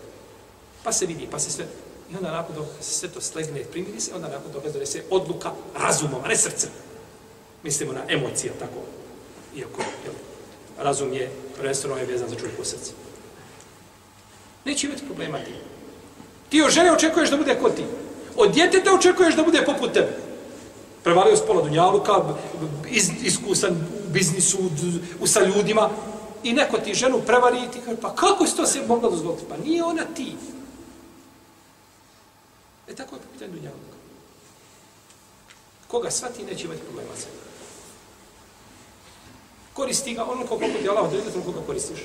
Pa 0.86 0.92
se 0.92 1.06
vidi, 1.06 1.28
pa 1.32 1.40
se 1.40 1.52
sve, 1.52 1.66
i 2.12 2.16
onda 2.16 2.32
nakon 2.32 2.56
toga 2.56 2.68
se 2.82 2.94
sve 2.94 3.10
to 3.10 3.22
slegne, 3.22 3.64
primiri 3.64 4.02
se, 4.02 4.16
onda 4.16 4.28
nakon 4.28 4.52
toga 4.52 4.70
donese 4.70 5.04
odluka 5.10 5.52
razumom, 5.76 6.22
a 6.24 6.28
ne 6.28 6.38
srcem. 6.38 6.70
Mislimo 7.64 7.94
na 7.94 8.02
emocije, 8.10 8.54
tako, 8.60 8.80
iako, 9.56 9.82
jel, 9.82 10.14
razum 10.78 11.14
je, 11.14 11.32
prvenstveno 11.58 11.98
je 11.98 12.06
vezan 12.06 12.30
za 12.30 12.36
čovjeku 12.36 12.64
srce. 12.64 12.92
Neće 14.66 14.88
imati 14.88 15.06
problema 15.06 15.38
ti. 15.40 15.54
Ti 16.50 16.62
od 16.62 16.72
žene 16.72 16.92
očekuješ 16.92 17.30
da 17.30 17.38
bude 17.38 17.58
kod 17.62 17.76
ti. 17.76 17.84
Od 18.36 18.54
djeteta 18.54 18.94
očekuješ 18.94 19.36
da 19.36 19.44
bude 19.44 19.66
poput 19.66 19.94
tebe. 19.94 20.18
Prevalio 21.04 21.38
spola 21.38 21.62
dunjaluka, 21.62 22.14
iz, 22.90 23.10
iskusan 23.24 23.74
u 23.74 24.10
biznisu, 24.10 24.58
u, 25.20 25.28
sa 25.28 25.46
ljudima, 25.46 25.90
i 26.44 26.54
neko 26.54 26.78
ti 26.78 26.94
ženu 26.94 27.22
prevari 27.26 27.58
i 27.58 27.72
ti 27.72 27.80
kaže, 27.86 27.98
pa 28.02 28.16
kako 28.16 28.48
si 28.48 28.56
to 28.56 28.66
se 28.66 28.82
mogla 28.88 29.10
dozvoliti? 29.10 29.44
Pa 29.50 29.58
nije 29.58 29.84
ona 29.84 30.04
ti. 30.16 30.36
E 32.88 32.96
tako 32.96 33.16
je 33.16 33.22
po 33.22 33.25
pitanju 33.36 33.52
dunjaluka. 33.52 33.96
Koga 35.88 36.12
svati 36.12 36.44
neće 36.44 36.66
imati 36.66 36.82
problema 36.82 37.16
sa 37.16 37.28
Koristi 39.74 40.14
ga 40.14 40.24
ono 40.24 40.48
koliko 40.48 40.80
ti 40.80 40.90
Allah 40.90 41.04
odredio, 41.04 41.32
toliko 41.32 41.52
ga 41.52 41.66
koristiš. 41.66 42.00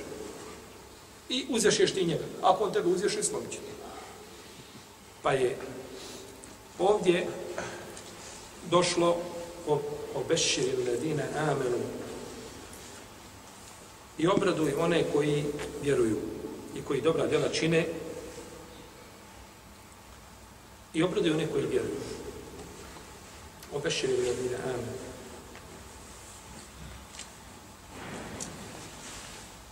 I 1.28 1.46
uzeš 1.48 1.80
ješ 1.80 1.94
ti 1.94 2.04
njega. 2.04 2.24
Ako 2.42 2.64
on 2.64 2.72
tebe 2.72 2.88
uzeš, 2.88 3.12
slobit 3.22 3.50
će 3.50 3.58
Pa 5.22 5.32
je 5.32 5.56
ovdje 6.78 7.26
došlo 8.70 9.16
o, 9.68 9.74
o 10.14 10.24
beširi 10.28 10.84
ledine 10.86 11.28
amenu 11.36 11.78
i 14.18 14.26
obraduj 14.26 14.74
one 14.78 15.04
koji 15.12 15.44
vjeruju 15.82 16.16
i 16.76 16.82
koji 16.82 17.00
dobra 17.00 17.26
djela 17.26 17.48
čine 17.48 17.86
i 20.94 21.02
obraduj 21.02 21.30
one 21.30 21.46
koji 21.46 21.66
vjeruju. 21.66 22.00
O 23.72 23.78
u 23.78 23.80
ledine 23.82 24.56
amen. 24.64 25.10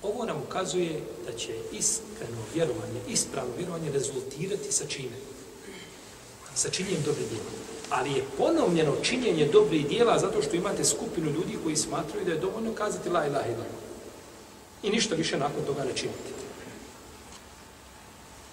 Ovo 0.02 0.24
nam 0.24 0.42
ukazuje 0.42 1.00
da 1.26 1.32
će 1.32 1.54
iskreno 1.72 2.38
vjerovanje, 2.54 3.00
ispravno 3.08 3.52
vjerovanje 3.56 3.92
rezultirati 3.92 4.72
sa 4.72 4.86
čime? 4.86 5.16
Sa 6.54 6.70
činjenjem 6.70 7.02
dobrih 7.02 7.28
djela. 7.28 7.50
Ali 7.90 8.12
je 8.12 8.24
ponovljeno 8.38 8.92
činjenje 9.02 9.48
dobrih 9.52 9.88
djela 9.88 10.18
zato 10.18 10.42
što 10.42 10.56
imate 10.56 10.84
skupinu 10.84 11.30
ljudi 11.30 11.58
koji 11.62 11.76
smatraju 11.76 12.24
da 12.24 12.32
je 12.32 12.38
dovoljno 12.38 12.72
kazati 12.72 13.08
la 13.08 13.26
ilaha 13.26 13.48
ila. 13.48 13.64
I 14.82 14.90
ništa 14.90 15.14
više 15.14 15.38
nakon 15.38 15.64
toga 15.64 15.84
ne 15.84 15.92
činiti. 15.94 16.47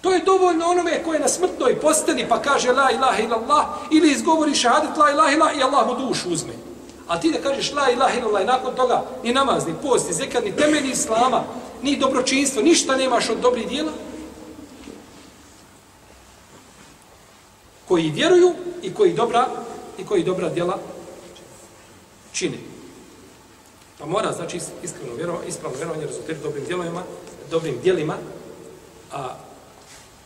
To 0.06 0.12
je 0.12 0.22
dovoljno 0.22 0.66
onome 0.66 1.02
koje 1.04 1.16
je 1.16 1.20
na 1.20 1.28
smrtnoj 1.28 1.80
posteli 1.80 2.26
pa 2.28 2.42
kaže 2.42 2.72
la 2.72 2.90
ilaha 2.90 3.22
illallah 3.22 3.66
ili 3.90 4.12
izgovori 4.12 4.54
šahadet 4.54 4.96
la 4.96 5.10
ilaha 5.10 5.32
illallah 5.32 5.58
i 5.58 5.62
Allah 5.62 5.86
mu 5.86 6.06
dušu 6.06 6.30
uzme. 6.30 6.52
A 7.08 7.20
ti 7.20 7.32
da 7.32 7.42
kažeš 7.42 7.72
la 7.72 7.90
ilaha 7.90 8.18
illallah 8.18 8.42
i 8.42 8.46
nakon 8.46 8.74
toga 8.74 9.04
ni 9.24 9.32
namaz, 9.32 9.66
ni 9.66 9.74
post, 9.82 10.08
ni 10.08 10.14
zekad, 10.14 10.44
ni 10.44 10.56
temelj 10.56 10.90
islama, 10.90 11.42
ni 11.82 11.96
dobročinstvo, 11.96 12.62
ništa 12.62 12.96
nemaš 12.96 13.30
od 13.30 13.38
dobrih 13.38 13.68
dijela, 13.68 13.92
koji 17.88 18.10
vjeruju 18.10 18.54
i 18.82 18.94
koji 18.94 19.12
dobra 19.12 19.48
i 19.98 20.04
koji 20.06 20.24
dobra 20.24 20.48
djela 20.48 20.78
čine. 22.32 22.58
Pa 23.98 24.06
mora, 24.06 24.32
znači, 24.32 24.60
iskreno 24.82 25.14
vjerovanje, 25.14 25.48
ispravno 25.48 25.76
vjerovanje 25.76 26.06
rezultirati 26.06 26.44
dobrim 26.44 26.64
djelovima, 26.64 27.02
dobrim 27.50 27.78
djelima, 27.82 28.16
a 29.12 29.46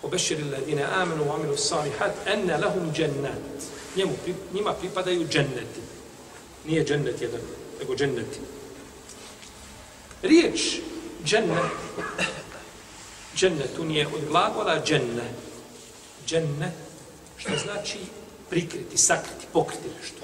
obeširi 0.02 0.44
ladine 0.44 0.82
amenu 0.82 1.24
u 1.24 1.32
amilu 1.32 1.56
salihat, 1.56 2.12
enne 2.26 2.56
lahum 2.56 2.92
džennat. 2.92 3.58
Njemu, 3.96 4.12
njima 4.54 4.72
pripadaju 4.72 5.28
dženneti. 5.28 5.80
Nije 6.64 6.84
džennet 6.84 7.22
jedan, 7.22 7.40
nego 7.80 7.94
dženneti. 7.94 8.40
Riječ 10.22 10.60
džennet, 11.24 11.72
džennetu 13.36 13.84
nije 13.84 14.06
od 14.06 14.24
glagola 14.28 14.82
dženne. 14.84 15.34
Dženne, 16.26 16.72
što 17.36 17.50
znači 17.64 17.98
prikriti, 18.50 18.98
sakriti, 18.98 19.46
pokriti 19.52 19.88
nešto. 20.00 20.20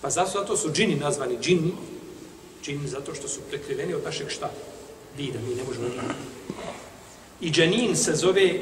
Pa 0.00 0.10
zato, 0.10 0.30
zato 0.30 0.56
su 0.56 0.72
džini 0.72 0.94
nazvani 0.94 1.38
džini, 1.40 1.72
džini 2.64 2.88
zato 2.88 3.14
što 3.14 3.28
su 3.28 3.40
prekriveni 3.40 3.94
od 3.94 4.04
našeg 4.04 4.30
šta? 4.30 4.50
Vida, 5.16 5.38
mi 5.48 5.54
ne 5.54 5.64
možemo 5.64 5.86
vidjeti. 5.86 6.30
I 7.40 7.50
dženin 7.50 7.96
se 7.96 8.14
zove 8.14 8.52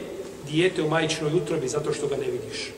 dijete 0.49 0.83
u 0.83 0.89
majčinoj 0.89 1.35
utrobi 1.35 1.69
zato 1.69 1.93
što 1.93 2.07
ga 2.07 2.17
ne 2.17 2.27
vidiš. 2.31 2.71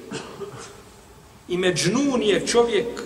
I 1.48 1.56
međnun 1.56 2.22
je 2.22 2.46
čovjek 2.46 3.02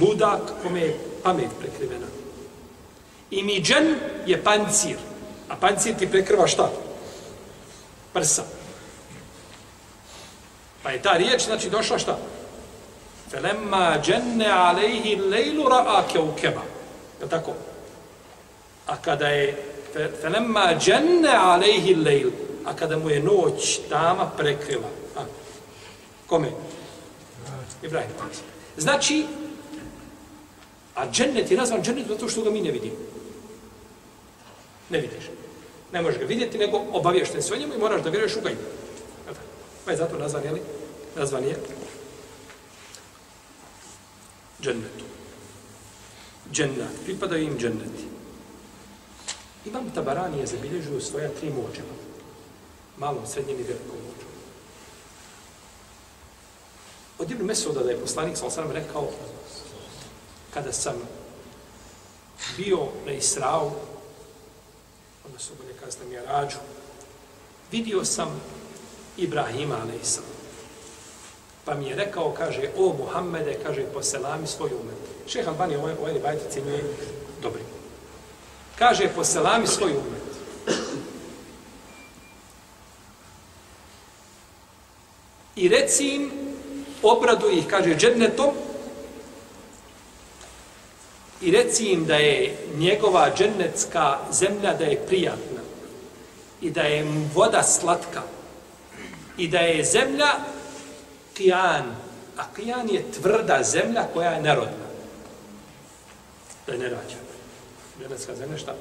ludak 0.00 0.40
kome 0.62 0.80
je 0.80 0.98
pamet 1.22 1.50
prekrivena. 1.60 2.06
I 3.30 3.42
miđen 3.42 3.94
je 4.26 4.44
pancir. 4.44 4.96
A 5.48 5.56
pancir 5.56 5.94
ti 5.94 6.10
prekrva 6.10 6.46
šta? 6.46 6.70
Prsa. 8.12 8.44
Pa 10.82 10.90
je 10.90 11.02
ta 11.02 11.12
riječ, 11.12 11.44
znači, 11.44 11.70
došla 11.70 11.98
šta? 11.98 12.18
Felemma 13.30 14.00
dženne 14.02 14.48
alejhi 14.48 15.16
lejlu 15.16 15.64
ra'a 15.64 16.02
keukeba. 16.12 16.62
Je 17.20 17.28
tako? 17.28 17.52
A 18.86 18.96
kada 18.96 19.28
je 19.28 19.67
Felemma 20.20 20.74
dženne 20.78 21.32
alejhi 21.34 21.94
lejl. 21.94 22.30
A 22.64 22.74
kada 22.76 22.98
mu 22.98 23.10
je 23.10 23.22
noć 23.22 23.80
tama 23.88 24.30
prekrila. 24.36 24.88
A, 25.16 25.24
kome? 26.26 26.48
Ibrahim. 27.82 28.10
Znači, 28.76 29.26
a 30.94 31.10
džennet 31.10 31.50
je 31.50 31.56
nazvan 31.56 31.82
džennet 31.82 32.08
zato 32.08 32.28
što 32.28 32.42
ga 32.42 32.50
mi 32.50 32.60
ne 32.60 32.70
vidimo. 32.70 32.96
Ne 34.90 35.00
vidiš. 35.00 35.30
Ne 35.92 36.02
možeš 36.02 36.18
ga 36.18 36.26
vidjeti, 36.26 36.58
nego 36.58 36.82
obavješten 36.92 37.42
sve 37.42 37.58
njemu 37.58 37.74
i 37.74 37.78
moraš 37.78 38.02
da 38.02 38.10
vjeruješ 38.10 38.36
u 38.36 38.40
gajbu. 38.40 38.60
Pa 39.84 39.90
je 39.90 39.96
zato 39.96 40.18
nazvan, 40.18 40.44
jeli? 40.44 40.60
Nazvan 41.16 41.44
je 41.44 41.56
džennetu. 44.62 45.04
Džennat. 46.52 47.04
Pripadaju 47.04 47.44
im 47.44 47.58
dženneti. 47.58 48.17
Imam 49.68 49.90
Tabarani 49.94 50.38
je 50.38 50.46
zabilježio 50.46 51.00
svoja 51.00 51.28
tri 51.28 51.50
mođeva. 51.50 51.94
Malom, 52.96 53.26
srednjem 53.26 53.60
i 53.60 53.62
velikom 53.62 53.96
mođu. 54.06 54.26
Od 57.18 57.30
Ibn 57.30 57.44
Mesuda 57.44 57.82
da 57.82 57.90
je 57.90 58.00
poslanik 58.00 58.36
sa 58.36 58.46
osram 58.46 58.70
rekao 58.70 59.08
kada 60.54 60.72
sam 60.72 60.94
bio 62.56 62.78
na 63.06 63.12
Israu, 63.12 63.70
odnosno 65.26 65.56
bolje 65.56 65.74
kada 65.80 65.92
sam 65.92 66.12
ja 66.12 66.24
rađu, 66.24 66.56
vidio 67.72 68.04
sam 68.04 68.40
Ibrahima 69.16 69.74
a.s. 69.74 70.18
Pa 71.64 71.74
mi 71.74 71.86
je 71.86 71.96
rekao, 71.96 72.34
kaže, 72.38 72.70
o 72.76 72.92
Muhammede, 72.98 73.58
kaže, 73.62 73.84
poselami 73.92 74.46
svoj 74.46 74.70
umet. 74.80 74.96
Šeh 75.26 75.48
Albani 75.48 75.76
ovaj, 75.76 75.94
ovaj 76.00 76.20
bajte 76.22 76.50
cijenjuje 76.50 76.84
dobri. 77.42 77.77
Kaže, 78.78 79.08
poselami 79.10 79.66
svoj 79.66 79.92
umet. 79.92 80.28
I 85.56 85.68
reci 85.68 86.14
im, 86.14 86.30
obradu 87.02 87.50
ih, 87.50 87.66
kaže, 87.66 87.96
džennetom, 87.98 88.54
i 91.40 91.50
reci 91.50 91.92
im 91.92 92.06
da 92.06 92.16
je 92.16 92.56
njegova 92.76 93.30
džennetska 93.36 94.18
zemlja 94.30 94.74
da 94.74 94.84
je 94.84 95.02
prijatna. 95.06 95.62
I 96.60 96.70
da 96.70 96.82
je 96.82 97.06
voda 97.34 97.62
slatka. 97.62 98.22
I 99.36 99.48
da 99.48 99.58
je 99.58 99.84
zemlja 99.84 100.30
kijan, 101.34 101.96
a 102.36 102.42
kijan 102.56 102.88
je 102.88 103.12
tvrda 103.12 103.62
zemlja 103.62 104.06
koja 104.14 104.30
je 104.30 104.42
narodna. 104.42 104.88
da 106.66 106.72
je 106.72 106.78
ne 106.78 106.88
rađa. 107.98 108.08
Dženecka 108.08 108.34
zemlja 108.34 108.58
šta? 108.58 108.74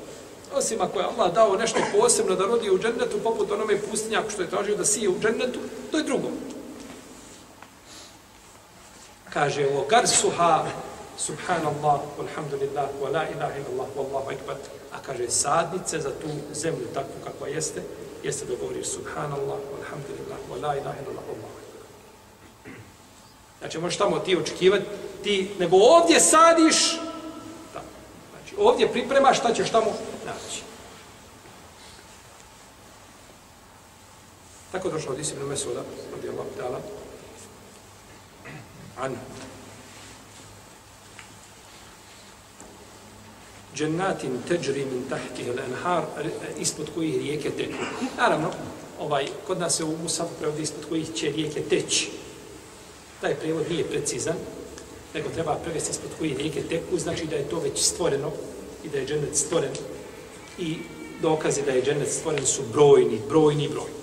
Osim 0.53 0.81
ako 0.81 0.99
je 0.99 1.05
Allah 1.05 1.33
dao 1.33 1.57
nešto 1.57 1.79
posebno 1.99 2.35
da 2.35 2.45
rodi 2.45 2.69
u 2.69 2.79
džennetu, 2.79 3.19
poput 3.23 3.51
onome 3.51 3.81
pustinjaku 3.81 4.29
što 4.29 4.41
je 4.41 4.49
tražio 4.49 4.75
da 4.75 4.85
sije 4.85 5.09
u 5.09 5.19
džennetu, 5.21 5.59
to 5.91 5.97
je 5.97 6.03
drugo. 6.03 6.27
Kaže, 9.33 9.67
o 9.67 9.85
garsuha, 9.89 10.65
subhanallah, 11.17 11.99
walhamdulillah, 12.19 12.89
wa 13.01 13.11
la 13.13 13.23
ilaha 13.29 13.53
illallah, 13.57 13.87
wallahu 13.97 14.33
akbar. 14.33 14.55
A 14.91 14.99
kaže, 15.05 15.29
sadnice 15.29 15.99
za 15.99 16.09
tu 16.09 16.27
zemlju 16.53 16.87
takvu 16.93 17.15
kakva 17.23 17.47
jeste, 17.47 17.81
jeste 18.23 18.45
da 18.45 18.55
govoriš 18.55 18.87
subhanallah, 18.87 19.57
walhamdulillah, 19.73 20.39
wa 20.51 20.61
la 20.61 20.75
ilaha 20.75 20.97
illallah, 21.01 21.23
wallahu 21.29 21.57
akbar. 21.59 22.73
Znači, 23.59 23.79
možeš 23.79 23.97
tamo 23.97 24.19
ti 24.19 24.37
očekivati, 24.37 24.85
ti, 25.23 25.51
nego 25.59 25.77
ovdje 25.77 26.19
sadiš, 26.19 26.99
ovdje 28.57 28.91
priprema 28.91 29.33
šta 29.33 29.53
ćeš 29.53 29.69
tamo 29.69 29.85
naći. 30.25 30.61
Tako 34.71 34.89
došlo 34.89 35.13
od 35.13 35.19
Isibnu 35.19 35.47
Mesuda, 35.47 35.83
radijallahu 36.15 36.49
ta'ala, 36.57 36.79
anhu. 38.97 39.21
džennatin 43.77 44.41
teđri 44.47 44.85
min 44.85 45.03
tahtih 45.09 45.47
al-anhar, 45.47 46.03
ispod 46.59 46.89
kojih 46.95 47.17
rijeke 47.17 47.49
teku. 47.49 47.83
Naravno, 48.17 48.51
ovaj, 48.99 49.27
kod 49.47 49.59
nas 49.59 49.75
se 49.75 49.83
u 49.83 49.97
Musafu 49.97 50.33
prevodi 50.39 50.61
ispod 50.61 50.85
kojih 50.89 51.13
će 51.15 51.31
rijeke 51.31 51.61
teći. 51.61 52.09
Taj 53.21 53.35
prevod 53.35 53.65
nije 53.69 53.89
precizan, 53.89 54.35
nego 55.17 55.29
treba 55.29 55.55
prevesti 55.63 55.91
ispod 55.91 56.09
koje 56.19 56.37
rijeke 56.37 56.61
teku, 56.61 56.99
znači 56.99 57.25
da 57.25 57.35
je 57.35 57.49
to 57.49 57.59
već 57.59 57.81
stvoreno 57.81 58.31
i 58.83 58.89
da 58.89 58.97
je 58.97 59.05
džennet 59.05 59.35
stvoren. 59.35 59.71
I 60.57 60.77
dokaze 61.21 61.61
da 61.61 61.71
je 61.71 61.83
džennet 61.83 62.11
stvoren 62.11 62.45
su 62.45 62.61
brojni, 62.73 63.19
brojni, 63.29 63.67
brojni. 63.67 63.97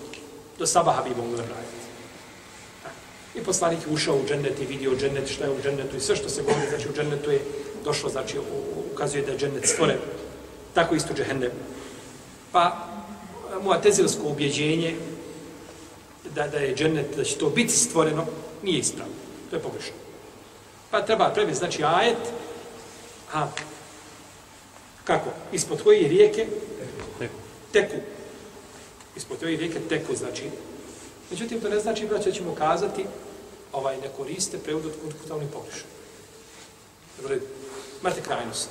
Do 0.58 0.66
sabaha 0.66 1.02
bi 1.02 1.10
mogli 1.10 1.36
napraviti. 1.36 1.84
I 3.34 3.40
poslanik 3.40 3.78
je 3.86 3.94
ušao 3.94 4.16
u 4.16 4.26
džennet 4.28 4.60
i 4.60 4.66
vidio 4.66 4.96
džennet, 4.96 5.28
šta 5.28 5.44
je 5.44 5.50
u 5.50 5.62
džennetu 5.62 5.96
i 5.96 6.00
sve 6.00 6.16
što 6.16 6.28
se 6.28 6.42
govori, 6.42 6.68
znači 6.68 6.88
u 6.88 6.92
džennetu 6.92 7.30
je 7.30 7.40
došlo, 7.84 8.10
znači 8.10 8.38
ukazuje 8.92 9.22
da 9.22 9.32
je 9.32 9.38
džennet 9.38 9.66
stvoren. 9.66 9.98
Tako 10.74 10.94
isto 10.94 11.14
džehennem. 11.14 11.50
Pa, 12.52 12.88
muatezilsko 13.62 14.22
ubjeđenje 14.28 14.96
da, 16.34 16.48
da 16.48 16.58
je 16.58 16.74
džennet, 16.74 17.16
da 17.16 17.24
će 17.24 17.36
to 17.38 17.50
biti 17.50 17.72
stvoreno, 17.72 18.26
nije 18.62 18.78
ispravno. 18.78 19.14
To 19.50 19.56
je 19.56 19.62
pogrešno. 19.62 20.03
Pa 20.94 21.02
treba 21.02 21.30
prevesti, 21.30 21.58
znači, 21.58 21.84
ajet, 21.84 22.18
a, 23.32 23.46
kako? 25.04 25.30
Ispod 25.52 25.82
koje 25.82 26.08
rijeke? 26.08 26.46
Teku. 27.72 27.96
Ispod 29.16 29.38
koje 29.38 29.56
rijeke 29.56 29.80
teku, 29.88 30.16
znači. 30.16 30.42
Međutim, 31.30 31.60
to 31.60 31.68
ne 31.68 31.80
znači, 31.80 32.06
braće, 32.06 32.30
da 32.30 32.36
ćemo 32.36 32.54
kazati, 32.54 33.06
ovaj, 33.72 33.96
ne 33.96 34.08
koriste 34.16 34.58
prevod 34.58 34.86
od 34.86 35.12
kutavnih 35.22 35.48
pogrešno. 35.52 35.88
Dobro, 37.20 37.36
imate 38.00 38.20
krajnosti. 38.20 38.70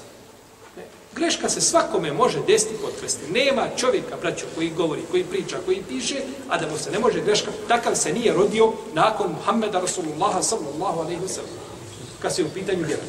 E, 0.78 0.82
greška 1.16 1.50
se 1.50 1.62
svakome 1.62 2.14
može 2.14 2.40
desiti 2.48 2.76
potvrsti. 2.82 3.32
Nema 3.32 3.68
čovjeka, 3.78 4.16
braćo, 4.22 4.46
koji 4.56 4.70
govori, 4.70 5.02
koji 5.12 5.24
priča, 5.24 5.58
koji 5.66 5.84
piše, 5.90 6.22
a 6.50 6.58
da 6.58 6.70
mu 6.72 6.78
se 6.78 6.92
ne 6.92 7.00
može 7.00 7.22
greška. 7.22 7.52
Takav 7.68 7.96
se 7.96 8.14
nije 8.14 8.34
rodio 8.34 8.74
nakon 8.94 9.32
Muhammeda 9.32 9.80
Rasulullaha 9.80 10.44
sallallahu 10.44 11.00
alaihi 11.00 11.22
wa 11.22 11.28
sallam. 11.28 11.63
Kad 12.24 12.36
se 12.36 12.44
u 12.44 12.50
pitanju 12.50 12.86
vjera. 12.86 13.02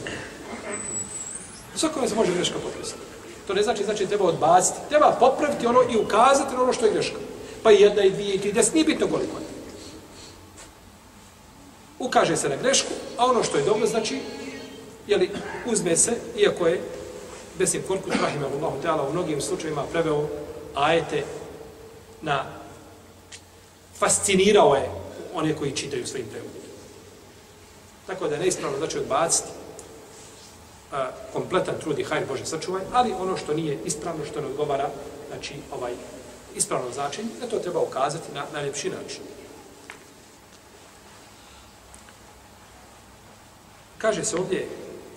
Svakome 1.74 2.08
se 2.08 2.14
može 2.14 2.34
greška 2.34 2.58
potvrsti. 2.58 2.98
To 3.46 3.54
ne 3.54 3.62
znači, 3.62 3.84
znači 3.84 4.06
treba 4.06 4.24
odbaciti. 4.24 4.78
Treba 4.88 5.16
popraviti 5.20 5.66
ono 5.66 5.82
i 5.90 5.96
ukazati 5.96 6.54
na 6.54 6.62
ono 6.62 6.72
što 6.72 6.86
je 6.86 6.92
greška. 6.92 7.16
Pa 7.62 7.72
i 7.72 7.80
jedna, 7.80 8.02
i 8.02 8.10
dvije, 8.10 8.34
i 8.34 8.40
tri, 8.40 8.52
des, 8.52 8.72
nije 8.72 8.84
bitno 8.84 9.06
koliko 9.06 9.38
je. 9.38 9.44
Ukaže 11.98 12.36
se 12.36 12.48
na 12.48 12.56
grešku, 12.56 12.92
a 13.18 13.26
ono 13.26 13.44
što 13.44 13.58
je 13.58 13.64
dobro, 13.64 13.86
znači, 13.86 14.20
jeli, 15.06 15.30
uzme 15.66 15.96
se, 15.96 16.12
iako 16.36 16.66
je 16.66 16.80
Besim 17.58 17.82
Korkut, 17.88 18.12
rahimahullahu 18.22 18.76
ta'ala, 18.82 19.08
u 19.08 19.12
mnogim 19.12 19.40
slučajima 19.40 19.84
preveo 19.92 20.28
ajete 20.74 21.22
na 22.22 22.44
fascinirao 23.98 24.74
je 24.74 24.90
one 25.34 25.56
koji 25.56 25.72
čitaju 25.72 26.06
svojim 26.06 26.26
prevodom. 26.26 26.53
Tako 28.06 28.28
da 28.28 28.34
je 28.34 28.40
neispravno 28.40 28.78
znači 28.78 28.98
odbaciti 28.98 29.48
a, 30.92 31.10
kompletan 31.32 31.74
trud 31.80 31.98
i 31.98 32.04
hajr 32.04 32.26
Bože 32.28 32.46
sačuvaj, 32.46 32.82
ali 32.92 33.12
ono 33.12 33.36
što 33.36 33.54
nije 33.54 33.78
ispravno, 33.84 34.24
što 34.24 34.40
ne 34.40 34.46
odgovara, 34.46 34.90
znači 35.28 35.54
ovaj 35.72 35.92
ispravno 36.56 36.92
značenje, 36.92 37.28
da 37.40 37.46
to 37.46 37.58
treba 37.58 37.80
ukazati 37.80 38.34
na 38.34 38.44
najljepši 38.52 38.90
način. 38.90 39.22
Kaže 43.98 44.24
se 44.24 44.36
ovdje 44.36 44.68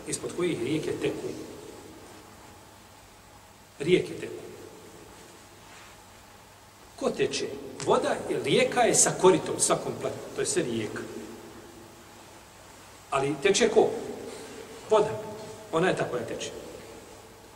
ispod 0.07 0.31
kojih 0.37 0.63
rijeke 0.63 0.91
teku 0.91 1.27
rijeke 3.79 4.13
teku. 4.13 4.43
Ko 6.95 7.09
teče? 7.09 7.45
Voda 7.85 8.15
i 8.29 8.33
rijeka 8.43 8.81
je 8.81 8.95
sa 8.95 9.11
koritom, 9.21 9.59
sa 9.59 9.75
kompletno. 9.75 10.21
To 10.35 10.41
je 10.41 10.47
sve 10.47 10.63
rijeka. 10.63 11.01
Ali 13.09 13.35
teče 13.43 13.69
ko? 13.69 13.89
Voda. 14.89 15.09
Ona 15.71 15.87
je 15.87 15.95
ta 15.95 16.09
koja 16.09 16.25
teče. 16.25 16.51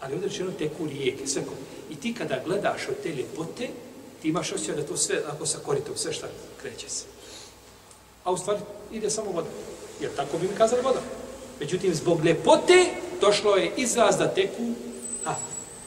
Ali 0.01 0.13
ovdje 0.13 0.29
rečeno 0.29 0.51
teku 0.51 0.87
rijeke, 0.87 1.27
sve 1.27 1.41
ko. 1.41 1.51
I 1.89 1.95
ti 1.95 2.13
kada 2.13 2.41
gledaš 2.45 2.87
od 2.89 2.95
te 3.03 3.09
ljepote, 3.09 3.67
ti 4.21 4.29
imaš 4.29 4.51
osjećaj 4.51 4.75
da 4.75 4.85
to 4.85 4.97
sve, 4.97 5.21
ako 5.27 5.45
sa 5.45 5.57
koritom, 5.65 5.97
sve 5.97 6.13
šta 6.13 6.27
kreće 6.61 6.89
se. 6.89 7.03
A 8.23 8.31
u 8.31 8.37
stvari 8.37 8.59
ide 8.91 9.09
samo 9.09 9.31
voda. 9.31 9.47
Jer 10.01 10.11
tako 10.15 10.37
bi 10.37 10.47
mi 10.47 10.55
kazali 10.57 10.81
voda. 10.81 11.01
Međutim, 11.59 11.95
zbog 11.95 12.25
ljepote 12.25 12.85
došlo 13.21 13.55
je 13.55 13.71
izraz 13.77 14.17
da 14.17 14.33
teku 14.33 14.73
a, 15.25 15.35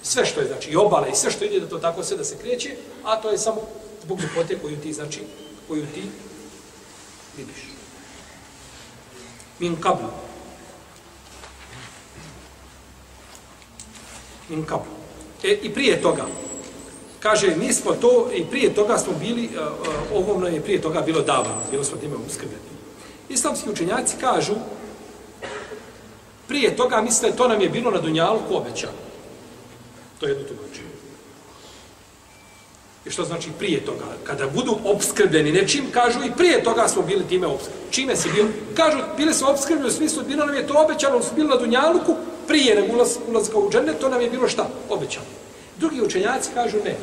sve 0.02 0.26
što 0.26 0.40
je, 0.40 0.46
znači, 0.46 0.70
i 0.70 0.76
obala 0.76 1.08
i 1.08 1.14
sve 1.14 1.30
što 1.30 1.44
ide 1.44 1.60
da 1.60 1.68
to 1.68 1.78
tako 1.78 2.04
sve 2.04 2.16
da 2.16 2.24
se 2.24 2.38
kreće, 2.38 2.76
a 3.04 3.20
to 3.20 3.30
je 3.30 3.38
samo 3.38 3.60
zbog 4.04 4.20
ljepote 4.20 4.58
koju 4.58 4.76
ti, 4.76 4.92
znači, 4.92 5.20
koju 5.68 5.86
ti 5.94 6.02
vidiš. 7.36 7.73
Min 9.64 9.80
kablu. 9.80 10.08
Min 14.48 14.64
kablu. 14.64 14.92
E, 15.42 15.58
I 15.62 15.74
prije 15.74 16.02
toga, 16.02 16.26
kaže, 17.20 17.56
mi 17.56 17.72
smo 17.72 17.92
to, 17.92 18.28
i 18.34 18.44
prije 18.44 18.74
toga 18.74 18.98
smo 18.98 19.12
bili, 19.20 19.44
e, 19.44 19.56
e, 19.56 19.60
uh, 19.60 20.20
uh, 20.20 20.28
ovom 20.28 20.44
je 20.44 20.60
prije 20.60 20.82
toga 20.82 21.00
bilo 21.00 21.22
davano, 21.22 21.60
bilo 21.70 21.84
smo 21.84 21.96
time 21.96 22.16
uskrbeni. 22.26 22.74
Islamski 23.28 23.70
učenjaci 23.70 24.16
kažu, 24.20 24.54
prije 26.48 26.76
toga, 26.76 27.00
misle, 27.00 27.32
to 27.32 27.48
nam 27.48 27.60
je 27.60 27.68
bilo 27.68 27.90
na 27.90 28.00
Dunjalu 28.00 28.40
obećano. 28.50 29.00
To 30.20 30.26
je 30.26 30.30
jedno 30.30 30.44
tumačenje. 30.48 30.83
I 33.06 33.10
što 33.10 33.24
znači 33.24 33.50
prije 33.58 33.84
toga? 33.84 34.04
Kada 34.24 34.46
budu 34.46 34.78
obskrbljeni 34.84 35.52
nečim, 35.52 35.84
kažu 35.90 36.18
i 36.24 36.32
prije 36.36 36.64
toga 36.64 36.88
smo 36.88 37.02
bili 37.02 37.28
time 37.28 37.46
obskrbljeni. 37.46 37.90
Čime 37.90 38.16
si 38.16 38.30
bio? 38.34 38.46
Kažu, 38.76 38.98
bili 39.16 39.34
smo 39.34 39.50
obskrbljeni 39.50 39.88
u 39.88 39.92
smislu, 39.92 40.22
bilo 40.28 40.46
nam 40.46 40.54
je 40.54 40.66
to 40.66 40.84
obećano, 40.84 41.22
smo 41.22 41.36
bili 41.36 41.48
na 41.48 41.56
Dunjaluku, 41.56 42.16
prije 42.48 42.74
nego 42.74 42.94
ulaz, 42.94 43.16
ulazka 43.28 43.58
u 43.58 43.70
džene, 43.70 43.92
to 43.92 44.08
nam 44.08 44.20
je 44.20 44.30
bilo 44.30 44.48
šta? 44.48 44.68
Obećano. 44.90 45.26
Drugi 45.76 46.02
učenjaci 46.02 46.50
kažu 46.54 46.76
ne. 46.84 46.96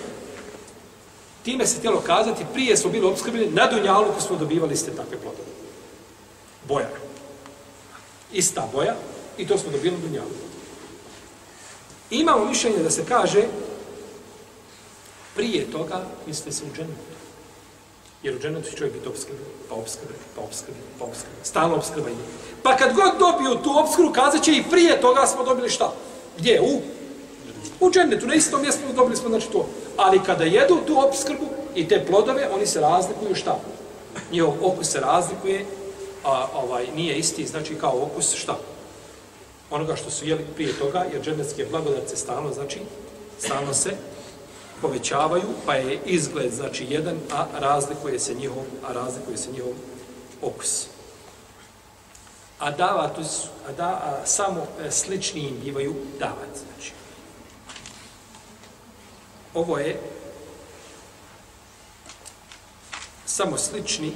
Time 1.44 1.68
se 1.68 1.78
htjelo 1.78 2.02
kazati, 2.02 2.46
prije 2.54 2.78
smo 2.78 2.92
bili 2.92 3.06
obskrbljeni, 3.06 3.52
na 3.52 3.68
Dunjaluku 3.68 4.22
smo 4.22 4.38
dobivali 4.38 4.78
ste 4.78 4.92
takve 4.92 5.18
plodove. 5.18 5.50
Boja. 6.68 6.90
Ista 8.34 8.70
boja 8.74 8.96
i 9.38 9.48
to 9.48 9.58
smo 9.58 9.72
dobili 9.72 9.96
na 9.96 10.02
Dunjaluku. 10.02 10.36
Imamo 12.10 12.46
mišljenje 12.46 12.78
da 12.78 12.90
se 12.90 13.06
kaže 13.06 13.44
prije 15.42 15.72
toga 15.72 16.02
mislite 16.28 16.52
se 16.52 16.64
u 16.64 16.76
džennetu. 16.76 17.16
Jer 18.24 18.36
u 18.36 18.40
džennetu 18.40 18.70
će 18.70 18.78
čovjek 18.78 18.94
biti 18.94 19.08
obskrben, 19.08 19.46
pa 19.70 19.76
obskrben, 19.76 20.16
pa 20.36 20.42
obskrben, 20.42 20.82
pa 21.00 21.06
obskrben. 21.06 21.40
Stalno 21.44 21.76
obskrba 21.76 22.10
ide. 22.10 22.22
Pa 22.64 22.78
kad 22.78 22.96
god 22.96 23.12
dobiju 23.20 23.64
tu 23.64 23.70
obskru, 23.80 24.14
kazat 24.14 24.44
će 24.44 24.52
i 24.52 24.64
prije 24.72 25.02
toga 25.02 25.28
smo 25.28 25.44
dobili 25.44 25.70
šta? 25.70 25.94
Gdje? 26.38 26.62
U? 26.62 26.82
U 27.80 27.92
džennetu, 27.92 28.28
na 28.28 28.34
istom 28.34 28.62
mjestu 28.62 28.82
dobili 28.96 29.18
smo 29.18 29.30
znači 29.30 29.48
to. 29.52 29.66
Ali 29.98 30.24
kada 30.24 30.44
jedu 30.44 30.78
tu 30.88 31.00
obskrbu 31.08 31.46
i 31.76 31.88
te 31.88 32.06
plodove, 32.06 32.50
oni 32.56 32.68
se 32.68 32.82
razlikuju 32.82 33.36
šta? 33.36 33.60
Njihov 34.32 34.54
okus 34.62 34.88
se 34.88 35.00
razlikuje, 35.00 35.66
a 36.24 36.48
ovaj 36.54 36.88
nije 36.96 37.18
isti, 37.18 37.48
znači 37.48 37.76
kao 37.76 38.04
okus 38.04 38.36
šta? 38.36 38.58
onoga 39.72 39.96
što 39.96 40.10
su 40.12 40.28
jeli 40.28 40.46
prije 40.56 40.74
toga, 40.74 41.06
jer 41.14 41.22
džennetske 41.22 41.66
blagodace 41.72 42.16
stalno, 42.16 42.54
znači, 42.54 42.80
stalno 43.40 43.74
se 43.74 43.90
povećavaju, 44.82 45.44
pa 45.66 45.76
je 45.76 46.00
izgled, 46.06 46.54
znači, 46.54 46.86
jedan, 46.90 47.18
a 47.32 47.46
razlikuje 47.60 48.20
se 48.20 48.34
njihov, 48.34 48.64
a 48.88 48.94
razlikuje 48.94 49.38
se 49.38 49.52
njihov 49.52 49.74
okus. 50.42 50.88
a 52.60 52.72
davatu 52.72 53.24
su, 53.24 53.48
a, 53.70 53.72
da, 53.72 53.90
a 53.90 54.26
samo 54.26 54.68
e, 54.80 54.92
slični 54.92 55.42
im 55.42 55.60
bivaju 55.64 55.96
davat. 56.20 56.54
Znači, 56.54 56.94
ovo 59.54 59.78
je 59.78 60.00
samo 63.26 63.58
slični 63.58 64.14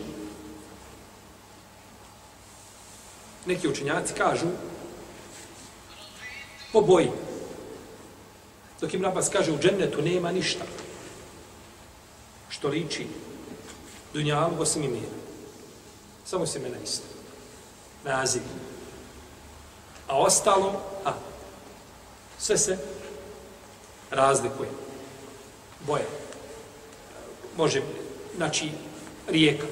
neki 3.46 3.68
učenjaci 3.68 4.14
kažu 4.14 4.48
po 6.74 6.82
boji. 6.82 7.12
Dok 8.86 8.94
Ibn 8.94 9.06
Abbas 9.06 9.30
kaže 9.30 9.52
u 9.52 9.58
džennetu 9.58 10.02
nema 10.02 10.32
ništa 10.32 10.64
što 12.50 12.68
liči 12.68 13.08
dunjalu 14.14 14.54
osim 14.60 14.84
imena. 14.84 15.18
Samo 16.26 16.46
se 16.46 16.60
imena 16.60 16.78
isto. 16.84 17.04
Naziv. 18.04 18.42
A 20.08 20.18
ostalo, 20.18 20.82
a, 21.06 21.14
sve 22.38 22.58
se 22.58 22.78
razlikuje. 24.12 24.70
Boje. 25.88 26.06
Može, 27.58 27.82
znači, 28.38 28.72
rijeka, 29.28 29.66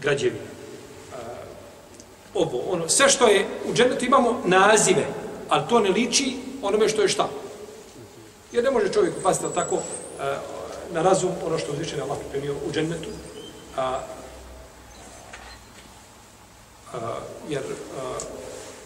građevina, 0.00 0.50
ovo, 2.34 2.58
ono, 2.68 2.88
sve 2.88 3.08
što 3.08 3.26
je 3.26 3.46
u 3.66 3.74
džennetu 3.74 4.04
imamo 4.04 4.42
nazive, 4.44 5.06
ali 5.48 5.68
to 5.68 5.80
ne 5.80 5.90
liči 5.90 6.36
onome 6.62 6.88
što 6.88 7.02
je 7.02 7.08
šta. 7.08 7.28
Jer 8.52 8.64
ne 8.64 8.70
može 8.70 8.92
čovjek 8.92 9.14
upasti 9.18 9.44
tako 9.54 9.76
e, 9.76 9.80
na 10.92 11.02
razum 11.02 11.30
ono 11.46 11.58
što 11.58 11.72
uzvišen 11.72 12.00
Allah 12.00 12.18
pripremio 12.18 12.54
u 12.68 12.72
džennetu, 12.72 13.08
a, 13.76 14.00
a, 16.92 17.18
jer, 17.48 17.62
a, 17.62 18.18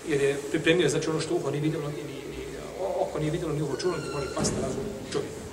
jer 0.09 0.21
je 0.21 0.37
pripremio 0.51 0.89
znači 0.89 1.11
ono 1.11 1.21
što 1.21 1.35
uho 1.35 1.51
nije 1.51 1.63
vidjelo, 1.63 1.89
ni, 1.89 1.97
ni, 1.97 2.37
ni 2.37 2.45
oko 3.01 3.19
nije 3.19 3.31
vidjelo, 3.31 3.53
ni 3.53 3.63
uho 3.63 3.77
čulo, 3.77 3.97
ni 3.97 4.13
može 4.13 4.35
pasti 4.35 4.55
na 4.55 4.67
razum 4.67 4.85
čovjeka. 5.13 5.45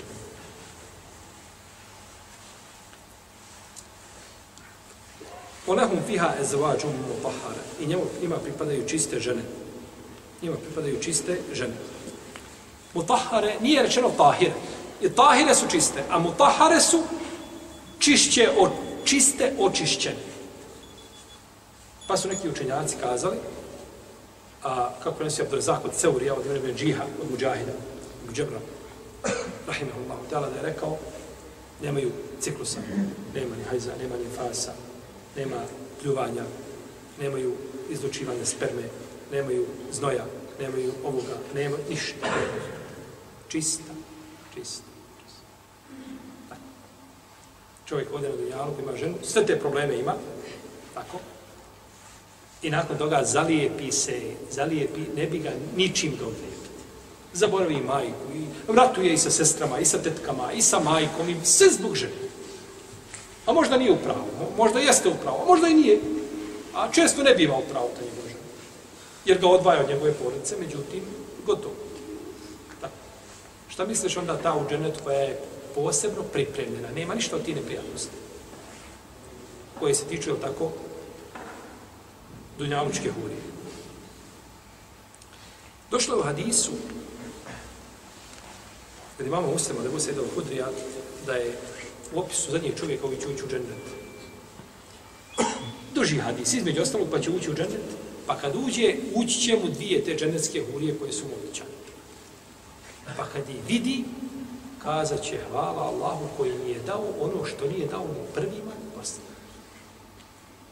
Olehum 5.67 5.99
fiha 6.07 6.33
ezvađum 6.41 6.91
mutahara. 7.07 7.61
I 7.81 7.85
njemu 7.85 8.03
ima 8.23 8.35
pripadaju 8.35 8.87
čiste 8.87 9.19
žene. 9.19 9.41
Njima 10.41 10.55
pripadaju 10.57 10.99
čiste 11.01 11.37
žene. 11.53 11.73
Mutahare 12.93 13.55
nije 13.61 13.83
rečeno 13.83 14.09
tahire. 14.17 14.53
I 15.01 15.09
tahire 15.09 15.55
su 15.55 15.65
čiste, 15.71 16.03
a 16.09 16.19
mutahare 16.19 16.81
su 16.81 17.03
čišće, 17.99 18.49
o, 18.59 18.69
čiste, 19.03 19.53
očišćene. 19.59 20.15
Pa 22.07 22.17
su 22.17 22.27
neki 22.27 22.49
učenjaci 22.49 22.95
kazali, 23.01 23.37
a 24.63 24.89
kako 25.03 25.23
nesi 25.23 25.41
Abdurazak 25.41 25.85
od 25.85 25.93
Ceurija, 25.93 26.33
od 26.33 26.45
vremena 26.45 26.73
džiha, 26.73 27.03
od 27.21 27.31
Mujahida, 27.31 27.71
od 28.29 28.35
Džebra, 28.35 28.59
rahimahullahu 29.67 30.23
ta'ala, 30.31 30.49
da 30.49 30.55
je 30.55 30.73
rekao, 30.73 30.97
nemaju 31.81 32.11
ciklusa, 32.39 32.79
nema 33.35 33.55
ni 33.55 33.63
hajza, 33.63 33.91
nema 34.01 34.15
ni 34.15 34.25
fasa, 34.37 34.73
nema 35.35 35.57
pljuvanja, 36.01 36.43
nemaju 37.19 37.53
izlučivanja 37.89 38.45
sperme, 38.45 38.83
nemaju 39.31 39.65
znoja, 39.91 40.25
nemaju 40.59 40.91
ovoga, 41.03 41.37
nema 41.55 41.77
ništa. 41.89 42.27
Čista, 43.51 43.93
čista. 44.53 44.83
Tako. 46.49 46.61
Čovjek 47.85 48.13
ode 48.13 48.29
na 48.29 48.35
dunjalu, 48.35 48.71
ima 48.79 48.97
ženu, 48.97 49.15
sve 49.23 49.45
te 49.45 49.59
probleme 49.59 49.99
ima, 49.99 50.13
tako. 50.93 51.17
I 52.61 52.69
nakon 52.69 52.97
toga 52.97 53.21
zalijepi 53.23 53.91
se, 53.91 54.21
zalijepi, 54.51 55.01
ne 55.15 55.25
bi 55.25 55.39
ga 55.39 55.51
ničim 55.75 56.11
dobrijeti. 56.11 56.69
Zaboravi 57.33 57.73
i 57.73 57.81
majku, 57.81 58.31
i 58.35 58.71
vratuje 58.71 59.13
i 59.13 59.17
sa 59.17 59.29
sestrama, 59.29 59.79
i 59.79 59.85
sa 59.85 59.97
tetkama, 59.97 60.51
i 60.51 60.61
sa 60.61 60.79
majkom, 60.79 61.29
i 61.29 61.35
sve 61.43 61.67
zbog 61.69 61.95
žene. 61.95 62.31
A 63.45 63.53
možda 63.53 63.77
nije 63.77 63.91
upravo, 63.91 64.25
možda 64.57 64.79
jeste 64.79 65.09
upravo, 65.09 65.43
a 65.43 65.47
možda 65.47 65.67
i 65.67 65.73
nije. 65.73 65.99
A 66.75 66.91
često 66.91 67.23
ne 67.23 67.35
biva 67.35 67.57
upravo 67.57 67.89
ta 67.95 68.01
njegova 68.01 68.27
žena. 68.27 68.39
Jer 69.25 69.37
ga 69.37 69.47
odvaja 69.47 69.81
od 69.81 69.89
njegove 69.89 70.13
porodice, 70.13 70.55
međutim, 70.59 71.03
gotovo. 71.45 71.80
Šta 73.71 73.85
misliš 73.85 74.17
onda 74.17 74.37
ta 74.37 74.55
u 74.55 74.69
dženetu 74.69 74.99
koja 75.03 75.17
je 75.17 75.39
posebno 75.75 76.23
pripremljena? 76.23 76.91
Nema 76.95 77.15
ništa 77.15 77.35
od 77.35 77.45
ti 77.45 77.55
neprijatnosti. 77.55 78.15
Koje 79.79 79.95
se 79.95 80.05
tiču, 80.05 80.29
je 80.29 80.41
tako, 80.41 80.71
dunjalučke 82.57 83.11
hurije. 83.11 83.41
Došlo 85.91 86.19
u 86.19 86.23
hadisu, 86.23 86.71
kad 89.17 89.27
imamo 89.27 89.51
uslema 89.51 89.81
da 89.81 89.89
bu 89.89 89.99
se 89.99 90.13
hudrija, 90.35 90.67
da 91.25 91.33
je 91.33 91.57
u 92.15 92.19
opisu 92.19 92.51
zadnjeg 92.51 92.79
čovjeka 92.79 93.01
koji 93.07 93.21
će 93.21 93.27
ući 93.27 93.43
u 93.43 93.47
džennet. 93.47 93.83
Duži 95.93 96.17
hadis, 96.17 96.53
između 96.53 96.81
ostalog, 96.81 97.07
pa 97.11 97.19
će 97.19 97.29
ući 97.29 97.51
u 97.51 97.53
džennet. 97.53 97.89
Pa 98.27 98.37
kad 98.37 98.55
uđe, 98.55 98.95
ući 99.15 99.39
će 99.39 99.55
mu 99.55 99.69
dvije 99.69 100.03
te 100.03 100.15
džennetske 100.15 100.63
hurije 100.71 100.99
koje 100.99 101.11
su 101.11 101.25
mu 101.25 101.33
običane. 101.43 101.80
Pa 103.17 103.25
kad 103.33 103.49
je 103.49 103.55
vidi, 103.67 104.03
kazat 104.83 105.21
će 105.21 105.39
hvala 105.51 105.81
Allahu 105.83 106.27
koji 106.37 106.51
mi 106.65 106.71
je 106.71 106.79
dao 106.79 107.05
ono 107.21 107.45
što 107.45 107.67
nije 107.67 107.87
dao 107.87 108.03
ni 108.03 108.33
prvima 108.33 108.71
ni 108.83 108.97
posljednjima. 108.97 109.35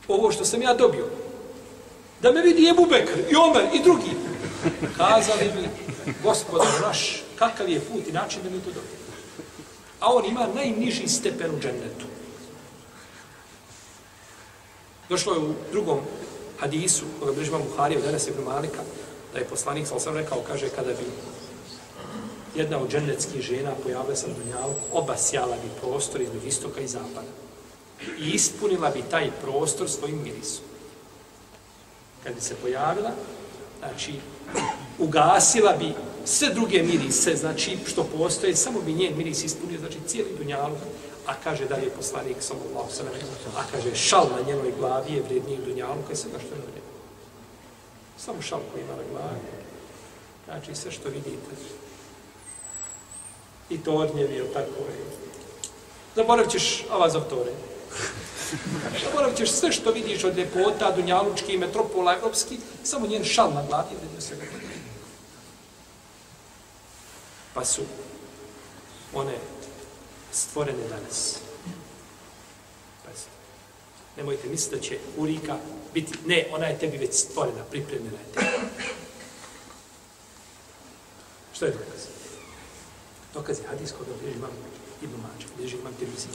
Ovo 0.07 0.31
što 0.31 0.45
sam 0.45 0.61
ja 0.61 0.73
dobio, 0.73 1.05
da 2.21 2.31
me 2.31 2.41
vidi 2.41 2.69
Ebu 2.69 2.85
Bekr 2.89 3.19
i 3.31 3.35
Omer 3.35 3.63
i 3.73 3.83
drugi, 3.83 4.11
kazali 4.97 5.51
mi, 5.55 5.67
gospodar 6.23 6.67
naš, 6.81 7.23
kakav 7.39 7.69
je 7.69 7.79
put 7.79 8.07
i 8.07 8.11
način 8.11 8.39
da 8.43 8.49
mi 8.49 8.59
to 8.59 8.69
dobio 8.69 8.99
a 9.99 10.13
on 10.13 10.25
ima 10.25 10.47
najniži 10.55 11.07
stepen 11.07 11.55
u 11.55 11.59
džennetu. 11.59 12.05
Došlo 15.09 15.33
je 15.33 15.39
u 15.39 15.53
drugom 15.71 15.99
hadisu, 16.59 17.05
koga 17.19 17.31
bližba 17.31 17.57
Buharija, 17.57 17.75
Buhari 17.75 17.97
od 17.97 18.05
Enes 18.09 18.27
ibn 18.27 18.43
Malika, 18.43 18.81
da 19.33 19.39
je 19.39 19.45
poslanik, 19.45 19.87
sal 19.87 19.99
sam 19.99 20.17
rekao, 20.17 20.41
kaže, 20.47 20.69
kada 20.69 20.89
bi 20.89 21.05
jedna 22.55 22.79
od 22.79 22.91
džennetskih 22.91 23.41
žena 23.41 23.71
pojavila 23.83 24.15
se 24.15 24.27
na 24.27 24.33
dunjalu, 24.33 24.73
obasjala 24.91 25.55
bi 25.55 25.79
prostor 25.81 26.21
između 26.21 26.47
istoka 26.47 26.81
i 26.81 26.87
zapada. 26.87 27.27
I 28.19 28.29
ispunila 28.29 28.89
bi 28.89 29.03
taj 29.11 29.31
prostor 29.41 29.89
svojim 29.89 30.21
mirisom. 30.23 30.63
Kad 32.23 32.35
bi 32.35 32.41
se 32.41 32.55
pojavila, 32.55 33.11
znači, 33.79 34.13
ugasila 34.99 35.73
bi 35.73 35.93
sve 36.25 36.49
druge 36.53 36.83
mirise, 36.83 37.35
znači 37.35 37.77
što 37.87 38.03
postoje, 38.03 38.55
samo 38.55 38.81
bi 38.81 38.93
njen 38.93 39.17
miris 39.17 39.43
ispunio, 39.43 39.79
znači 39.79 39.97
cijeli 40.07 40.35
dunjalog, 40.37 40.77
a 41.25 41.33
kaže 41.43 41.65
da 41.65 41.75
je 41.75 41.89
poslanik 41.89 42.37
sallallahu 42.39 42.91
sallam, 42.91 43.13
a 43.57 43.63
kaže 43.71 43.95
šal 43.95 44.27
na 44.37 44.41
njenoj 44.47 44.73
glavi 44.79 45.13
je 45.13 45.21
vredniji 45.21 45.59
dunjalog, 45.65 46.05
kaj 46.07 46.15
svega 46.15 46.39
što 46.39 46.47
je 46.47 46.61
vredniji. 46.61 46.83
Samo 48.17 48.41
šal 48.41 48.59
koji 48.71 48.83
ima 48.83 48.95
na 48.95 49.03
glavi. 49.11 49.39
Znači 50.45 50.75
sve 50.75 50.91
što 50.91 51.09
vidite. 51.09 51.55
I 53.69 53.77
to 53.77 53.93
odnjevi, 53.93 54.35
je 54.35 54.53
tako 54.53 54.81
je. 54.89 55.05
Zaboravit 56.15 56.51
ćeš 56.51 56.85
avazovtore. 56.89 57.51
Zaboravit 59.05 59.37
ćeš 59.37 59.51
sve 59.51 59.71
što 59.71 59.91
vidiš 59.91 60.23
od 60.23 60.37
ljepota, 60.37 60.91
dunjalučki, 60.91 61.57
metropola, 61.57 62.13
evropski, 62.13 62.57
samo 62.83 63.07
njen 63.07 63.23
šal 63.23 63.53
na 63.53 63.63
glavi 63.67 63.95
vredio 63.95 63.99
vredniji 63.99 64.21
svega 64.21 64.43
pa 67.59 67.65
su 67.65 67.81
one 69.13 69.37
stvorene 70.31 70.87
danas. 70.89 71.37
Pazite. 73.05 73.29
Nemojte 74.17 74.47
misliti 74.47 74.75
da 74.75 74.81
će 74.81 74.99
Urika 75.17 75.57
biti, 75.93 76.13
ne, 76.25 76.47
ona 76.51 76.65
je 76.65 76.79
tebi 76.79 76.97
već 76.97 77.13
stvorena, 77.13 77.63
pripremljena 77.71 78.17
je 78.17 78.33
tebi. 78.33 78.47
Što 81.53 81.65
je 81.65 81.71
dokaz? 81.71 82.18
Dokaz 83.39 83.59
je 83.59 83.67
hadis 83.67 83.91
koga 83.91 84.11
bliži 84.21 84.37
imam 84.37 84.51
Ibn 85.01 85.13
Mađe, 85.15 85.47
bliži 85.57 85.77
imam 85.77 85.93
Tirmizi. 85.99 86.27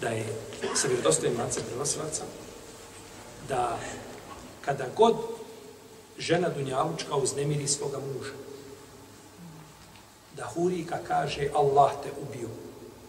Da 0.00 0.08
je 0.08 0.26
sa 0.74 0.88
vjerodostojim 0.88 1.38
lancem 1.38 1.62
prenosilaca, 1.66 2.22
da 3.48 3.78
kada 4.64 4.84
god 4.96 5.16
žena 6.18 6.48
Dunjalučka 6.48 7.16
uznemiri 7.16 7.68
svoga 7.68 7.98
muža, 7.98 8.32
da 10.36 10.44
Hurika 10.44 10.98
kaže 11.08 11.48
Allah 11.54 11.92
te 12.02 12.10
ubio. 12.22 12.48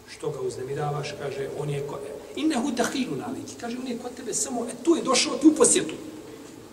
Što 0.08 0.30
ga 0.30 0.40
uznemiravaš, 0.40 1.14
kaže, 1.22 1.50
on 1.60 1.70
je 1.70 1.88
ko... 1.88 2.00
Innehu 2.36 2.72
dahilu 2.72 3.16
naliki, 3.16 3.56
kaže, 3.60 3.78
on 3.78 3.88
je 3.88 3.98
kod 3.98 4.16
tebe 4.16 4.34
samo, 4.34 4.66
e, 4.66 4.84
tu 4.84 4.96
je 4.96 5.04
došao, 5.04 5.38
tu 5.38 5.56
posjetu. 5.58 5.96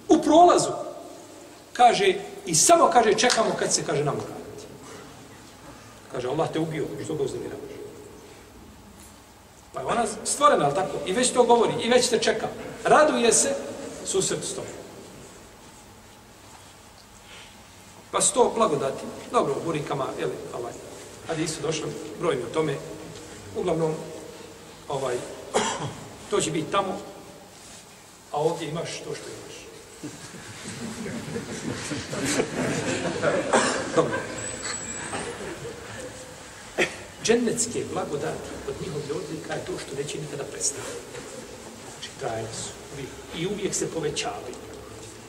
U 0.08 0.22
prolazu. 0.22 0.70
Kaže, 1.72 2.14
i 2.46 2.54
samo 2.54 2.90
kaže, 2.92 3.14
čekamo 3.14 3.50
kad 3.58 3.72
se, 3.72 3.84
kaže, 3.86 4.04
nam. 4.04 4.41
Kaže, 6.12 6.28
Allah 6.28 6.52
te 6.52 6.58
ubio, 6.58 6.86
što 7.04 7.14
ga 7.14 7.22
uznemiravaš. 7.22 7.70
Pa 9.72 9.80
je 9.80 9.86
ona 9.86 10.06
stvorena, 10.24 10.64
ali 10.64 10.74
tako? 10.74 10.98
I 11.06 11.12
već 11.12 11.30
to 11.30 11.44
govori, 11.44 11.72
i 11.82 11.88
već 11.88 12.08
te 12.08 12.18
čeka. 12.18 12.48
Raduje 12.84 13.32
se, 13.32 13.54
susret 14.04 14.44
s 14.44 14.54
tobom. 14.54 14.70
Pa 18.10 18.20
sto 18.20 18.52
blagodati. 18.56 19.04
Dobro, 19.32 19.54
u 19.60 19.64
burikama, 19.64 20.06
jeli, 20.18 20.32
ovaj, 20.58 20.72
ali 21.28 21.44
isto 21.44 21.62
došlo 21.62 21.88
brojni 22.20 22.42
o 22.42 22.54
tome. 22.54 22.76
Uglavnom, 23.56 23.94
ovaj, 24.88 25.16
to 26.30 26.40
će 26.40 26.50
biti 26.50 26.72
tamo, 26.72 26.98
a 28.32 28.40
ovdje 28.40 28.68
imaš 28.68 28.90
to 28.90 29.14
što 29.14 29.24
imaš. 29.30 29.52
Dobro. 33.96 34.14
Džennetske 37.24 37.84
blagodati 37.92 38.48
od 38.68 38.74
njihovih 38.80 39.10
odlika 39.10 39.54
je 39.54 39.64
to 39.66 39.72
što 39.78 39.96
neće 39.96 40.18
nikada 40.18 40.44
prestati. 40.44 40.92
Znači, 41.90 42.08
trajne 42.20 42.48
su. 42.54 42.70
Uvijek. 42.92 43.10
I 43.38 43.54
uvijek 43.54 43.74
se 43.74 43.90
povećavaju. 43.90 44.56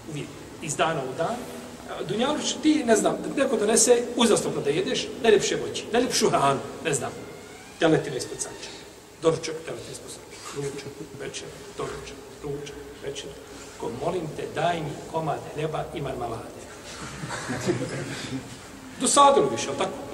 Uvijek. 0.10 0.28
Iz 0.62 0.76
dana 0.76 1.02
u 1.04 1.18
dan. 1.18 1.36
Dunjaluč, 2.08 2.54
ti, 2.62 2.84
ne 2.86 2.96
znam, 2.96 3.18
neko 3.38 3.58
donese 3.58 4.04
uzastopno 4.16 4.62
da 4.62 4.70
jedeš, 4.70 5.08
najljepše 5.24 5.56
voći, 5.56 5.86
najljepšu 5.92 6.30
hranu, 6.30 6.60
ne 6.86 6.94
znam, 6.94 7.12
teletine 7.80 8.18
ispod 8.18 8.42
sanča. 8.42 8.70
Doručak, 9.22 9.56
teletine 9.66 9.92
ispod 9.92 10.12
sanča. 10.12 10.40
Ručak, 10.56 10.92
večer, 11.20 11.48
doručak, 11.78 12.18
ručak, 12.44 12.76
večer. 13.04 13.30
Ko 13.80 13.92
molim 14.06 14.28
te, 14.38 14.48
daj 14.56 14.80
mi 14.80 14.92
komade 15.12 15.50
neba 15.58 15.86
i 15.94 16.02
marmalade. 16.02 16.64
Dosadilo 19.02 19.50
više, 19.50 19.70
ali 19.70 19.78
tako? 19.78 20.13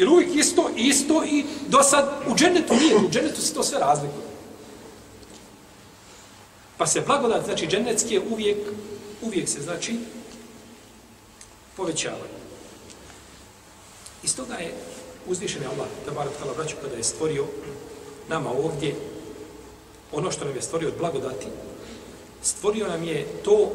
Jer 0.00 0.08
uvijek 0.08 0.34
isto, 0.34 0.70
isto 0.76 1.24
i 1.24 1.44
do 1.68 1.82
sad 1.82 2.08
u 2.28 2.34
džennetu 2.34 2.74
nije, 2.74 2.96
u 2.96 3.10
džennetu 3.10 3.40
se 3.40 3.54
to 3.54 3.62
sve 3.62 3.78
razlikuje. 3.78 4.26
Pa 6.76 6.86
se 6.86 7.00
blagodat, 7.00 7.44
znači 7.44 7.66
džennetski 7.66 8.20
uvijek, 8.30 8.58
uvijek 9.22 9.48
se, 9.48 9.62
znači, 9.62 9.96
povećavaju. 11.76 12.40
Iz 14.22 14.36
toga 14.36 14.54
je 14.54 14.74
uzvišen 15.26 15.62
je 15.62 15.68
Allah, 15.68 15.88
da 16.06 16.12
barak 16.12 16.32
tala 16.38 16.54
braću, 16.54 16.76
kada 16.82 16.96
je 16.96 17.04
stvorio 17.04 17.44
nama 18.28 18.50
ovdje 18.50 18.94
ono 20.12 20.30
što 20.30 20.44
nam 20.44 20.56
je 20.56 20.62
stvorio 20.62 20.88
od 20.88 20.98
blagodati, 20.98 21.46
stvorio 22.42 22.88
nam 22.88 23.04
je 23.04 23.26
to 23.44 23.72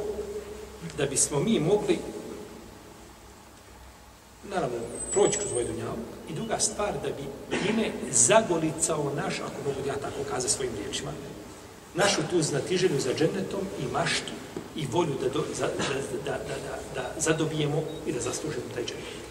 da 0.98 1.06
bismo 1.06 1.40
mi 1.40 1.60
mogli 1.60 2.00
naravno, 4.50 4.78
proći 5.14 5.38
kroz 5.38 5.52
ovaj 5.52 5.66
dunjavu. 5.66 5.98
I 6.30 6.34
druga 6.34 6.60
stvar, 6.60 6.94
da 7.04 7.10
bi 7.10 7.58
time 7.68 7.92
zagolicao 8.12 9.12
naš, 9.16 9.40
ako 9.40 9.70
mogu 9.70 9.88
ja 9.88 9.96
tako 9.96 10.30
kaza 10.32 10.50
svojim 10.50 10.74
riječima, 10.84 11.12
našu 11.94 12.22
tu 12.30 12.42
znatiženju 12.42 13.00
za 13.00 13.14
džennetom 13.14 13.62
i 13.80 13.94
maštu 13.94 14.32
i 14.76 14.86
volju 14.92 15.14
da, 15.22 15.30
do, 15.30 15.44
za, 15.54 15.68
da, 15.68 15.84
da, 16.26 16.32
da, 16.32 16.38
da, 16.48 16.78
da 16.96 17.12
zadobijemo 17.18 17.84
i 18.08 18.12
da 18.12 18.20
zaslužimo 18.20 18.64
taj 18.74 18.84
džennet. 18.86 19.26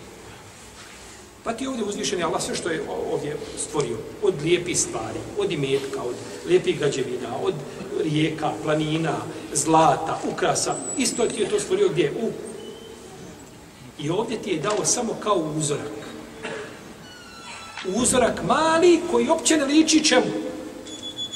Pa 1.44 1.52
ti 1.52 1.66
ovdje 1.66 1.84
uzvišeni 1.84 2.22
Allah 2.22 2.42
sve 2.42 2.54
što 2.54 2.68
je 2.70 2.82
ovdje 3.12 3.36
stvorio, 3.58 3.96
od 4.22 4.34
lijepih 4.42 4.78
stvari, 4.78 5.18
od 5.38 5.52
imetka, 5.52 6.02
od 6.02 6.14
lijepih 6.46 6.78
građevina, 6.78 7.36
od 7.42 7.54
rijeka, 8.02 8.52
planina, 8.62 9.16
zlata, 9.52 10.20
ukrasa, 10.32 10.74
isto 10.98 11.26
ti 11.26 11.40
je 11.40 11.48
to 11.48 11.60
stvorio 11.60 11.88
gdje? 11.88 12.12
U 12.22 12.30
I 13.98 14.10
ovdje 14.10 14.42
ti 14.42 14.50
je 14.50 14.60
dao 14.60 14.84
samo 14.84 15.16
kao 15.22 15.36
uzorak. 15.58 15.92
Uzorak 17.96 18.42
mali 18.42 19.00
koji 19.10 19.28
opće 19.28 19.56
ne 19.56 19.64
liči 19.64 20.04
čemu. 20.04 20.26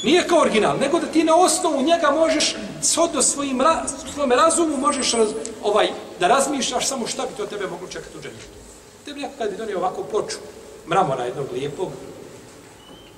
Nije 0.04 0.28
kao 0.28 0.40
original, 0.40 0.78
nego 0.78 1.00
da 1.00 1.06
ti 1.06 1.24
na 1.24 1.36
osnovu 1.36 1.82
njega 1.82 2.10
možeš, 2.10 2.54
shodno 2.82 3.22
svojim 3.22 3.60
ra, 3.60 3.84
svojom 4.14 4.32
razumu, 4.32 4.76
možeš 4.76 5.12
raz, 5.12 5.28
ovaj, 5.62 5.88
da 6.20 6.28
razmišljaš 6.28 6.88
samo 6.88 7.06
šta 7.06 7.22
bi 7.22 7.36
to 7.36 7.46
tebe 7.46 7.66
moglo 7.66 7.88
čekati 7.88 8.18
u 8.18 8.20
džennetu. 8.20 8.44
Tebi 9.04 9.20
neko 9.20 9.34
kad 9.38 9.50
bi 9.50 9.56
donio 9.56 9.78
ovako 9.78 10.02
ploču, 10.02 10.36
mramora 10.88 11.24
jednog 11.24 11.46
lijepog, 11.52 11.88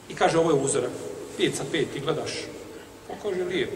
i 0.09 0.15
kaže 0.15 0.39
ovo 0.39 0.51
je 0.51 0.57
uzorak, 0.57 0.91
5 1.39 1.55
sa 1.55 1.65
5, 1.73 1.87
ti 1.93 2.01
gledaš, 2.01 2.31
on 3.09 3.17
kaže 3.23 3.45
lijep. 3.45 3.71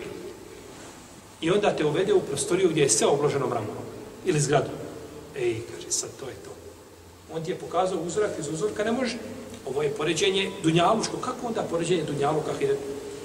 I 1.40 1.50
onda 1.50 1.76
te 1.76 1.84
uvede 1.84 2.14
u 2.14 2.20
prostoriju 2.20 2.70
gdje 2.70 2.82
je 2.82 2.88
sve 2.88 3.06
obloženo 3.06 3.46
mramorom, 3.46 3.84
ili 4.24 4.40
zgradom. 4.40 4.83
Ej, 5.36 5.62
kaže, 5.74 5.90
sad 5.90 6.10
to 6.20 6.28
je 6.28 6.34
to. 6.34 6.50
On 7.32 7.44
ti 7.44 7.50
je 7.50 7.58
pokazao 7.58 7.98
uzorak 7.98 8.30
iz 8.38 8.48
uzorka, 8.48 8.84
ne 8.84 8.92
može. 8.92 9.16
Ovo 9.66 9.82
je 9.82 9.90
poređenje 9.90 10.50
dunjaluško. 10.62 11.16
Kako 11.16 11.46
onda 11.46 11.62
poređenje 11.62 12.02
dunjaluka? 12.02 12.52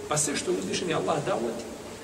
Pa 0.08 0.18
sve 0.18 0.36
što 0.36 0.52
uzvišen 0.52 0.90
je 0.90 0.96
Allah 0.96 1.26
dao 1.26 1.40
ti, 1.40 1.64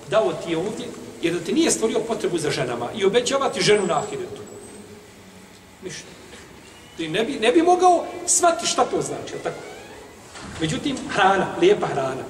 dao 0.09 0.33
ti 0.33 0.51
je 0.51 0.57
ovdje, 0.57 0.85
jer 1.21 1.33
da 1.33 1.39
ti 1.39 1.53
nije 1.53 1.71
stvorio 1.71 1.99
potrebu 1.99 2.37
za 2.37 2.51
ženama 2.51 2.89
i 2.95 3.05
obećava 3.05 3.49
ti 3.49 3.61
ženu 3.61 3.85
na 3.85 3.99
ahiretu. 3.99 4.41
Ništa. 5.83 6.07
Ti 6.97 7.07
ne 7.07 7.23
bi, 7.23 7.33
ne 7.33 7.51
bi 7.51 7.61
mogao 7.61 8.05
shvatiti 8.27 8.67
šta 8.67 8.85
to 8.85 9.01
znači, 9.01 9.33
tako? 9.43 9.57
Međutim, 10.61 10.97
hrana, 11.09 11.55
lijepa 11.61 11.87
hrana, 11.87 12.23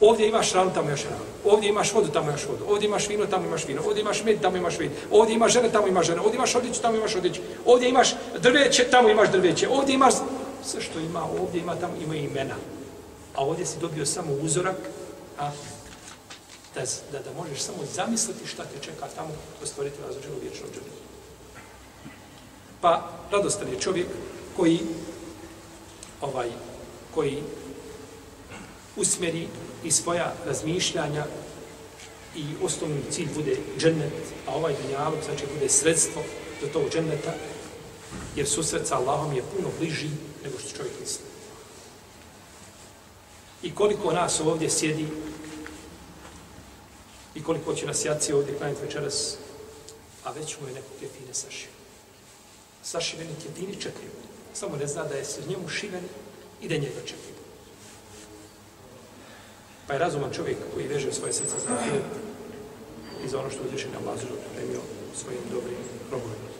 Ovdje 0.00 0.28
imaš 0.28 0.52
hranu, 0.52 0.70
tamo 0.74 0.88
imaš 0.88 1.02
hranu. 1.02 1.22
Ovdje 1.44 1.68
imaš 1.68 1.92
vodu, 1.92 2.08
tamo 2.08 2.28
imaš 2.28 2.46
vodu. 2.46 2.64
Ovdje 2.68 2.86
imaš 2.86 3.08
vino, 3.08 3.26
tamo 3.26 3.46
imaš 3.46 3.66
vino. 3.66 3.82
Ovdje 3.86 4.00
imaš 4.00 4.24
med, 4.24 4.40
tamo 4.40 4.56
imaš 4.56 4.78
med. 4.78 4.90
Ovdje 5.10 5.34
imaš 5.34 5.52
žene, 5.52 5.72
tamo 5.72 5.86
imaš 5.86 6.06
žene. 6.06 6.20
Ovdje 6.20 6.36
imaš 6.36 6.54
odjeću, 6.54 6.82
tamo 6.82 6.96
imaš 6.96 7.16
odjeću. 7.16 7.40
Ovdje 7.66 7.88
imaš 7.88 8.14
drveće, 8.38 8.84
tamo 8.90 9.08
imaš 9.08 9.30
drveće. 9.30 9.68
Ovdje 9.68 9.94
imaš 9.94 10.14
sve 10.64 10.80
što 10.80 10.98
ima, 11.00 11.24
ovdje 11.40 11.60
ima, 11.60 11.76
tamo 11.76 11.94
ima 12.04 12.16
imena. 12.16 12.54
A 13.34 13.44
ovdje 13.44 13.66
si 13.66 13.78
dobio 13.78 14.06
samo 14.06 14.32
uzorak, 14.42 14.76
a 15.38 15.50
da, 16.74 16.80
da, 17.12 17.18
da 17.18 17.32
možeš 17.36 17.60
samo 17.60 17.78
zamisliti 17.94 18.46
šta 18.46 18.62
te 18.62 18.84
čeka 18.84 19.06
tamo, 19.16 19.30
to 19.60 19.66
stvoriti 19.66 19.96
različinu 20.06 20.34
vječnom 20.42 20.70
dženu. 20.70 20.86
Pa, 22.80 23.10
radostan 23.30 23.68
je 23.68 23.80
čovjek 23.80 24.06
koji 24.56 24.80
ovaj, 26.20 26.48
koji 27.14 27.42
usmjeri 28.96 29.48
i 29.84 29.90
svoja 29.90 30.34
razmišljanja 30.46 31.26
i 32.36 32.44
osnovni 32.62 33.00
cilj 33.10 33.28
bude 33.34 33.56
džennet, 33.78 34.12
a 34.46 34.54
ovaj 34.54 34.74
dunjalog 34.82 35.18
znači 35.24 35.44
bude 35.54 35.68
sredstvo 35.68 36.22
do 36.60 36.66
tog 36.66 36.90
dženneta, 36.90 37.34
jer 38.36 38.46
susret 38.48 38.86
sa 38.86 38.96
Allahom 38.96 39.32
je 39.32 39.42
puno 39.56 39.68
bliži 39.78 40.08
nego 40.44 40.58
što 40.58 40.76
čovjek 40.76 41.00
misli. 41.00 41.24
I 43.62 43.74
koliko 43.74 44.12
nas 44.12 44.40
ovdje 44.40 44.70
sjedi 44.70 45.06
i 47.34 47.42
koliko 47.42 47.74
će 47.74 47.86
nas 47.86 48.04
jaci 48.04 48.32
ovdje 48.32 48.58
klanjati 48.58 48.82
večeras, 48.82 49.36
a 50.24 50.32
već 50.32 50.56
mu 50.60 50.68
je 50.68 50.74
neko 50.74 50.88
kefine 51.00 51.34
sašio. 51.34 51.68
Sašiveni 52.82 53.34
kefini 53.42 53.76
čekaju. 53.76 54.10
Samo 54.54 54.76
ne 54.76 54.86
zna 54.86 55.04
da 55.04 55.14
je 55.14 55.24
s 55.24 55.38
njemu 55.48 55.68
šiven 55.68 56.04
i 56.60 56.68
da 56.68 56.74
njega 56.74 57.00
čekaju. 57.06 57.33
Pa 59.86 59.92
je 59.92 59.98
razuman 59.98 60.32
čovjek 60.32 60.56
koji 60.74 60.88
veže 60.88 61.12
svoje 61.12 61.32
srce 61.32 61.54
za 61.66 61.74
ahiret 61.74 62.04
i 63.24 63.28
za 63.28 63.38
ono 63.38 63.50
što 63.50 63.64
uzviše 63.64 63.88
na 63.88 63.98
vlazu 64.04 64.26
premio 64.54 64.80
svojim 65.14 65.40
dobrim 65.52 65.78
robovima. 66.10 66.54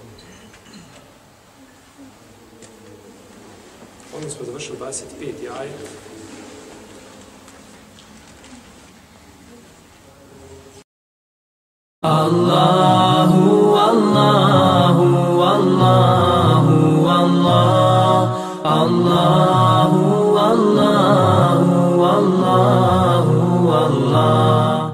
Ovdje 4.14 4.31
smo 4.31 4.45
završili 4.45 4.79
25. 4.79 5.61
ajet. 5.61 5.72
Allahu, 12.01 13.75
Allahu, 13.75 14.43